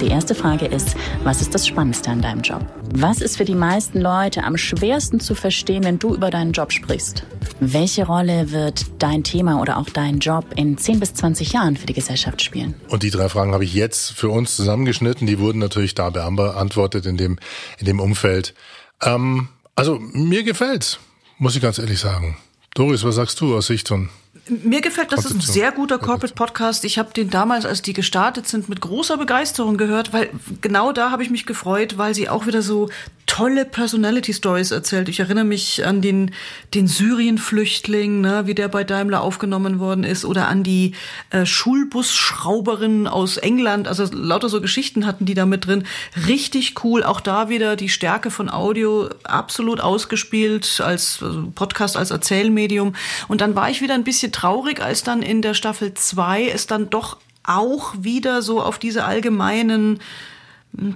Die 0.00 0.08
erste 0.08 0.34
Frage 0.34 0.66
ist, 0.66 0.96
was 1.22 1.40
ist 1.40 1.54
das 1.54 1.68
Spannendste 1.68 2.10
an 2.10 2.22
deinem 2.22 2.40
Job? 2.40 2.64
Was 2.94 3.20
ist 3.20 3.36
für 3.36 3.44
die 3.44 3.54
meisten 3.54 4.00
Leute 4.00 4.42
am 4.42 4.56
schwersten 4.56 5.20
zu 5.20 5.36
verstehen, 5.36 5.84
wenn 5.84 5.98
du 6.00 6.14
über 6.14 6.30
deinen 6.30 6.52
Job 6.52 6.72
sprichst? 6.72 7.22
Welche 7.60 8.06
Rolle 8.06 8.50
wird 8.52 8.86
dein 8.98 9.22
Thema 9.22 9.60
oder 9.60 9.76
auch 9.76 9.90
dein 9.90 9.99
Job 10.08 10.46
in 10.56 10.78
10 10.78 11.00
bis 11.00 11.14
20 11.14 11.52
Jahren 11.52 11.76
für 11.76 11.86
die 11.86 11.92
Gesellschaft 11.92 12.42
spielen? 12.42 12.74
Und 12.88 13.02
die 13.02 13.10
drei 13.10 13.28
Fragen 13.28 13.52
habe 13.52 13.64
ich 13.64 13.74
jetzt 13.74 14.12
für 14.12 14.28
uns 14.28 14.56
zusammengeschnitten. 14.56 15.26
Die 15.26 15.38
wurden 15.38 15.58
natürlich 15.58 15.94
da 15.94 16.10
beantwortet 16.10 17.06
in 17.06 17.16
dem, 17.16 17.38
in 17.78 17.86
dem 17.86 18.00
Umfeld. 18.00 18.54
Ähm, 19.02 19.48
also 19.76 19.98
mir 19.98 20.42
gefällt's, 20.42 20.98
muss 21.38 21.56
ich 21.56 21.62
ganz 21.62 21.78
ehrlich 21.78 22.00
sagen. 22.00 22.36
Doris, 22.74 23.04
was 23.04 23.16
sagst 23.16 23.40
du 23.40 23.56
aus 23.56 23.66
Sicht 23.66 23.88
von 23.88 24.08
mir 24.48 24.80
gefällt, 24.80 25.12
das 25.12 25.24
ist 25.24 25.34
ein 25.34 25.40
sehr 25.40 25.70
guter 25.70 25.98
Corporate 25.98 26.34
Podcast. 26.34 26.84
Ich 26.84 26.98
habe 26.98 27.12
den 27.12 27.30
damals, 27.30 27.64
als 27.64 27.82
die 27.82 27.92
gestartet 27.92 28.48
sind, 28.48 28.68
mit 28.68 28.80
großer 28.80 29.16
Begeisterung 29.16 29.76
gehört, 29.76 30.12
weil 30.12 30.30
genau 30.60 30.92
da 30.92 31.10
habe 31.10 31.22
ich 31.22 31.30
mich 31.30 31.46
gefreut, 31.46 31.98
weil 31.98 32.14
sie 32.14 32.28
auch 32.28 32.46
wieder 32.46 32.62
so 32.62 32.88
tolle 33.30 33.64
Personality 33.64 34.34
Stories 34.34 34.72
erzählt. 34.72 35.08
Ich 35.08 35.20
erinnere 35.20 35.44
mich 35.44 35.86
an 35.86 36.00
den, 36.00 36.32
den 36.74 36.88
Syrien-Flüchtling, 36.88 38.20
ne, 38.20 38.48
wie 38.48 38.56
der 38.56 38.66
bei 38.66 38.82
Daimler 38.82 39.20
aufgenommen 39.20 39.78
worden 39.78 40.02
ist, 40.02 40.24
oder 40.24 40.48
an 40.48 40.64
die 40.64 40.94
äh, 41.30 41.46
Schulbusschrauberin 41.46 43.06
aus 43.06 43.36
England. 43.36 43.86
Also 43.86 44.04
lauter 44.10 44.48
so 44.48 44.60
Geschichten 44.60 45.06
hatten 45.06 45.26
die 45.26 45.34
da 45.34 45.46
mit 45.46 45.68
drin. 45.68 45.84
Richtig 46.26 46.82
cool. 46.82 47.04
Auch 47.04 47.20
da 47.20 47.48
wieder 47.48 47.76
die 47.76 47.88
Stärke 47.88 48.32
von 48.32 48.50
Audio 48.50 49.08
absolut 49.22 49.80
ausgespielt 49.80 50.80
als 50.84 51.22
also 51.22 51.52
Podcast, 51.54 51.96
als 51.96 52.10
Erzählmedium. 52.10 52.96
Und 53.28 53.42
dann 53.42 53.54
war 53.54 53.70
ich 53.70 53.80
wieder 53.80 53.94
ein 53.94 54.02
bisschen 54.02 54.32
traurig, 54.32 54.82
als 54.82 55.04
dann 55.04 55.22
in 55.22 55.40
der 55.40 55.54
Staffel 55.54 55.94
2 55.94 56.48
es 56.48 56.66
dann 56.66 56.90
doch 56.90 57.16
auch 57.44 57.94
wieder 57.96 58.42
so 58.42 58.60
auf 58.60 58.80
diese 58.80 59.04
allgemeinen 59.04 60.00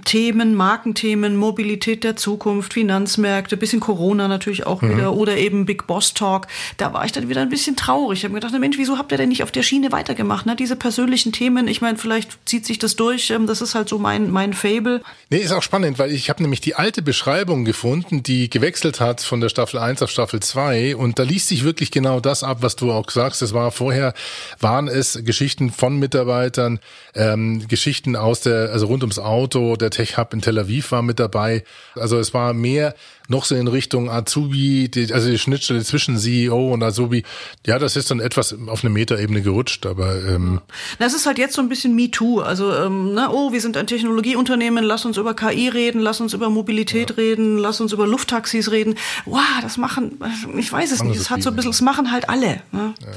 Themen, 0.05 0.55
Markenthemen, 0.55 1.35
Mobilität 1.35 2.05
der 2.05 2.15
Zukunft, 2.15 2.73
Finanzmärkte, 2.73 3.57
bisschen 3.57 3.81
Corona 3.81 4.29
natürlich 4.29 4.65
auch 4.65 4.81
mhm. 4.81 4.93
wieder 4.93 5.13
oder 5.13 5.35
eben 5.37 5.65
Big 5.65 5.85
Boss 5.85 6.13
Talk. 6.13 6.47
Da 6.77 6.93
war 6.93 7.03
ich 7.03 7.11
dann 7.11 7.27
wieder 7.27 7.41
ein 7.41 7.49
bisschen 7.49 7.75
traurig. 7.75 8.19
Ich 8.19 8.23
habe 8.23 8.33
mir 8.33 8.39
gedacht, 8.39 8.57
Mensch, 8.57 8.77
wieso 8.77 8.97
habt 8.97 9.11
ihr 9.11 9.17
denn 9.17 9.29
nicht 9.29 9.43
auf 9.43 9.51
der 9.51 9.63
Schiene 9.63 9.91
weitergemacht? 9.91 10.45
Ne? 10.45 10.55
Diese 10.55 10.77
persönlichen 10.77 11.33
Themen, 11.33 11.67
ich 11.67 11.81
meine, 11.81 11.97
vielleicht 11.97 12.37
zieht 12.47 12.65
sich 12.65 12.79
das 12.79 12.95
durch. 12.95 13.29
Ähm, 13.31 13.47
das 13.47 13.61
ist 13.61 13.75
halt 13.75 13.89
so 13.89 13.99
mein, 13.99 14.31
mein 14.31 14.53
Fable. 14.53 15.01
Nee, 15.29 15.39
ist 15.39 15.51
auch 15.51 15.61
spannend, 15.61 15.99
weil 15.99 16.11
ich 16.11 16.29
habe 16.29 16.41
nämlich 16.41 16.61
die 16.61 16.75
alte 16.75 17.01
Beschreibung 17.01 17.65
gefunden, 17.65 18.23
die 18.23 18.49
gewechselt 18.49 19.01
hat 19.01 19.19
von 19.19 19.41
der 19.41 19.49
Staffel 19.49 19.77
1 19.79 20.01
auf 20.01 20.09
Staffel 20.09 20.39
2 20.39 20.95
und 20.95 21.19
da 21.19 21.23
liest 21.23 21.49
sich 21.49 21.65
wirklich 21.65 21.91
genau 21.91 22.21
das 22.21 22.43
ab, 22.43 22.59
was 22.61 22.77
du 22.77 22.93
auch 22.93 23.09
sagst. 23.11 23.41
Es 23.41 23.53
war 23.53 23.71
vorher, 23.71 24.13
waren 24.61 24.87
es 24.87 25.19
Geschichten 25.25 25.69
von 25.69 25.99
Mitarbeitern, 25.99 26.79
ähm, 27.13 27.67
Geschichten 27.67 28.15
aus 28.15 28.39
der, 28.39 28.71
also 28.71 28.87
rund 28.87 29.03
ums 29.03 29.19
Auto, 29.19 29.64
der 29.75 29.89
Tech 29.89 30.17
Hub 30.17 30.33
in 30.33 30.41
Tel 30.41 30.59
Aviv 30.59 30.91
war 30.91 31.01
mit 31.01 31.19
dabei. 31.19 31.63
Also 31.95 32.19
es 32.19 32.33
war 32.33 32.53
mehr 32.53 32.93
noch 33.27 33.45
so 33.45 33.55
in 33.55 33.67
Richtung 33.67 34.09
Azubi, 34.09 34.89
die, 34.89 35.11
also 35.11 35.29
die 35.29 35.39
Schnittstelle 35.39 35.83
zwischen 35.83 36.17
CEO 36.17 36.73
und 36.73 36.83
Azubi. 36.83 37.23
Ja, 37.65 37.79
das 37.79 37.95
ist 37.95 38.11
dann 38.11 38.19
etwas 38.19 38.55
auf 38.67 38.83
eine 38.83 38.91
Metaebene 38.93 39.41
gerutscht, 39.41 39.85
aber 39.85 40.23
ähm 40.23 40.61
das 40.99 41.13
ist 41.13 41.25
halt 41.25 41.39
jetzt 41.39 41.55
so 41.55 41.61
ein 41.61 41.69
bisschen 41.69 41.95
Me 41.95 42.11
Too. 42.11 42.41
Also 42.41 42.73
ähm, 42.73 43.13
ne, 43.13 43.29
oh, 43.31 43.51
wir 43.51 43.61
sind 43.61 43.77
ein 43.77 43.87
Technologieunternehmen, 43.87 44.83
lass 44.83 45.05
uns 45.05 45.17
über 45.17 45.33
KI 45.33 45.69
reden, 45.69 46.01
lass 46.01 46.21
uns 46.21 46.33
über 46.33 46.49
Mobilität 46.49 47.11
ja. 47.11 47.15
reden, 47.15 47.57
lass 47.57 47.81
uns 47.81 47.93
über 47.93 48.05
Lufttaxis 48.05 48.69
reden. 48.71 48.95
Wow, 49.25 49.41
das 49.61 49.77
machen, 49.77 50.19
ich 50.57 50.71
weiß 50.71 50.91
es 50.91 51.03
nicht, 51.03 51.19
es 51.19 51.29
hat 51.29 51.41
so 51.41 51.49
ein 51.49 51.55
bisschen, 51.55 51.71
das 51.71 51.81
machen 51.81 52.11
halt 52.11 52.29
alle. 52.29 52.61
Ne? 52.71 52.93
Ja. 53.01 53.07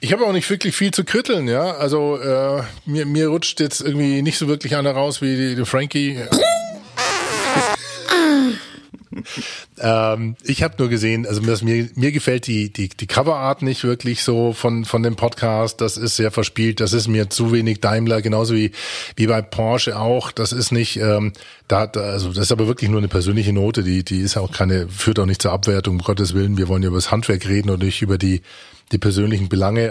Ich 0.00 0.12
habe 0.12 0.24
auch 0.24 0.32
nicht 0.32 0.48
wirklich 0.48 0.76
viel 0.76 0.92
zu 0.92 1.02
kritteln, 1.04 1.48
ja. 1.48 1.72
Also 1.72 2.18
äh, 2.20 2.62
mir, 2.86 3.04
mir 3.04 3.28
rutscht 3.28 3.58
jetzt 3.58 3.80
irgendwie 3.80 4.22
nicht 4.22 4.38
so 4.38 4.46
wirklich 4.46 4.76
einer 4.76 4.92
raus 4.92 5.20
wie 5.22 5.36
die, 5.36 5.56
die 5.56 5.64
Frankie. 5.64 6.20
ähm, 9.80 10.36
ich 10.44 10.62
habe 10.62 10.76
nur 10.78 10.88
gesehen, 10.88 11.26
also 11.26 11.42
mir, 11.42 11.88
mir 11.96 12.12
gefällt 12.12 12.46
die, 12.46 12.72
die, 12.72 12.90
die 12.90 13.06
Coverart 13.08 13.62
nicht 13.62 13.82
wirklich 13.82 14.22
so 14.22 14.52
von, 14.52 14.84
von 14.84 15.02
dem 15.02 15.16
Podcast. 15.16 15.80
Das 15.80 15.96
ist 15.96 16.14
sehr 16.14 16.30
verspielt. 16.30 16.78
Das 16.78 16.92
ist 16.92 17.08
mir 17.08 17.28
zu 17.28 17.50
wenig 17.52 17.80
Daimler, 17.80 18.22
genauso 18.22 18.54
wie, 18.54 18.70
wie 19.16 19.26
bei 19.26 19.42
Porsche 19.42 19.98
auch. 19.98 20.30
Das 20.30 20.52
ist 20.52 20.70
nicht, 20.70 20.98
ähm, 20.98 21.32
da, 21.66 21.88
da, 21.88 22.02
also 22.02 22.28
das 22.28 22.44
ist 22.44 22.52
aber 22.52 22.68
wirklich 22.68 22.88
nur 22.88 23.00
eine 23.00 23.08
persönliche 23.08 23.52
Note. 23.52 23.82
Die, 23.82 24.04
die 24.04 24.20
ist 24.20 24.36
auch 24.36 24.52
keine, 24.52 24.88
führt 24.88 25.18
auch 25.18 25.26
nicht 25.26 25.42
zur 25.42 25.50
Abwertung, 25.50 25.96
um 25.96 26.02
Gottes 26.02 26.34
Willen. 26.34 26.56
Wir 26.56 26.68
wollen 26.68 26.84
ja 26.84 26.88
über 26.88 26.98
das 26.98 27.10
Handwerk 27.10 27.48
reden 27.48 27.70
und 27.70 27.82
nicht 27.82 28.00
über 28.00 28.16
die 28.16 28.42
die 28.92 28.98
persönlichen 28.98 29.48
Belange. 29.48 29.90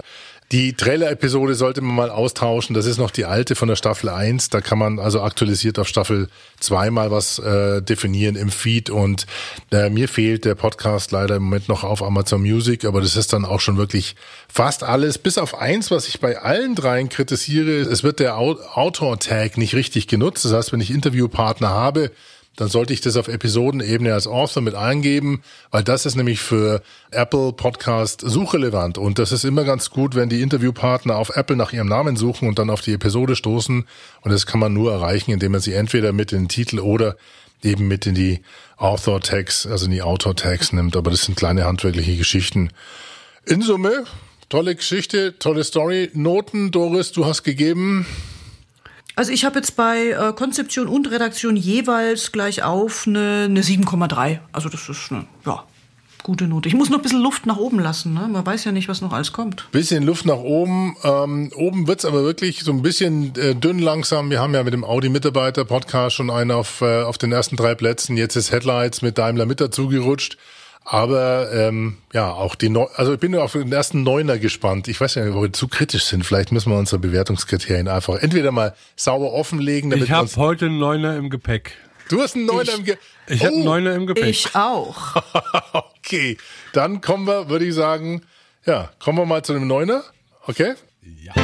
Die 0.50 0.72
Trailer-Episode 0.72 1.54
sollte 1.54 1.82
man 1.82 1.94
mal 1.94 2.10
austauschen. 2.10 2.74
Das 2.74 2.86
ist 2.86 2.96
noch 2.96 3.10
die 3.10 3.26
alte 3.26 3.54
von 3.54 3.68
der 3.68 3.76
Staffel 3.76 4.08
1. 4.08 4.48
Da 4.48 4.62
kann 4.62 4.78
man 4.78 4.98
also 4.98 5.20
aktualisiert 5.20 5.78
auf 5.78 5.86
Staffel 5.86 6.28
2 6.60 6.90
mal 6.90 7.10
was 7.10 7.38
äh, 7.38 7.82
definieren 7.82 8.34
im 8.34 8.50
Feed. 8.50 8.88
Und 8.88 9.26
äh, 9.72 9.90
mir 9.90 10.08
fehlt 10.08 10.46
der 10.46 10.54
Podcast 10.54 11.12
leider 11.12 11.36
im 11.36 11.42
Moment 11.42 11.68
noch 11.68 11.84
auf 11.84 12.02
Amazon 12.02 12.40
Music, 12.40 12.86
aber 12.86 13.02
das 13.02 13.14
ist 13.14 13.34
dann 13.34 13.44
auch 13.44 13.60
schon 13.60 13.76
wirklich 13.76 14.16
fast 14.48 14.84
alles. 14.84 15.18
Bis 15.18 15.36
auf 15.36 15.54
eins, 15.54 15.90
was 15.90 16.08
ich 16.08 16.18
bei 16.18 16.38
allen 16.38 16.74
dreien 16.74 17.10
kritisiere. 17.10 17.82
Es 17.82 18.02
wird 18.02 18.18
der 18.18 18.38
Autor-Tag 18.38 19.58
nicht 19.58 19.74
richtig 19.74 20.08
genutzt. 20.08 20.46
Das 20.46 20.54
heißt, 20.54 20.72
wenn 20.72 20.80
ich 20.80 20.90
Interviewpartner 20.90 21.68
habe, 21.68 22.10
dann 22.58 22.68
sollte 22.68 22.92
ich 22.92 23.00
das 23.00 23.16
auf 23.16 23.28
Episodenebene 23.28 24.12
als 24.12 24.26
Author 24.26 24.60
mit 24.62 24.74
eingeben, 24.74 25.42
weil 25.70 25.84
das 25.84 26.06
ist 26.06 26.16
nämlich 26.16 26.40
für 26.40 26.82
Apple 27.12 27.52
Podcast 27.52 28.20
suchrelevant 28.20 28.98
und 28.98 29.20
das 29.20 29.30
ist 29.30 29.44
immer 29.44 29.62
ganz 29.62 29.90
gut, 29.90 30.16
wenn 30.16 30.28
die 30.28 30.42
Interviewpartner 30.42 31.16
auf 31.16 31.36
Apple 31.36 31.54
nach 31.54 31.72
ihrem 31.72 31.86
Namen 31.86 32.16
suchen 32.16 32.48
und 32.48 32.58
dann 32.58 32.68
auf 32.68 32.80
die 32.80 32.92
Episode 32.92 33.36
stoßen 33.36 33.86
und 34.22 34.32
das 34.32 34.44
kann 34.44 34.58
man 34.58 34.72
nur 34.72 34.90
erreichen, 34.90 35.30
indem 35.30 35.52
man 35.52 35.60
sie 35.60 35.72
entweder 35.72 36.12
mit 36.12 36.32
in 36.32 36.44
den 36.44 36.48
Titel 36.48 36.80
oder 36.80 37.16
eben 37.62 37.86
mit 37.86 38.06
in 38.06 38.16
die 38.16 38.40
Author 38.76 39.20
Tags, 39.20 39.64
also 39.64 39.84
in 39.84 39.92
die 39.92 40.02
Autor 40.02 40.34
Tags 40.34 40.72
nimmt, 40.72 40.96
aber 40.96 41.12
das 41.12 41.22
sind 41.22 41.36
kleine 41.36 41.64
handwerkliche 41.64 42.16
Geschichten. 42.16 42.70
In 43.46 43.62
Summe, 43.62 44.04
tolle 44.48 44.74
Geschichte, 44.74 45.38
tolle 45.38 45.62
Story. 45.62 46.10
Noten, 46.12 46.72
Doris, 46.72 47.12
du 47.12 47.24
hast 47.24 47.44
gegeben 47.44 48.04
also 49.18 49.32
ich 49.32 49.44
habe 49.44 49.56
jetzt 49.56 49.74
bei 49.74 50.10
äh, 50.10 50.32
Konzeption 50.32 50.86
und 50.86 51.10
Redaktion 51.10 51.56
jeweils 51.56 52.30
gleich 52.30 52.62
auf 52.62 53.04
eine, 53.04 53.46
eine 53.46 53.62
7,3. 53.62 54.38
Also 54.52 54.68
das 54.68 54.88
ist 54.88 55.10
eine, 55.10 55.24
ja, 55.44 55.64
gute 56.22 56.46
Note. 56.46 56.68
Ich 56.68 56.76
muss 56.76 56.88
noch 56.88 56.98
ein 56.98 57.02
bisschen 57.02 57.20
Luft 57.20 57.44
nach 57.44 57.56
oben 57.56 57.80
lassen. 57.80 58.14
Ne? 58.14 58.28
Man 58.28 58.46
weiß 58.46 58.64
ja 58.64 58.70
nicht, 58.70 58.88
was 58.88 59.00
noch 59.00 59.12
alles 59.12 59.32
kommt. 59.32 59.68
Bisschen 59.72 60.04
Luft 60.04 60.24
nach 60.24 60.38
oben. 60.38 60.96
Ähm, 61.02 61.50
oben 61.56 61.88
wird's 61.88 62.04
aber 62.04 62.22
wirklich 62.22 62.60
so 62.60 62.70
ein 62.70 62.82
bisschen 62.82 63.34
äh, 63.34 63.56
dünn 63.56 63.80
langsam. 63.80 64.30
Wir 64.30 64.38
haben 64.38 64.54
ja 64.54 64.62
mit 64.62 64.72
dem 64.72 64.84
Audi-Mitarbeiter-Podcast 64.84 66.14
schon 66.14 66.30
einen 66.30 66.52
auf, 66.52 66.80
äh, 66.80 67.02
auf 67.02 67.18
den 67.18 67.32
ersten 67.32 67.56
drei 67.56 67.74
Plätzen. 67.74 68.16
Jetzt 68.16 68.36
ist 68.36 68.52
Headlights 68.52 69.02
mit 69.02 69.18
Daimler 69.18 69.46
mit 69.46 69.60
dazu 69.60 69.88
gerutscht. 69.88 70.38
Aber 70.90 71.52
ähm, 71.52 71.98
ja, 72.14 72.32
auch 72.32 72.54
die 72.54 72.70
Neu 72.70 72.86
also 72.94 73.12
ich 73.12 73.20
bin 73.20 73.34
auf 73.36 73.52
den 73.52 73.70
ersten 73.70 74.04
Neuner 74.04 74.38
gespannt. 74.38 74.88
Ich 74.88 74.98
weiß 74.98 75.16
ja 75.16 75.24
nicht, 75.26 75.34
ob 75.34 75.42
wir 75.42 75.52
zu 75.52 75.68
kritisch 75.68 76.04
sind. 76.04 76.24
Vielleicht 76.24 76.50
müssen 76.50 76.72
wir 76.72 76.78
unsere 76.78 76.98
Bewertungskriterien 76.98 77.88
einfach 77.88 78.14
entweder 78.14 78.52
mal 78.52 78.74
sauber 78.96 79.34
offenlegen. 79.34 79.90
Damit 79.90 80.06
ich 80.06 80.12
habe 80.12 80.30
heute 80.36 80.64
einen 80.64 80.78
Neuner 80.78 81.16
im 81.16 81.28
Gepäck. 81.28 81.72
Du 82.08 82.22
hast 82.22 82.36
einen 82.36 82.46
Neuner 82.46 82.72
ich, 82.72 82.78
im 82.78 82.84
Gepäck. 82.86 83.02
Ich 83.26 83.42
oh, 83.42 83.44
habe 83.44 83.54
einen 83.56 83.64
Neuner 83.64 83.94
im 83.96 84.06
Gepäck. 84.06 84.28
Ich 84.30 84.54
auch. 84.54 85.22
okay, 85.98 86.38
dann 86.72 87.02
kommen 87.02 87.26
wir, 87.26 87.50
würde 87.50 87.66
ich 87.66 87.74
sagen, 87.74 88.22
ja, 88.64 88.88
kommen 88.98 89.18
wir 89.18 89.26
mal 89.26 89.44
zu 89.44 89.52
dem 89.52 89.66
Neuner. 89.66 90.04
Okay? 90.46 90.72
Ja. 91.22 91.34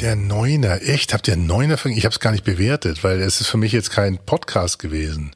Der 0.00 0.16
Neuner, 0.16 0.82
echt? 0.82 1.14
Habt 1.14 1.28
ihr 1.28 1.34
einen 1.34 1.46
Neuner? 1.46 1.74
Ich 1.84 2.04
habe 2.04 2.12
es 2.12 2.18
gar 2.18 2.32
nicht 2.32 2.42
bewertet, 2.42 3.04
weil 3.04 3.20
es 3.20 3.40
ist 3.40 3.46
für 3.46 3.56
mich 3.56 3.70
jetzt 3.70 3.92
kein 3.92 4.18
Podcast 4.18 4.80
gewesen. 4.80 5.30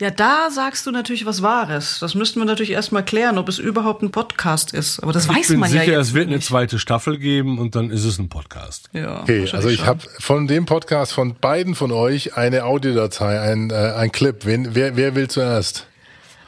Ja, 0.00 0.10
da 0.10 0.48
sagst 0.50 0.86
du 0.86 0.92
natürlich 0.92 1.26
was 1.26 1.42
Wahres. 1.42 1.98
Das 2.00 2.14
müssten 2.14 2.40
wir 2.40 2.46
natürlich 2.46 2.70
erstmal 2.70 3.04
klären, 3.04 3.36
ob 3.36 3.50
es 3.50 3.58
überhaupt 3.58 4.00
ein 4.02 4.10
Podcast 4.10 4.72
ist. 4.72 4.98
Aber 5.00 5.12
das 5.12 5.26
ich 5.26 5.36
weiß 5.36 5.48
bin 5.48 5.60
man 5.60 5.68
sicher, 5.68 5.84
ja 5.84 5.98
jetzt 5.98 6.08
es 6.08 6.14
wird 6.14 6.28
eine 6.28 6.36
nicht. 6.36 6.48
zweite 6.48 6.78
Staffel 6.78 7.18
geben 7.18 7.58
und 7.58 7.76
dann 7.76 7.90
ist 7.90 8.04
es 8.04 8.18
ein 8.18 8.30
Podcast. 8.30 8.88
Ja, 8.94 9.20
Okay, 9.20 9.46
also 9.52 9.68
ich 9.68 9.84
habe 9.84 10.00
von 10.18 10.46
dem 10.46 10.64
Podcast 10.64 11.12
von 11.12 11.34
beiden 11.34 11.74
von 11.74 11.92
euch 11.92 12.34
eine 12.34 12.64
Audiodatei, 12.64 13.40
ein, 13.42 13.68
äh, 13.68 13.74
ein 13.74 14.10
Clip. 14.10 14.46
Wen, 14.46 14.74
wer, 14.74 14.96
wer 14.96 15.14
will 15.14 15.28
zuerst? 15.28 15.86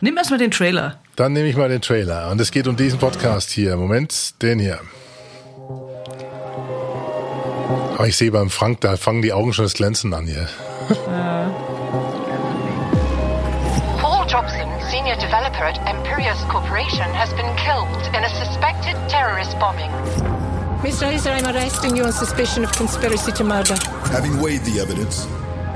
Nimm 0.00 0.16
erstmal 0.16 0.38
den 0.38 0.50
Trailer. 0.50 0.98
Dann 1.16 1.34
nehme 1.34 1.46
ich 1.48 1.56
mal 1.56 1.68
den 1.68 1.82
Trailer. 1.82 2.30
Und 2.30 2.40
es 2.40 2.52
geht 2.52 2.66
um 2.66 2.76
diesen 2.76 2.98
Podcast 3.00 3.50
hier. 3.50 3.76
Moment, 3.76 4.40
den 4.40 4.60
hier. 4.60 4.80
Aber 7.98 8.08
ich 8.08 8.16
sehe 8.16 8.32
beim 8.32 8.48
Frank, 8.48 8.80
da 8.80 8.96
fangen 8.96 9.20
die 9.20 9.34
Augen 9.34 9.52
schon 9.52 9.66
das 9.66 9.74
Glänzen 9.74 10.14
an 10.14 10.26
hier. 10.26 10.48
Paul 10.88 11.71
senior 15.12 15.26
developer 15.26 15.64
at 15.64 15.78
Imperius 15.86 16.42
Corporation, 16.48 17.10
has 17.12 17.32
been 17.34 17.54
killed 17.56 17.88
in 18.14 18.24
a 18.24 18.28
suspected 18.28 18.94
terrorist 19.08 19.58
bombing. 19.58 19.90
Mr. 20.80 21.10
Heiser, 21.10 21.32
I'm 21.32 21.46
arresting 21.54 21.96
you 21.96 22.04
on 22.04 22.12
suspicion 22.12 22.64
of 22.64 22.72
conspiracy 22.72 23.32
to 23.32 23.44
murder. 23.44 23.74
Having 24.10 24.40
weighed 24.40 24.62
the 24.62 24.80
evidence, 24.80 25.26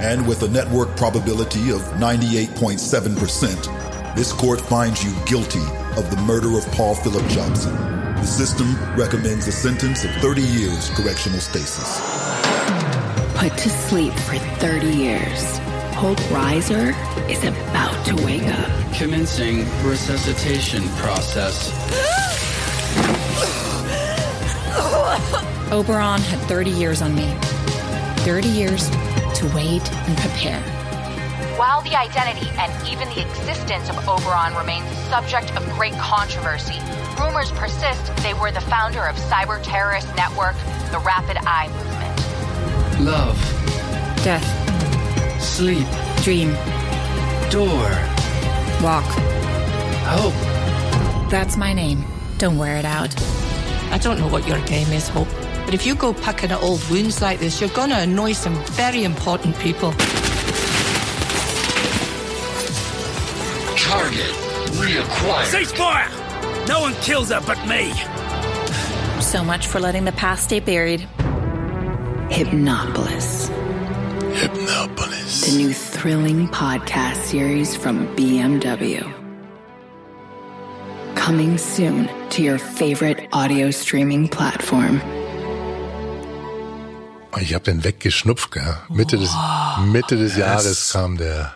and 0.01 0.27
with 0.27 0.43
a 0.43 0.49
network 0.49 0.97
probability 0.97 1.71
of 1.71 1.83
98.7%, 1.99 4.17
this 4.17 4.33
court 4.33 4.61
finds 4.61 5.05
you 5.05 5.15
guilty 5.27 5.63
of 5.97 6.11
the 6.11 6.17
murder 6.27 6.59
of 6.59 6.67
Paul 6.73 6.95
Philip 6.95 7.27
Jobson. 7.29 7.75
The 8.17 8.27
system 8.27 8.75
recommends 8.97 9.47
a 9.47 9.53
sentence 9.53 10.05
of 10.05 10.11
30 10.23 10.43
years 10.43 10.91
correctional 10.91 11.41
stasis. 11.41 12.01
Put 13.35 13.57
to 13.59 13.69
sleep 13.69 14.15
for 14.15 14.39
30 14.59 14.89
years. 14.89 15.61
Hope 15.97 16.21
Riser 16.31 16.95
is 17.27 17.43
about 17.43 18.05
to 18.05 18.15
wake 18.17 18.43
up. 18.43 18.93
Commencing 18.93 19.61
resuscitation 19.83 20.87
process. 20.99 21.73
Oberon 25.73 26.21
had 26.21 26.39
30 26.49 26.71
years 26.71 27.01
on 27.01 27.15
me. 27.15 27.35
30 28.27 28.47
years 28.47 28.91
to 28.91 29.51
wait 29.55 29.91
and 29.91 30.19
prepare. 30.19 30.61
While 31.57 31.81
the 31.81 31.97
identity 31.97 32.51
and 32.59 32.71
even 32.87 33.09
the 33.09 33.23
existence 33.23 33.89
of 33.89 33.97
Oberon 34.07 34.55
remains 34.55 34.85
a 34.93 34.97
subject 35.09 35.57
of 35.57 35.65
great 35.79 35.95
controversy, 35.95 36.79
rumors 37.19 37.51
persist 37.53 38.15
they 38.17 38.35
were 38.35 38.53
the 38.53 38.61
founder 38.61 39.07
of 39.07 39.17
cyber 39.17 39.63
terrorist 39.63 40.15
network, 40.15 40.57
the 40.93 40.99
Rapid 40.99 41.39
Eye 41.47 41.69
Movement. 41.73 43.01
Love. 43.01 43.39
Death. 44.23 44.66
Sleep. 45.39 45.87
Dream. 46.23 46.53
Door. 47.51 47.91
Walk. 48.83 49.05
Hope. 50.05 51.31
That's 51.31 51.57
my 51.57 51.73
name. 51.73 52.05
Don't 52.39 52.59
wear 52.59 52.77
it 52.77 52.85
out. 52.85 53.15
I 53.91 53.99
don't 53.99 54.19
know 54.19 54.29
what 54.29 54.47
your 54.47 54.61
game 54.67 54.89
is, 54.89 55.09
Hope, 55.09 55.29
but 55.65 55.73
if 55.73 55.87
you 55.87 55.95
go 55.95 56.13
picking 56.13 56.51
at 56.51 56.63
old 56.63 56.87
wounds 56.91 57.23
like 57.23 57.39
this, 57.39 57.61
you're 57.61 57.71
going 57.71 57.91
to 57.91 57.99
annoy 57.99 58.33
some 58.33 58.55
very 58.73 59.05
important 59.05 59.57
people. 59.59 59.93
Target 63.77 64.33
reacquired. 64.77 65.51
Ceasefire! 65.53 66.69
No 66.69 66.81
one 66.81 66.95
kills 66.97 67.31
her 67.31 67.41
but 67.47 67.59
me. 67.67 67.93
So 69.23 69.43
much 69.45 69.67
for 69.67 69.81
letting 69.81 70.05
the 70.05 70.13
past 70.13 70.45
stay 70.45 70.61
buried. 70.61 71.01
Hypnopolis. 72.31 73.46
The 75.47 75.53
new 75.59 75.73
thrilling 75.73 76.49
podcast 76.49 77.23
series 77.23 77.77
from 77.77 78.09
BMW. 78.17 79.05
Coming 81.15 81.57
soon 81.57 82.09
to 82.31 82.43
your 82.43 82.59
favorite 82.59 83.29
audio 83.33 83.71
streaming 83.71 84.29
platform. 84.29 85.01
Ich 87.41 87.55
habe 87.55 87.63
den 87.65 87.85
weggeschnupft, 87.85 88.51
gell? 88.51 88.77
Mitte 88.89 89.19
des, 89.19 89.31
Mitte 89.93 90.17
des 90.17 90.33
Yes. 90.33 90.39
Jahres 90.39 90.93
kam 90.93 91.17
der. 91.17 91.55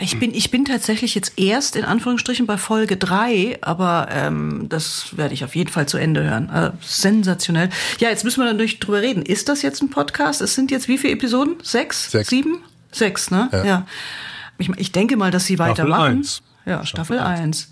Ich 0.00 0.18
bin, 0.18 0.32
ich 0.34 0.50
bin 0.50 0.64
tatsächlich 0.64 1.14
jetzt 1.14 1.38
erst 1.38 1.76
in 1.76 1.84
Anführungsstrichen 1.84 2.46
bei 2.46 2.56
Folge 2.56 2.96
drei, 2.96 3.58
aber 3.60 4.08
ähm, 4.10 4.64
das 4.70 5.14
werde 5.18 5.34
ich 5.34 5.44
auf 5.44 5.54
jeden 5.54 5.68
Fall 5.70 5.86
zu 5.86 5.98
Ende 5.98 6.22
hören. 6.24 6.48
Äh, 6.48 6.70
sensationell. 6.80 7.68
Ja, 7.98 8.08
jetzt 8.08 8.24
müssen 8.24 8.40
wir 8.40 8.46
natürlich 8.50 8.80
drüber 8.80 9.02
reden. 9.02 9.22
Ist 9.22 9.50
das 9.50 9.60
jetzt 9.60 9.82
ein 9.82 9.90
Podcast? 9.90 10.40
Es 10.40 10.54
sind 10.54 10.70
jetzt 10.70 10.88
wie 10.88 10.96
viele 10.96 11.12
Episoden? 11.12 11.56
Sechs? 11.62 12.10
Sechs. 12.10 12.30
Sieben? 12.30 12.62
Sechs, 12.94 13.30
ne? 13.30 13.48
Ja. 13.64 13.86
Ich, 14.58 14.70
ich 14.76 14.92
denke 14.92 15.16
mal, 15.16 15.30
dass 15.30 15.44
sie 15.46 15.58
weitermachen. 15.58 16.18
eins. 16.18 16.42
Ja, 16.66 16.86
Staffel 16.86 17.18
1. 17.18 17.68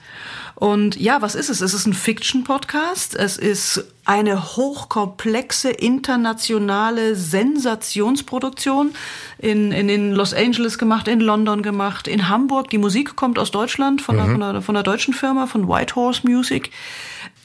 Und 0.54 0.96
ja, 1.00 1.22
was 1.22 1.34
ist 1.34 1.48
es? 1.48 1.62
Es 1.62 1.72
ist 1.72 1.86
ein 1.86 1.94
Fiction-Podcast. 1.94 3.14
Es 3.14 3.38
ist 3.38 3.84
eine 4.04 4.54
hochkomplexe, 4.56 5.70
internationale 5.70 7.16
Sensationsproduktion. 7.16 8.92
In, 9.38 9.72
in, 9.72 9.88
in 9.88 10.12
Los 10.12 10.34
Angeles 10.34 10.76
gemacht, 10.78 11.08
in 11.08 11.20
London 11.20 11.62
gemacht, 11.62 12.06
in 12.06 12.28
Hamburg. 12.28 12.68
Die 12.70 12.78
Musik 12.78 13.16
kommt 13.16 13.38
aus 13.38 13.50
Deutschland, 13.50 14.02
von, 14.02 14.18
einer, 14.18 14.28
Mhm. 14.28 14.32
von, 14.34 14.42
einer, 14.42 14.62
von 14.62 14.76
einer 14.76 14.82
deutschen 14.82 15.14
Firma, 15.14 15.46
von 15.46 15.68
Whitehorse 15.68 16.20
Music. 16.26 16.70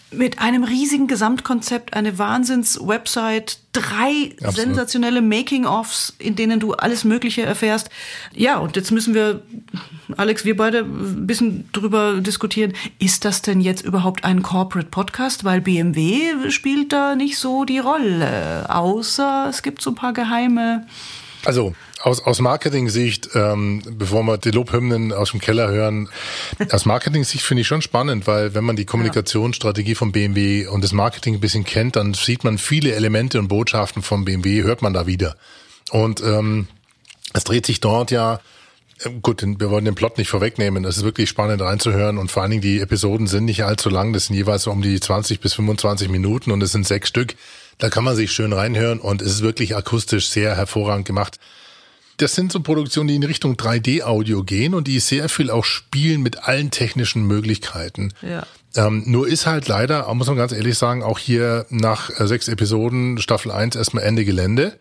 Mit 0.09 0.39
einem 0.39 0.63
riesigen 0.63 1.07
Gesamtkonzept, 1.07 1.93
eine 1.93 2.17
Wahnsinns-Website, 2.17 3.59
drei 3.73 4.31
Absolut. 4.37 4.55
sensationelle 4.55 5.21
Making-ofs, 5.21 6.13
in 6.17 6.37
denen 6.37 6.61
du 6.61 6.73
alles 6.73 7.03
Mögliche 7.03 7.41
erfährst. 7.41 7.89
Ja, 8.33 8.57
und 8.59 8.77
jetzt 8.77 8.91
müssen 8.91 9.13
wir, 9.13 9.41
Alex, 10.15 10.45
wir 10.45 10.55
beide 10.55 10.79
ein 10.79 11.27
bisschen 11.27 11.69
drüber 11.73 12.21
diskutieren. 12.21 12.73
Ist 12.99 13.25
das 13.25 13.41
denn 13.41 13.59
jetzt 13.59 13.83
überhaupt 13.83 14.23
ein 14.23 14.43
Corporate 14.43 14.89
Podcast? 14.89 15.43
Weil 15.43 15.59
BMW 15.59 16.51
spielt 16.51 16.93
da 16.93 17.15
nicht 17.15 17.37
so 17.37 17.65
die 17.65 17.79
Rolle. 17.79 18.65
Außer 18.69 19.47
es 19.49 19.61
gibt 19.61 19.81
so 19.81 19.91
ein 19.91 19.95
paar 19.95 20.13
geheime. 20.13 20.87
Also 21.43 21.73
aus, 22.01 22.21
aus 22.21 22.39
Marketing-Sicht, 22.39 23.29
ähm, 23.33 23.81
bevor 23.89 24.23
wir 24.23 24.37
die 24.37 24.51
Lobhymnen 24.51 25.13
aus 25.13 25.31
dem 25.31 25.39
Keller 25.39 25.69
hören, 25.69 26.09
aus 26.71 26.85
Marketing-Sicht 26.85 27.43
finde 27.43 27.61
ich 27.61 27.67
schon 27.67 27.81
spannend, 27.81 28.27
weil 28.27 28.53
wenn 28.53 28.63
man 28.63 28.75
die 28.75 28.85
Kommunikationsstrategie 28.85 29.95
von 29.95 30.11
BMW 30.11 30.67
und 30.67 30.83
das 30.83 30.91
Marketing 30.91 31.35
ein 31.35 31.39
bisschen 31.39 31.63
kennt, 31.63 31.95
dann 31.95 32.13
sieht 32.13 32.43
man 32.43 32.57
viele 32.57 32.93
Elemente 32.93 33.39
und 33.39 33.47
Botschaften 33.47 34.03
von 34.03 34.25
BMW, 34.25 34.63
hört 34.63 34.81
man 34.81 34.93
da 34.93 35.07
wieder. 35.07 35.35
Und 35.91 36.21
ähm, 36.21 36.67
es 37.33 37.43
dreht 37.43 37.65
sich 37.65 37.79
dort 37.79 38.11
ja 38.11 38.39
äh, 39.03 39.09
Gut, 39.21 39.43
wir 39.43 39.69
wollen 39.69 39.85
den 39.85 39.95
Plot 39.95 40.17
nicht 40.17 40.29
vorwegnehmen. 40.29 40.85
Es 40.85 40.97
ist 40.97 41.03
wirklich 41.03 41.29
spannend 41.29 41.61
reinzuhören 41.61 42.17
und 42.17 42.31
vor 42.31 42.41
allen 42.41 42.51
Dingen 42.51 42.61
die 42.61 42.79
Episoden 42.79 43.27
sind 43.27 43.45
nicht 43.45 43.63
allzu 43.63 43.89
lang. 43.89 44.13
Das 44.13 44.25
sind 44.25 44.35
jeweils 44.35 44.67
um 44.67 44.81
die 44.81 44.99
20 44.99 45.39
bis 45.39 45.53
25 45.53 46.09
Minuten 46.09 46.51
und 46.51 46.61
es 46.61 46.71
sind 46.71 46.87
sechs 46.87 47.09
Stück. 47.09 47.35
Da 47.77 47.89
kann 47.89 48.03
man 48.03 48.15
sich 48.15 48.31
schön 48.31 48.53
reinhören 48.53 48.99
und 48.99 49.21
es 49.21 49.33
ist 49.33 49.41
wirklich 49.41 49.75
akustisch 49.75 50.29
sehr 50.29 50.55
hervorragend 50.55 51.05
gemacht. 51.05 51.39
Das 52.17 52.33
sind 52.33 52.51
so 52.51 52.61
Produktionen, 52.61 53.09
die 53.09 53.15
in 53.15 53.23
Richtung 53.23 53.55
3D-Audio 53.55 54.43
gehen 54.43 54.73
und 54.73 54.87
die 54.87 54.99
sehr 54.99 55.29
viel 55.29 55.51
auch 55.51 55.63
spielen 55.63 56.21
mit 56.21 56.43
allen 56.43 56.71
technischen 56.71 57.27
Möglichkeiten. 57.27 58.11
Ja. 58.23 58.45
Ähm, 58.75 59.03
nur 59.05 59.27
ist 59.27 59.45
halt 59.45 59.67
leider, 59.67 60.11
muss 60.15 60.27
man 60.27 60.35
ganz 60.35 60.51
ehrlich 60.51 60.77
sagen, 60.77 61.03
auch 61.03 61.19
hier 61.19 61.67
nach 61.69 62.09
äh, 62.19 62.27
sechs 62.27 62.47
Episoden 62.47 63.19
Staffel 63.19 63.51
1 63.51 63.75
erstmal 63.75 64.03
Ende 64.03 64.25
Gelände. 64.25 64.77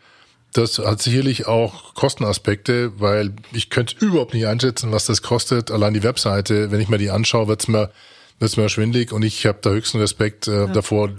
Das 0.52 0.78
hat 0.78 1.02
sicherlich 1.02 1.46
auch 1.46 1.92
Kostenaspekte, 1.94 2.98
weil 2.98 3.32
ich 3.52 3.68
könnte 3.68 3.96
überhaupt 4.04 4.32
nicht 4.32 4.46
einschätzen, 4.46 4.90
was 4.90 5.04
das 5.04 5.20
kostet. 5.20 5.70
Allein 5.70 5.92
die 5.92 6.02
Webseite, 6.02 6.70
wenn 6.70 6.80
ich 6.80 6.88
mir 6.88 6.98
die 6.98 7.10
anschaue, 7.10 7.48
wird's 7.48 7.68
mir, 7.68 7.90
wird's 8.38 8.56
mir 8.56 8.70
schwindlig 8.70 9.12
und 9.12 9.22
ich 9.22 9.44
habe 9.44 9.58
da 9.60 9.70
höchsten 9.70 9.98
Respekt 9.98 10.48
äh, 10.48 10.68
davor, 10.72 11.10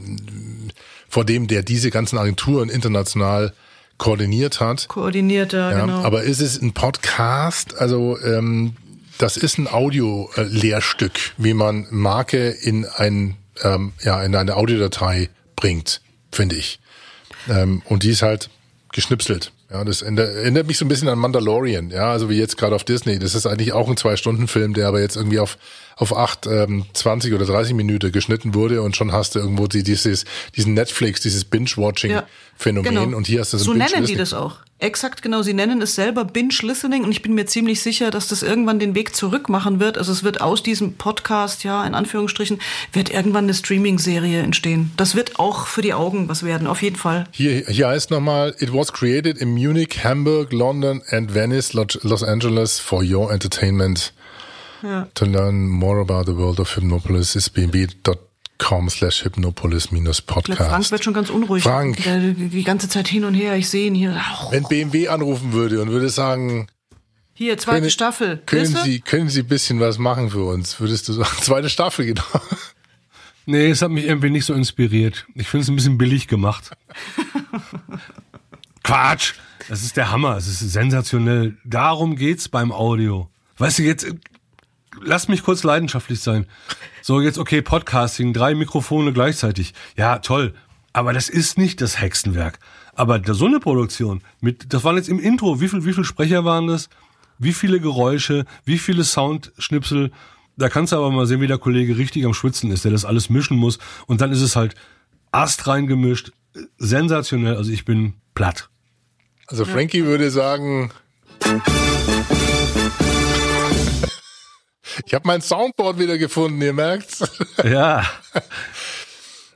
vor 1.07 1.25
dem, 1.25 1.47
der 1.47 1.61
diese 1.61 1.91
ganzen 1.91 2.17
Agenturen 2.17 2.69
international 2.69 3.53
koordiniert 3.97 4.59
hat. 4.59 4.87
Koordinierter, 4.87 5.71
Ja, 5.71 5.81
genau. 5.81 6.03
Aber 6.03 6.23
ist 6.23 6.41
es 6.41 6.61
ein 6.61 6.73
Podcast? 6.73 7.77
Also 7.77 8.17
ähm, 8.23 8.75
das 9.17 9.37
ist 9.37 9.57
ein 9.57 9.67
Audio-Lehrstück, 9.67 11.19
wie 11.37 11.53
man 11.53 11.87
Marke 11.89 12.49
in 12.49 12.85
ein 12.85 13.35
ähm, 13.63 13.93
ja 14.03 14.21
in 14.23 14.35
eine 14.35 14.55
Audiodatei 14.55 15.29
bringt, 15.55 16.01
finde 16.31 16.55
ich. 16.55 16.79
Ähm, 17.49 17.81
und 17.85 18.03
die 18.03 18.11
ist 18.11 18.21
halt 18.21 18.49
geschnipselt. 18.91 19.51
Ja, 19.71 19.83
das 19.83 20.01
erinnert 20.01 20.67
mich 20.67 20.77
so 20.77 20.85
ein 20.85 20.87
bisschen 20.87 21.09
an 21.09 21.19
Mandalorian. 21.19 21.89
Ja, 21.89 22.11
also 22.11 22.29
wie 22.29 22.37
jetzt 22.37 22.57
gerade 22.57 22.75
auf 22.75 22.85
Disney. 22.85 23.19
Das 23.19 23.35
ist 23.35 23.45
eigentlich 23.45 23.73
auch 23.73 23.89
ein 23.89 23.97
Zwei-Stunden-Film, 23.97 24.73
der 24.73 24.87
aber 24.87 25.01
jetzt 25.01 25.17
irgendwie 25.17 25.39
auf 25.39 25.57
auf 25.97 26.15
acht, 26.15 26.45
ähm, 26.45 26.85
20 26.93 27.33
oder 27.33 27.45
30 27.45 27.73
Minuten 27.73 28.11
geschnitten 28.11 28.53
wurde 28.53 28.81
und 28.83 28.95
schon 28.95 29.11
hast 29.11 29.35
du 29.35 29.39
irgendwo 29.39 29.67
die, 29.67 29.83
dieses, 29.83 30.25
diesen 30.55 30.75
Netflix, 30.75 31.21
dieses 31.21 31.43
Binge-Watching-Phänomen 31.45 32.89
Genau. 33.05 33.17
und 33.17 33.27
hier 33.27 33.41
hast 33.41 33.53
du 33.53 33.57
so, 33.57 33.65
so 33.65 33.71
ein 33.71 33.79
nennen 33.79 34.05
die 34.05 34.15
das 34.15 34.33
auch. 34.33 34.57
Exakt 34.79 35.23
genau, 35.23 35.41
sie 35.41 35.55
nennen 35.55 35.81
es 35.81 35.95
selber 35.95 36.23
Binge-Listening 36.23 37.03
und 37.03 37.11
ich 37.11 37.23
bin 37.23 37.33
mir 37.33 37.47
ziemlich 37.47 37.81
sicher, 37.81 38.11
dass 38.11 38.27
das 38.27 38.43
irgendwann 38.43 38.77
den 38.77 38.93
Weg 38.93 39.15
zurück 39.15 39.49
machen 39.49 39.79
wird. 39.79 39.97
Also 39.97 40.11
es 40.11 40.23
wird 40.23 40.39
aus 40.39 40.61
diesem 40.61 40.93
Podcast, 40.93 41.63
ja, 41.63 41.83
in 41.83 41.95
Anführungsstrichen, 41.95 42.59
wird 42.93 43.09
irgendwann 43.09 43.45
eine 43.45 43.55
Streaming-Serie 43.55 44.43
entstehen. 44.43 44.91
Das 44.95 45.15
wird 45.15 45.39
auch 45.39 45.65
für 45.65 45.81
die 45.81 45.95
Augen 45.95 46.29
was 46.29 46.43
werden, 46.43 46.67
auf 46.67 46.83
jeden 46.83 46.95
Fall. 46.95 47.23
Hier, 47.31 47.65
hier 47.67 47.87
heißt 47.87 48.11
nochmal, 48.11 48.53
it 48.59 48.71
was 48.71 48.93
created 48.93 49.39
in 49.39 49.49
Munich, 49.55 50.03
Hamburg, 50.03 50.53
London 50.53 51.01
and 51.09 51.33
Venice, 51.33 51.73
Los 51.73 52.21
Angeles 52.23 52.79
for 52.79 53.01
your 53.03 53.31
entertainment. 53.31 54.13
Ja. 54.83 55.07
To 55.15 55.25
learn 55.25 55.67
more 55.67 55.99
about 56.01 56.23
the 56.31 56.37
world 56.37 56.59
of 56.59 56.75
Hypnopolis 56.75 57.35
is 57.35 57.49
bnb.com 57.49 58.89
slash 58.89 59.23
hypnopolis 59.23 59.91
minus 59.91 60.19
Ich 60.19 60.25
glaub, 60.25 60.57
Frank 60.57 60.91
wird 60.91 61.03
schon 61.03 61.13
ganz 61.13 61.29
unruhig. 61.29 61.63
Frank. 61.63 62.03
Der, 62.03 62.19
die 62.19 62.63
ganze 62.63 62.89
Zeit 62.89 63.07
hin 63.07 63.23
und 63.25 63.33
her, 63.33 63.55
ich 63.55 63.69
sehe 63.69 63.87
ihn 63.87 63.95
hier. 63.95 64.19
Wenn 64.51 64.63
BMW 64.63 65.07
anrufen 65.07 65.53
würde 65.53 65.81
und 65.81 65.89
würde 65.89 66.09
sagen, 66.09 66.67
Hier, 67.33 67.57
zweite 67.57 67.79
Können- 67.81 67.91
Staffel. 67.91 68.41
können? 68.45 68.75
Sie, 68.83 68.99
können 68.99 69.29
Sie 69.29 69.41
ein 69.41 69.47
bisschen 69.47 69.79
was 69.79 69.97
machen 69.97 70.29
für 70.31 70.43
uns? 70.45 70.79
Würdest 70.79 71.07
du 71.07 71.13
sagen, 71.13 71.29
zweite 71.41 71.69
Staffel, 71.69 72.05
genau. 72.05 72.23
Nee, 73.45 73.69
es 73.69 73.81
hat 73.81 73.91
mich 73.91 74.05
irgendwie 74.05 74.29
nicht 74.29 74.43
so 74.45 74.53
inspiriert. 74.53 75.25
Ich 75.35 75.47
finde 75.47 75.63
es 75.63 75.69
ein 75.69 75.75
bisschen 75.75 75.97
billig 75.97 76.27
gemacht. 76.27 76.71
Quatsch! 78.83 79.33
Das 79.69 79.83
ist 79.83 79.97
der 79.97 80.11
Hammer. 80.11 80.37
Es 80.37 80.47
ist 80.47 80.59
sensationell. 80.59 81.57
Darum 81.65 82.15
geht's 82.15 82.47
beim 82.47 82.71
Audio. 82.71 83.29
Weißt 83.57 83.79
du, 83.79 83.83
jetzt, 83.83 84.05
lass 85.01 85.27
mich 85.27 85.43
kurz 85.43 85.63
leidenschaftlich 85.63 86.19
sein. 86.19 86.45
So, 87.01 87.21
jetzt, 87.21 87.37
okay, 87.37 87.61
Podcasting, 87.61 88.33
drei 88.33 88.55
Mikrofone 88.55 89.13
gleichzeitig. 89.13 89.73
Ja, 89.95 90.19
toll. 90.19 90.53
Aber 90.93 91.13
das 91.13 91.29
ist 91.29 91.57
nicht 91.57 91.81
das 91.81 92.01
Hexenwerk. 92.01 92.59
Aber 92.95 93.21
so 93.33 93.45
eine 93.45 93.59
Produktion 93.59 94.23
mit, 94.41 94.73
das 94.73 94.83
waren 94.83 94.95
jetzt 94.95 95.09
im 95.09 95.19
Intro, 95.19 95.61
wie 95.61 95.67
viel, 95.67 95.85
wie 95.85 95.93
viel 95.93 96.03
Sprecher 96.03 96.43
waren 96.43 96.67
das? 96.67 96.89
Wie 97.37 97.53
viele 97.53 97.79
Geräusche? 97.79 98.45
Wie 98.65 98.79
viele 98.79 99.03
Soundschnipsel? 99.03 100.11
Da 100.57 100.69
kannst 100.69 100.91
du 100.91 100.97
aber 100.97 101.11
mal 101.11 101.27
sehen, 101.27 101.39
wie 101.39 101.47
der 101.47 101.59
Kollege 101.59 101.97
richtig 101.97 102.25
am 102.25 102.33
Schwitzen 102.33 102.71
ist, 102.71 102.83
der 102.83 102.91
das 102.91 103.05
alles 103.05 103.29
mischen 103.29 103.57
muss. 103.57 103.77
Und 104.07 104.21
dann 104.21 104.31
ist 104.31 104.41
es 104.41 104.55
halt 104.55 104.73
astrein 105.31 105.85
gemischt. 105.85 106.31
Sensationell. 106.79 107.55
Also 107.55 107.71
ich 107.71 107.85
bin 107.85 108.15
platt. 108.33 108.69
Also 109.45 109.65
Frankie 109.65 110.05
würde 110.05 110.31
sagen, 110.31 110.91
ich 115.05 115.13
habe 115.13 115.27
mein 115.27 115.41
Soundboard 115.41 115.99
wieder 115.99 116.17
gefunden, 116.17 116.61
ihr 116.61 116.73
merkt's. 116.73 117.23
Ja. 117.63 118.03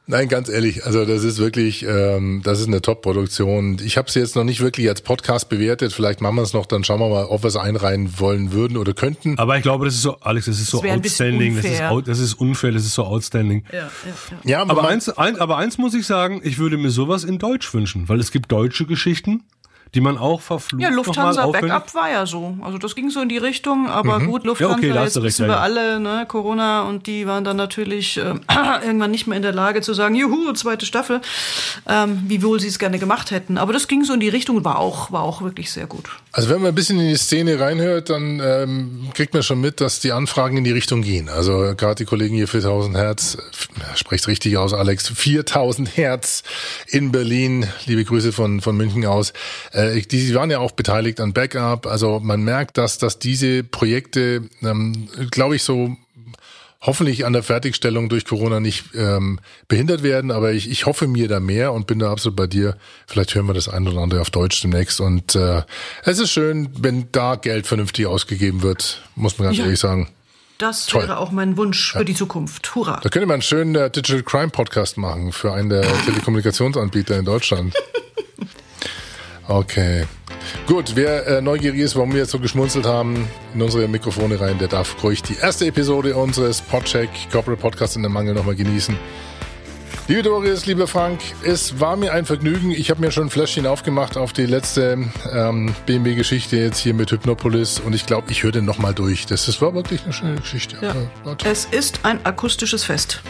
Nein, 0.07 0.27
ganz 0.27 0.49
ehrlich, 0.49 0.85
also 0.85 1.05
das 1.05 1.23
ist 1.23 1.37
wirklich, 1.37 1.83
ähm, 1.83 2.41
das 2.43 2.59
ist 2.59 2.67
eine 2.67 2.81
Top-Produktion. 2.81 3.77
Ich 3.81 3.97
habe 3.97 4.11
sie 4.11 4.19
jetzt 4.19 4.35
noch 4.35 4.43
nicht 4.43 4.59
wirklich 4.59 4.89
als 4.89 5.01
Podcast 5.01 5.47
bewertet. 5.47 5.93
Vielleicht 5.93 6.19
machen 6.19 6.35
wir 6.35 6.41
es 6.41 6.51
noch, 6.53 6.65
dann 6.65 6.83
schauen 6.83 6.99
wir 6.99 7.07
mal, 7.07 7.25
ob 7.25 7.43
wir 7.43 7.47
es 7.47 7.55
einreihen 7.55 8.19
wollen 8.19 8.51
würden 8.51 8.75
oder 8.75 8.93
könnten. 8.93 9.37
Aber 9.37 9.55
ich 9.55 9.63
glaube, 9.63 9.85
das 9.85 9.93
ist 9.93 10.01
so, 10.01 10.19
Alex, 10.19 10.47
das 10.47 10.59
ist 10.59 10.69
so 10.71 10.81
Das 10.81 10.91
outstanding. 10.91 11.55
Das 11.55 11.63
ist, 11.63 11.71
unfair. 11.71 11.91
out, 11.91 12.07
das 12.07 12.19
ist 12.19 12.33
unfair, 12.33 12.71
das 12.71 12.83
ist 12.83 12.95
so 12.95 13.05
outstanding. 13.05 13.63
Ja, 13.71 13.79
ja, 13.79 13.89
ja. 14.43 14.61
aber, 14.63 14.85
eins, 14.87 15.07
ein, 15.07 15.37
aber 15.39 15.57
eins 15.57 15.77
muss 15.77 15.93
ich 15.93 16.05
sagen, 16.05 16.41
ich 16.43 16.57
würde 16.57 16.77
mir 16.77 16.89
sowas 16.89 17.23
in 17.23 17.37
Deutsch 17.37 17.73
wünschen, 17.73 18.09
weil 18.09 18.19
es 18.19 18.31
gibt 18.31 18.51
deutsche 18.51 18.85
Geschichten, 18.85 19.43
die 19.93 20.01
man 20.01 20.17
auch 20.17 20.39
verflucht 20.41 20.81
Ja, 20.81 20.89
Lufthansa 20.89 21.41
noch 21.41 21.51
mal 21.51 21.59
aufwendig- 21.59 21.69
Backup 21.73 21.93
war 21.95 22.09
ja 22.09 22.25
so. 22.25 22.57
Also 22.61 22.77
das 22.77 22.95
ging 22.95 23.09
so 23.09 23.21
in 23.21 23.27
die 23.29 23.37
Richtung, 23.37 23.89
aber 23.89 24.19
Mhm. 24.19 24.27
gut, 24.27 24.43
Ja, 24.43 24.47
Lufthansa, 24.49 24.75
okay, 24.77 24.89
da 24.89 24.99
hast 25.01 25.05
jetzt 25.07 25.17
recht, 25.17 25.25
wissen 25.25 25.41
ja, 25.43 25.47
wir 25.49 25.55
ja. 25.55 25.61
alle, 25.61 25.99
ne, 25.99 26.25
Corona 26.27 26.83
und 26.83 27.07
die 27.07 27.27
waren 27.27 27.43
dann 27.43 27.57
natürlich 27.57 28.17
äh, 28.17 28.35
irgendwann 28.85 29.11
nicht 29.11 29.27
mehr 29.27 29.35
in 29.35 29.41
der 29.43 29.51
Lage 29.53 29.81
zu 29.81 29.93
sagen, 29.93 30.15
juhu, 30.15 30.53
zweite 30.53 30.85
Staffel, 30.85 31.19
ähm, 31.89 32.23
wie 32.27 32.41
wohl 32.41 32.59
sie 32.59 32.67
es 32.69 32.79
gerne 32.79 32.99
gemacht 32.99 33.31
hätten. 33.31 33.57
Aber 33.57 33.73
das 33.73 33.87
ging 33.89 34.03
so 34.05 34.13
in 34.13 34.19
die 34.21 34.29
Richtung, 34.29 34.63
war 34.63 34.79
auch, 34.79 35.11
war 35.11 35.23
auch 35.23 35.41
wirklich 35.41 35.71
sehr 35.71 35.87
gut. 35.87 36.05
Also 36.31 36.49
wenn 36.49 36.61
man 36.61 36.69
ein 36.69 36.75
bisschen 36.75 36.97
in 36.99 37.09
die 37.09 37.17
Szene 37.17 37.59
reinhört, 37.59 38.09
dann 38.09 38.39
ähm, 38.41 39.09
kriegt 39.13 39.33
man 39.33 39.43
schon 39.43 39.59
mit, 39.59 39.81
dass 39.81 39.99
die 39.99 40.13
Anfragen 40.13 40.55
in 40.57 40.63
die 40.63 40.71
Richtung 40.71 41.01
gehen. 41.01 41.27
Also 41.27 41.73
gerade 41.75 41.95
die 41.95 42.05
Kollegen 42.05 42.35
hier 42.35 42.47
4000 42.47 42.95
Hertz, 42.95 43.37
spricht 43.95 44.27
richtig 44.27 44.55
aus, 44.57 44.73
Alex, 44.73 45.09
4000 45.09 45.97
Hertz 45.97 46.43
in 46.87 47.11
Berlin. 47.11 47.67
Liebe 47.85 48.05
Grüße 48.05 48.31
von 48.31 48.61
von 48.61 48.77
München 48.77 49.05
aus. 49.05 49.33
Äh, 49.73 49.80
ich- 49.89 50.07
die 50.07 50.33
waren 50.35 50.51
ja 50.51 50.59
auch 50.59 50.71
beteiligt 50.71 51.19
an 51.19 51.33
Backup. 51.33 51.85
Also 51.87 52.19
man 52.19 52.43
merkt, 52.43 52.77
dass 52.77 52.97
dass 52.97 53.19
diese 53.19 53.63
Projekte, 53.63 54.43
ähm, 54.61 55.07
glaube 55.31 55.55
ich, 55.55 55.63
so 55.63 55.95
hoffentlich 56.83 57.25
an 57.25 57.33
der 57.33 57.43
Fertigstellung 57.43 58.09
durch 58.09 58.25
Corona 58.25 58.59
nicht 58.59 58.85
ähm, 58.95 59.39
behindert 59.67 60.01
werden, 60.01 60.31
aber 60.31 60.51
ich, 60.51 60.67
ich 60.69 60.87
hoffe 60.87 61.07
mir 61.07 61.27
da 61.27 61.39
mehr 61.39 61.73
und 61.73 61.85
bin 61.85 61.99
da 61.99 62.11
absolut 62.11 62.35
bei 62.35 62.47
dir. 62.47 62.75
Vielleicht 63.05 63.35
hören 63.35 63.45
wir 63.45 63.53
das 63.53 63.69
ein 63.69 63.87
oder 63.87 63.99
andere 64.01 64.19
auf 64.21 64.31
Deutsch 64.31 64.61
demnächst. 64.61 64.99
Und 64.99 65.35
äh, 65.35 65.61
es 66.05 66.17
ist 66.17 66.31
schön, 66.31 66.69
wenn 66.79 67.07
da 67.11 67.35
Geld 67.35 67.67
vernünftig 67.67 68.07
ausgegeben 68.07 68.63
wird, 68.63 69.03
muss 69.15 69.37
man 69.37 69.49
ganz 69.49 69.57
Ja. 69.59 69.65
ehrlich 69.65 69.79
sagen. 69.79 70.09
Das 70.57 70.87
Toll. 70.87 71.03
wäre 71.03 71.17
auch 71.17 71.31
mein 71.31 71.55
Wunsch 71.57 71.91
für 71.93 72.05
die 72.05 72.13
Zukunft. 72.15 72.73
Hurra. 72.75 72.99
Da 73.01 73.09
könnte 73.09 73.25
man 73.27 73.35
einen 73.35 73.41
schönen 73.43 73.75
äh, 73.75 73.89
Digital 73.91 74.23
Crime 74.23 74.49
Podcast 74.49 74.97
machen 74.97 75.31
für 75.31 75.53
einen 75.53 75.69
der 75.69 75.81
Telekommunikationsanbieter 76.05 77.17
in 77.19 77.25
Deutschland. 77.25 77.75
Okay. 79.51 80.05
Gut, 80.65 80.95
wer 80.95 81.27
äh, 81.27 81.41
neugierig 81.41 81.81
ist, 81.81 81.97
warum 81.97 82.13
wir 82.13 82.19
jetzt 82.19 82.31
so 82.31 82.39
geschmunzelt 82.39 82.85
haben, 82.85 83.27
in 83.53 83.61
unsere 83.61 83.85
Mikrofone 83.89 84.39
rein, 84.39 84.57
der 84.57 84.69
darf 84.69 85.03
ruhig 85.03 85.21
die 85.23 85.35
erste 85.35 85.65
Episode 85.65 86.15
unseres 86.15 86.61
Podcheck 86.61 87.09
Corporate 87.29 87.61
Podcast 87.61 87.97
in 87.97 88.01
der 88.01 88.09
Mangel 88.09 88.33
nochmal 88.33 88.55
genießen. 88.55 88.97
Liebe 90.07 90.23
Doris, 90.23 90.65
lieber 90.67 90.87
Frank, 90.87 91.19
es 91.43 91.81
war 91.81 91.97
mir 91.97 92.13
ein 92.13 92.25
Vergnügen. 92.25 92.71
Ich 92.71 92.89
habe 92.89 93.01
mir 93.01 93.11
schon 93.11 93.27
ein 93.27 93.29
Fläschchen 93.29 93.67
aufgemacht 93.67 94.15
auf 94.15 94.31
die 94.31 94.45
letzte 94.45 95.09
ähm, 95.33 95.75
BMW-Geschichte 95.85 96.55
jetzt 96.55 96.79
hier 96.79 96.93
mit 96.93 97.11
Hypnopolis 97.11 97.79
und 97.79 97.93
ich 97.93 98.05
glaube, 98.05 98.31
ich 98.31 98.43
höre 98.43 98.53
den 98.53 98.63
nochmal 98.63 98.93
durch. 98.93 99.25
Das, 99.25 99.47
das 99.47 99.61
war 99.61 99.73
wirklich 99.73 100.03
eine 100.05 100.13
schöne 100.13 100.35
Geschichte. 100.35 100.77
Ja. 100.81 100.93
toll. 101.23 101.35
Es 101.43 101.65
ist 101.65 101.99
ein 102.03 102.25
akustisches 102.25 102.85
Fest. 102.85 103.21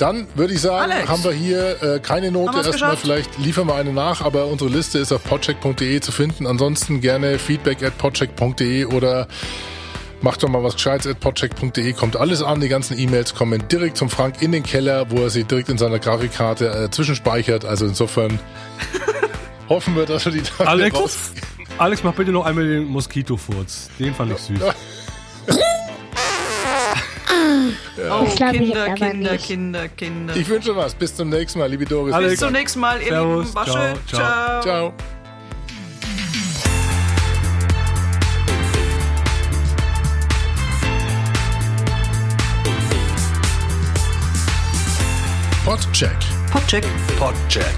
Dann 0.00 0.26
würde 0.34 0.54
ich 0.54 0.60
sagen, 0.62 0.90
Alex. 0.90 1.08
haben 1.08 1.24
wir 1.24 1.32
hier 1.32 1.82
äh, 1.82 2.00
keine 2.00 2.30
Note. 2.32 2.56
Erstmal 2.56 2.72
geschafft? 2.72 3.02
vielleicht 3.02 3.38
liefern 3.38 3.66
wir 3.66 3.74
eine 3.74 3.92
nach, 3.92 4.22
aber 4.22 4.46
unsere 4.46 4.70
Liste 4.70 4.98
ist 4.98 5.12
auf 5.12 5.22
podcheck.de 5.24 6.00
zu 6.00 6.10
finden. 6.10 6.46
Ansonsten 6.46 7.00
gerne 7.00 7.38
feedback 7.38 7.82
at 7.82 7.98
podcheck.de 7.98 8.86
oder 8.86 9.28
macht 10.22 10.42
doch 10.42 10.48
mal 10.48 10.62
was 10.62 10.74
Gescheites 10.74 11.06
at 11.06 11.20
podcheck.de. 11.20 11.92
Kommt 11.92 12.16
alles 12.16 12.42
an. 12.42 12.60
Die 12.60 12.68
ganzen 12.68 12.98
E-Mails 12.98 13.34
kommen 13.34 13.68
direkt 13.68 13.96
zum 13.98 14.08
Frank 14.08 14.40
in 14.40 14.52
den 14.52 14.62
Keller, 14.62 15.10
wo 15.10 15.22
er 15.22 15.30
sie 15.30 15.44
direkt 15.44 15.68
in 15.68 15.76
seiner 15.78 15.98
Grafikkarte 15.98 16.68
äh, 16.68 16.90
zwischenspeichert. 16.90 17.64
Also 17.66 17.84
insofern 17.86 18.38
hoffen 19.68 19.96
wir, 19.96 20.06
dass 20.06 20.24
wir 20.24 20.32
die 20.32 20.40
Tage 20.42 20.68
Alex, 20.68 20.96
raus- 20.96 21.30
Alex, 21.78 22.02
mach 22.04 22.14
bitte 22.14 22.32
noch 22.32 22.46
einmal 22.46 22.66
den 22.66 22.84
Moskitofurz. 22.86 23.90
Den 23.98 24.14
fand 24.14 24.32
ich 24.32 24.38
süß. 24.38 24.60
Oh, 28.10 28.24
glaub 28.36 28.52
ich 28.54 28.60
Kinder, 28.60 28.94
Kinder, 28.94 29.32
nicht. 29.32 29.46
Kinder, 29.46 29.88
Kinder. 29.88 30.36
Ich 30.36 30.48
wünsche 30.48 30.74
was. 30.76 30.94
Bis 30.94 31.14
zum 31.14 31.28
nächsten 31.28 31.58
Mal, 31.58 31.70
liebe 31.70 31.84
Doris. 31.84 32.16
Bis 32.16 32.38
zum 32.40 32.52
nächsten 32.52 32.80
Mal, 32.80 33.00
ihr 33.00 33.08
Servus. 33.08 33.46
Lieben. 33.46 33.54
War 33.54 33.66
schön. 33.66 33.98
Ciao. 34.06 34.60
Ciao. 34.60 34.62
Ciao. 34.62 34.92
Podcheck. 45.64 46.10
Podcheck. 46.50 46.84
Podcheck. 47.18 47.76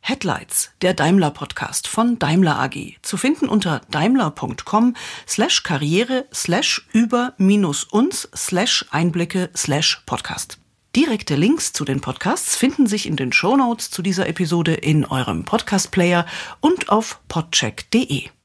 Headlights, 0.00 0.70
der 0.82 0.94
Daimler 0.94 1.32
Podcast 1.32 1.88
von 1.88 2.20
Daimler 2.20 2.60
AG, 2.60 2.94
zu 3.02 3.16
finden 3.16 3.48
unter 3.48 3.80
daimler.com 3.90 4.94
slash 5.26 5.64
karriere 5.64 6.26
slash 6.32 6.86
über 6.92 7.34
minus 7.38 7.82
uns 7.82 8.28
slash 8.34 8.86
Einblicke 8.90 9.50
slash 9.56 10.04
Podcast. 10.06 10.58
Direkte 10.96 11.34
Links 11.34 11.74
zu 11.74 11.84
den 11.84 12.00
Podcasts 12.00 12.56
finden 12.56 12.86
sich 12.86 13.06
in 13.06 13.16
den 13.16 13.30
Shownotes 13.30 13.90
zu 13.90 14.00
dieser 14.00 14.30
Episode 14.30 14.72
in 14.72 15.04
eurem 15.04 15.44
Podcast-Player 15.44 16.24
und 16.60 16.88
auf 16.88 17.20
podcheck.de. 17.28 18.30